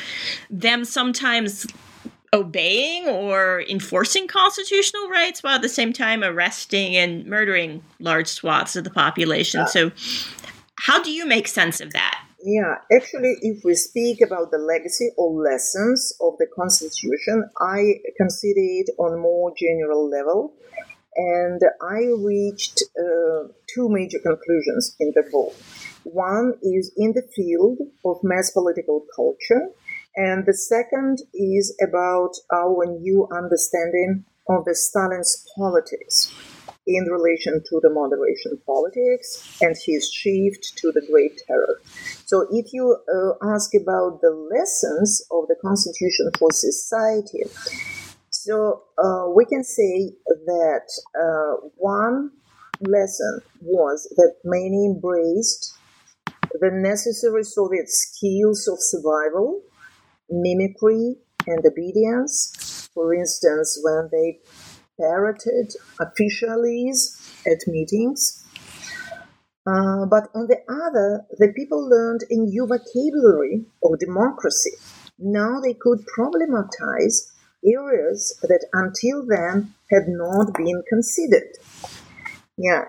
them 0.49 0.85
sometimes 0.85 1.65
obeying 2.33 3.07
or 3.07 3.63
enforcing 3.69 4.27
constitutional 4.27 5.09
rights 5.09 5.41
while 5.41 5.55
at 5.55 5.61
the 5.61 5.69
same 5.69 5.93
time 5.93 6.23
arresting 6.23 6.95
and 6.95 7.25
murdering 7.25 7.83
large 7.99 8.27
swaths 8.27 8.75
of 8.75 8.83
the 8.83 8.89
population. 8.89 9.67
So, 9.67 9.91
how 10.75 11.01
do 11.01 11.11
you 11.11 11.25
make 11.25 11.47
sense 11.47 11.81
of 11.81 11.91
that? 11.93 12.23
Yeah, 12.41 12.75
actually, 12.95 13.35
if 13.41 13.65
we 13.65 13.75
speak 13.75 14.21
about 14.21 14.51
the 14.51 14.59
legacy 14.59 15.09
or 15.17 15.43
lessons 15.43 16.13
of 16.21 16.37
the 16.39 16.47
Constitution, 16.55 17.49
I 17.59 17.95
consider 18.15 18.61
it 18.61 18.89
on 18.97 19.13
a 19.13 19.17
more 19.17 19.51
general 19.59 20.09
level, 20.09 20.53
and 21.17 21.61
I 21.81 22.07
reached 22.17 22.81
uh, 22.97 23.49
two 23.75 23.89
major 23.89 24.19
conclusions 24.19 24.95
in 25.01 25.11
the 25.15 25.23
book. 25.29 25.53
One 26.03 26.53
is 26.63 26.93
in 26.95 27.11
the 27.11 27.27
field 27.35 27.79
of 28.05 28.17
mass 28.23 28.51
political 28.51 29.05
culture, 29.13 29.71
and 30.19 30.45
the 30.45 30.53
second 30.53 31.21
is 31.33 31.73
about 31.81 32.33
our 32.51 32.85
new 32.85 33.25
understanding 33.31 34.25
of 34.49 34.65
the 34.65 34.75
Stalin's 34.75 35.47
politics 35.55 36.29
in 36.85 37.05
relation 37.05 37.63
to 37.69 37.79
the 37.81 37.89
moderation 37.89 38.59
politics 38.65 39.57
and 39.61 39.77
his 39.85 40.11
shift 40.11 40.73
to 40.75 40.91
the 40.91 41.05
Great 41.09 41.39
Terror. 41.47 41.79
So, 42.25 42.47
if 42.51 42.73
you 42.73 42.97
uh, 43.07 43.53
ask 43.53 43.73
about 43.73 44.19
the 44.19 44.31
lessons 44.31 45.25
of 45.31 45.47
the 45.47 45.55
Constitution 45.61 46.31
for 46.37 46.51
society, 46.51 47.43
so 48.29 48.83
uh, 49.01 49.29
we 49.33 49.45
can 49.45 49.63
say 49.63 50.11
that 50.47 50.87
uh, 51.15 51.67
one 51.77 52.31
lesson 52.81 53.39
was 53.61 54.03
that 54.17 54.33
many 54.43 54.85
embraced 54.85 55.77
the 56.59 56.71
necessary 56.71 57.43
Soviet 57.45 57.87
skills 57.87 58.67
of 58.67 58.79
survival 58.81 59.61
mimicry 60.29 61.15
and 61.47 61.65
obedience. 61.65 62.89
For 62.93 63.13
instance, 63.13 63.79
when 63.83 64.09
they 64.11 64.39
parroted 64.99 65.73
officials 65.99 67.41
at 67.45 67.67
meetings. 67.67 68.45
Uh, 69.65 70.05
but 70.05 70.29
on 70.33 70.47
the 70.47 70.59
other, 70.67 71.25
the 71.37 71.53
people 71.55 71.87
learned 71.87 72.21
a 72.29 72.35
new 72.35 72.65
vocabulary 72.65 73.65
of 73.83 73.99
democracy. 73.99 74.71
Now 75.17 75.59
they 75.59 75.73
could 75.73 75.99
problematize 76.17 77.31
areas 77.63 78.37
that 78.41 78.65
until 78.73 79.25
then 79.25 79.73
had 79.91 80.07
not 80.07 80.53
been 80.53 80.81
considered. 80.89 81.57
Yeah, 82.57 82.85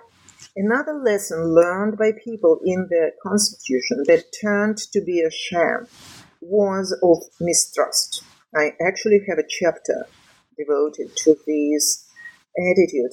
Another 0.56 0.94
lesson 0.94 1.54
learned 1.54 1.96
by 1.96 2.10
people 2.12 2.58
in 2.64 2.88
the 2.90 3.12
Constitution 3.22 4.02
that 4.08 4.32
turned 4.42 4.78
to 4.78 5.00
be 5.00 5.20
a 5.20 5.30
sham 5.30 5.86
was 6.40 6.96
of 7.02 7.18
mistrust. 7.40 8.22
I 8.54 8.72
actually 8.84 9.20
have 9.28 9.38
a 9.38 9.48
chapter 9.48 10.06
devoted 10.56 11.16
to 11.16 11.36
this 11.46 12.06
attitude. 12.58 13.12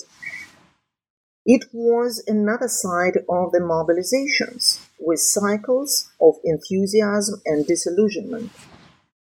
It 1.46 1.66
was 1.72 2.24
another 2.28 2.68
side 2.68 3.18
of 3.30 3.52
the 3.52 3.60
mobilizations, 3.60 4.86
with 5.00 5.20
cycles 5.20 6.10
of 6.20 6.36
enthusiasm 6.44 7.42
and 7.46 7.66
disillusionment. 7.66 8.52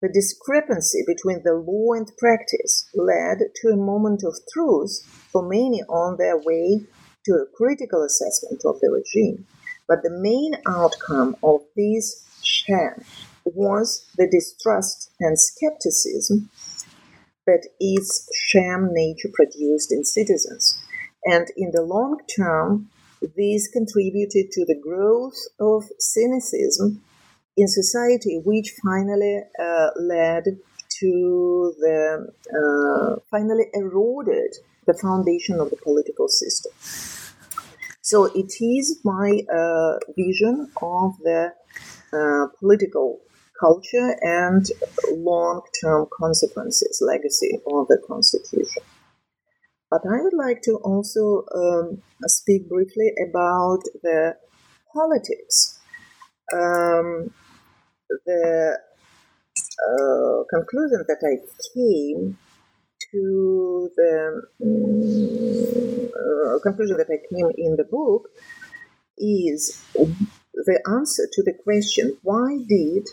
The 0.03 0.09
discrepancy 0.09 1.05
between 1.07 1.43
the 1.45 1.55
law 1.55 1.93
and 1.93 2.11
practice 2.19 2.89
led 2.95 3.39
to 3.63 3.69
a 3.69 3.77
moment 3.77 4.25
of 4.25 4.35
truth 4.53 5.03
for 5.31 5.43
many 5.43 5.83
on 5.89 6.17
their 6.17 6.37
way 6.37 6.87
to 7.27 7.33
a 7.35 7.47
critical 7.57 8.03
assessment 8.03 8.63
of 8.65 8.81
the 8.81 8.91
regime. 8.91 9.47
But 9.89 10.03
the 10.03 10.11
main 10.11 10.55
outcome 10.67 11.37
of 11.43 11.61
this 11.77 12.25
sham 12.43 13.05
was 13.55 14.07
the 14.17 14.29
distrust 14.29 15.11
and 15.21 15.39
skepticism 15.39 16.51
that 17.47 17.69
its 17.79 18.29
sham 18.49 18.89
nature 18.93 19.31
produced 19.33 19.93
in 19.93 20.05
citizens. 20.05 20.83
And 21.25 21.47
in 21.57 21.71
the 21.73 21.83
long 21.83 22.19
term, 22.37 22.89
this 23.37 23.69
contributed 23.69 24.51
to 24.53 24.65
the 24.65 24.79
growth 24.81 25.39
of 25.59 25.85
cynicism 25.99 27.03
in 27.57 27.69
society, 27.69 28.41
which 28.45 28.75
finally 28.85 29.43
uh, 29.59 29.91
led 29.99 30.45
to 31.01 31.75
the 31.79 32.33
uh, 32.55 33.21
finally 33.31 33.67
eroded 33.75 34.57
the 34.87 34.95
foundation 34.95 35.61
of 35.61 35.71
the 35.71 35.77
political 35.77 36.29
system. 36.29 36.73
So 38.03 38.27
it 38.27 38.53
is 38.61 39.01
my 39.05 39.43
uh, 39.53 39.99
vision 40.17 40.71
of 40.81 41.17
the 41.25 41.53
uh, 42.13 42.47
political 42.59 43.21
culture 43.61 44.17
and 44.23 44.67
long-term 45.11 46.07
consequences, 46.13 47.03
legacy 47.07 47.61
of 47.67 47.89
the 47.89 47.99
constitution. 48.07 48.83
But 49.91 50.03
I 50.05 50.21
would 50.21 50.35
like 50.35 50.63
to 50.63 50.77
also 50.83 51.45
um, 51.55 52.03
speak 52.27 52.69
briefly 52.69 53.13
about 53.29 53.81
the 54.03 54.37
politics. 54.93 55.79
Um, 56.53 57.31
the 58.25 58.79
uh, 59.85 60.45
conclusion 60.53 61.05
that 61.07 61.21
I 61.23 61.37
came 61.75 62.39
to 63.13 63.91
the 63.97 64.43
um, 64.63 66.11
uh, 66.17 66.59
conclusion 66.61 66.97
that 66.97 67.11
I 67.11 67.21
came 67.33 67.51
in 67.57 67.77
the 67.77 67.85
book 67.85 68.29
is 69.19 69.83
the 69.95 70.81
answer 70.89 71.29
to 71.33 71.43
the 71.43 71.55
question 71.63 72.17
why 72.23 72.59
did 72.69 73.07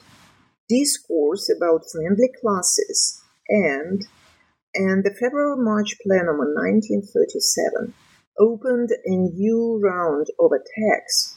discourse 0.73 1.51
about 1.55 1.85
friendly 1.91 2.29
classes 2.41 3.21
and 3.49 4.07
and 4.75 5.03
the 5.03 5.13
February 5.13 5.57
March 5.57 5.95
plenum 6.01 6.41
in 6.41 6.49
1937 6.57 7.93
opened 8.39 8.89
a 9.05 9.15
new 9.15 9.79
round 9.83 10.27
of 10.39 10.49
attacks 10.51 11.35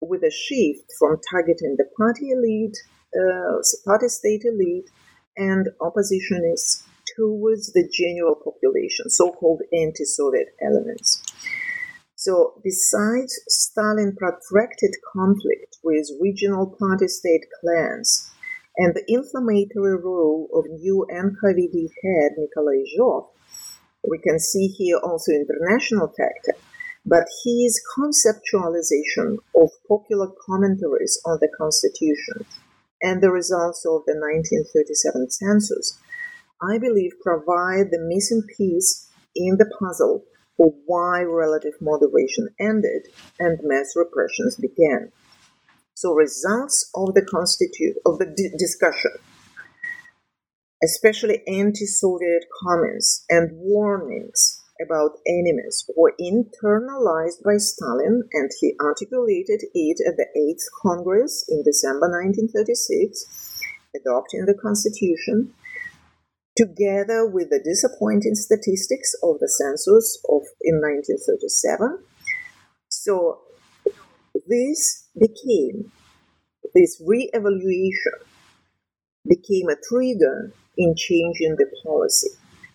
with 0.00 0.22
a 0.22 0.30
shift 0.30 0.90
from 0.98 1.18
targeting 1.30 1.76
the 1.76 1.84
party 1.96 2.30
elite, 2.30 2.76
uh, 3.14 3.60
party 3.84 4.08
state 4.08 4.42
elite, 4.44 4.88
and 5.36 5.68
oppositionists 5.80 6.82
towards 7.16 7.72
the 7.72 7.88
general 7.92 8.34
population, 8.34 9.08
so 9.08 9.30
called 9.30 9.62
anti 9.72 10.04
Soviet 10.04 10.48
elements. 10.60 11.21
So, 12.24 12.54
besides 12.62 13.34
Stalin 13.48 14.14
protracted 14.14 14.92
conflict 15.12 15.78
with 15.82 16.06
regional 16.20 16.72
party 16.78 17.08
state 17.08 17.46
clans 17.60 18.30
and 18.76 18.94
the 18.94 19.02
inflammatory 19.08 19.96
role 19.96 20.48
of 20.54 20.70
new 20.70 21.04
NKVD 21.10 21.88
head 22.04 22.38
Nikolai 22.38 22.84
Yezhov, 22.86 23.26
we 24.08 24.18
can 24.18 24.38
see 24.38 24.68
here 24.68 24.98
also 24.98 25.32
international 25.32 26.14
factor, 26.16 26.54
but 27.04 27.26
his 27.44 27.82
conceptualization 27.98 29.38
of 29.56 29.70
popular 29.88 30.28
commentaries 30.46 31.20
on 31.26 31.38
the 31.40 31.50
Constitution 31.58 32.46
and 33.02 33.20
the 33.20 33.32
results 33.32 33.84
of 33.84 34.04
the 34.06 34.14
1937 34.14 35.28
census, 35.28 35.98
I 36.62 36.78
believe 36.78 37.18
provide 37.20 37.90
the 37.90 37.98
missing 37.98 38.44
piece 38.56 39.08
in 39.34 39.56
the 39.56 39.68
puzzle 39.80 40.22
why 40.86 41.22
relative 41.22 41.74
moderation 41.80 42.48
ended 42.60 43.08
and 43.38 43.58
mass 43.62 43.94
repressions 43.96 44.56
began. 44.56 45.12
So 45.94 46.14
results 46.14 46.90
of 46.94 47.14
the 47.14 47.24
constitute 47.24 47.96
of 48.06 48.18
the 48.18 48.26
di- 48.26 48.56
discussion, 48.58 49.12
especially 50.82 51.42
anti-Soviet 51.46 52.44
comments 52.62 53.24
and 53.28 53.50
warnings 53.52 54.62
about 54.80 55.18
enemies, 55.26 55.88
were 55.96 56.14
internalized 56.20 57.42
by 57.44 57.56
Stalin, 57.56 58.28
and 58.32 58.50
he 58.60 58.74
articulated 58.80 59.62
it 59.74 59.98
at 60.06 60.16
the 60.16 60.26
Eighth 60.36 60.66
Congress 60.82 61.44
in 61.48 61.62
December 61.62 62.08
1936, 62.10 63.60
adopting 63.94 64.46
the 64.46 64.54
Constitution 64.54 65.54
together 66.56 67.26
with 67.26 67.50
the 67.50 67.60
disappointing 67.64 68.34
statistics 68.34 69.14
of 69.22 69.38
the 69.40 69.48
census 69.48 70.20
of 70.28 70.42
in 70.60 70.80
1937. 70.80 71.98
So 72.88 73.40
this 74.46 75.08
became 75.18 75.92
this 76.74 77.02
re-evaluation 77.06 78.18
became 79.26 79.68
a 79.68 79.76
trigger 79.88 80.52
in 80.76 80.94
changing 80.96 81.56
the 81.56 81.66
policy. 81.84 82.30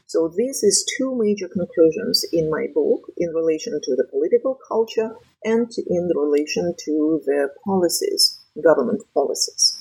So 0.05 0.29
this 0.29 0.63
is 0.63 0.89
two 0.97 1.17
major 1.17 1.49
conclusions 1.49 2.23
in 2.31 2.49
my 2.49 2.67
book 2.73 3.11
in 3.17 3.33
relation 3.33 3.73
to 3.73 3.95
the 3.95 4.07
political 4.09 4.57
culture 4.67 5.15
and 5.43 5.69
in 5.87 6.09
relation 6.15 6.73
to 6.85 7.21
the 7.25 7.49
policies, 7.65 8.39
government 8.63 9.01
policies. 9.13 9.76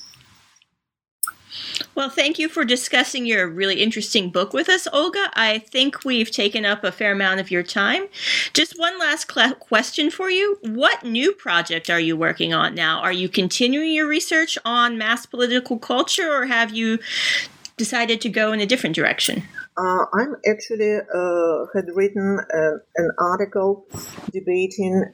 Well, 1.95 2.09
thank 2.09 2.39
you 2.39 2.49
for 2.49 2.63
discussing 2.63 3.25
your 3.25 3.47
really 3.47 3.81
interesting 3.81 4.29
book 4.29 4.53
with 4.53 4.69
us, 4.69 4.87
Olga. 4.91 5.29
I 5.33 5.59
think 5.59 6.03
we've 6.05 6.31
taken 6.31 6.65
up 6.65 6.83
a 6.83 6.91
fair 6.91 7.11
amount 7.11 7.39
of 7.39 7.51
your 7.51 7.63
time. 7.63 8.07
Just 8.53 8.77
one 8.77 8.99
last 8.99 9.31
cl- 9.31 9.55
question 9.55 10.11
for 10.11 10.29
you. 10.29 10.57
What 10.61 11.03
new 11.03 11.33
project 11.33 11.89
are 11.89 11.99
you 11.99 12.15
working 12.15 12.53
on 12.53 12.75
now? 12.75 12.99
Are 12.99 13.11
you 13.11 13.29
continuing 13.29 13.91
your 13.91 14.07
research 14.07 14.57
on 14.65 14.97
mass 14.97 15.25
political 15.25 15.77
culture 15.77 16.31
or 16.31 16.45
have 16.45 16.71
you 16.71 16.99
decided 17.77 18.21
to 18.21 18.29
go 18.29 18.51
in 18.51 18.59
a 18.59 18.65
different 18.65 18.95
direction? 18.95 19.43
Uh, 19.77 20.05
I'm 20.13 20.35
actually 20.49 20.97
uh, 20.97 21.65
had 21.75 21.85
written 21.93 22.39
uh, 22.39 22.77
an 22.95 23.11
article 23.19 23.85
debating 24.31 25.13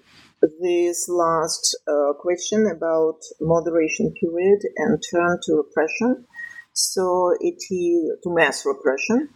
this 0.61 1.07
last 1.09 1.77
uh, 1.87 2.13
question 2.19 2.67
about 2.67 3.19
moderation 3.39 4.13
period 4.19 4.59
and 4.77 5.01
turn 5.11 5.39
to 5.43 5.55
repression. 5.55 6.25
So 6.73 7.35
it 7.39 7.63
is 7.69 8.17
to 8.23 8.33
mass 8.33 8.65
repression. 8.65 9.29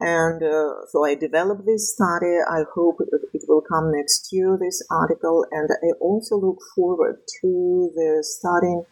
And 0.00 0.42
uh, 0.42 0.86
so 0.90 1.04
I 1.04 1.14
developed 1.14 1.66
this 1.66 1.94
study. 1.94 2.36
I 2.48 2.64
hope 2.74 2.98
it 3.00 3.42
will 3.48 3.62
come 3.62 3.92
next 3.92 4.28
year, 4.32 4.58
this 4.60 4.82
article. 4.90 5.46
And 5.50 5.68
I 5.70 5.92
also 6.00 6.36
look 6.36 6.58
forward 6.74 7.16
to 7.40 7.90
the 7.94 8.24
studying 8.26 8.84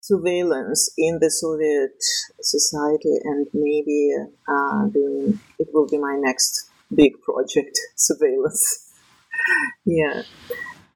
surveillance 0.00 0.92
in 0.96 1.18
the 1.20 1.30
Soviet 1.30 1.96
society 2.40 3.16
and 3.22 3.46
maybe 3.52 4.10
uh, 4.48 4.86
doing, 4.88 5.38
it 5.58 5.68
will 5.72 5.86
be 5.86 5.98
my 5.98 6.18
next 6.20 6.70
big 6.94 7.12
project, 7.22 7.78
surveillance. 7.96 8.92
yeah. 9.84 10.22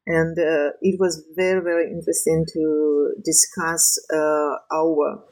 And 0.06 0.38
uh, 0.38 0.76
it 0.82 0.98
was 1.00 1.24
very, 1.34 1.62
very 1.62 1.90
interesting 1.90 2.44
to 2.52 3.14
discuss 3.24 3.98
uh, 4.12 4.56
our 4.72 5.24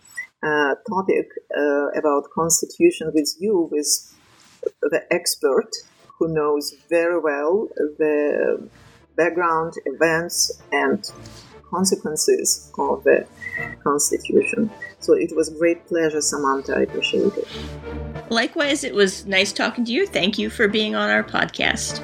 uh, 0.42 0.74
topic 0.88 1.28
uh, 1.56 1.88
about 1.98 2.24
constitution 2.34 3.12
with 3.14 3.34
you, 3.38 3.68
with 3.70 4.14
the 4.82 5.02
expert 5.10 5.70
who 6.18 6.28
knows 6.28 6.74
very 6.88 7.18
well 7.18 7.68
the 7.98 8.68
background, 9.16 9.74
events, 9.86 10.62
and 10.72 11.04
consequences 11.70 12.70
of 12.78 13.02
the 13.04 13.26
constitution. 13.82 14.70
So 15.00 15.14
it 15.14 15.34
was 15.34 15.48
great 15.50 15.86
pleasure, 15.86 16.20
Samantha. 16.20 16.76
I 16.76 16.82
appreciate 16.82 17.32
it. 17.36 17.48
Likewise, 18.30 18.84
it 18.84 18.94
was 18.94 19.26
nice 19.26 19.52
talking 19.52 19.84
to 19.86 19.92
you. 19.92 20.06
Thank 20.06 20.38
you 20.38 20.48
for 20.50 20.68
being 20.68 20.94
on 20.94 21.10
our 21.10 21.24
podcast. 21.24 22.00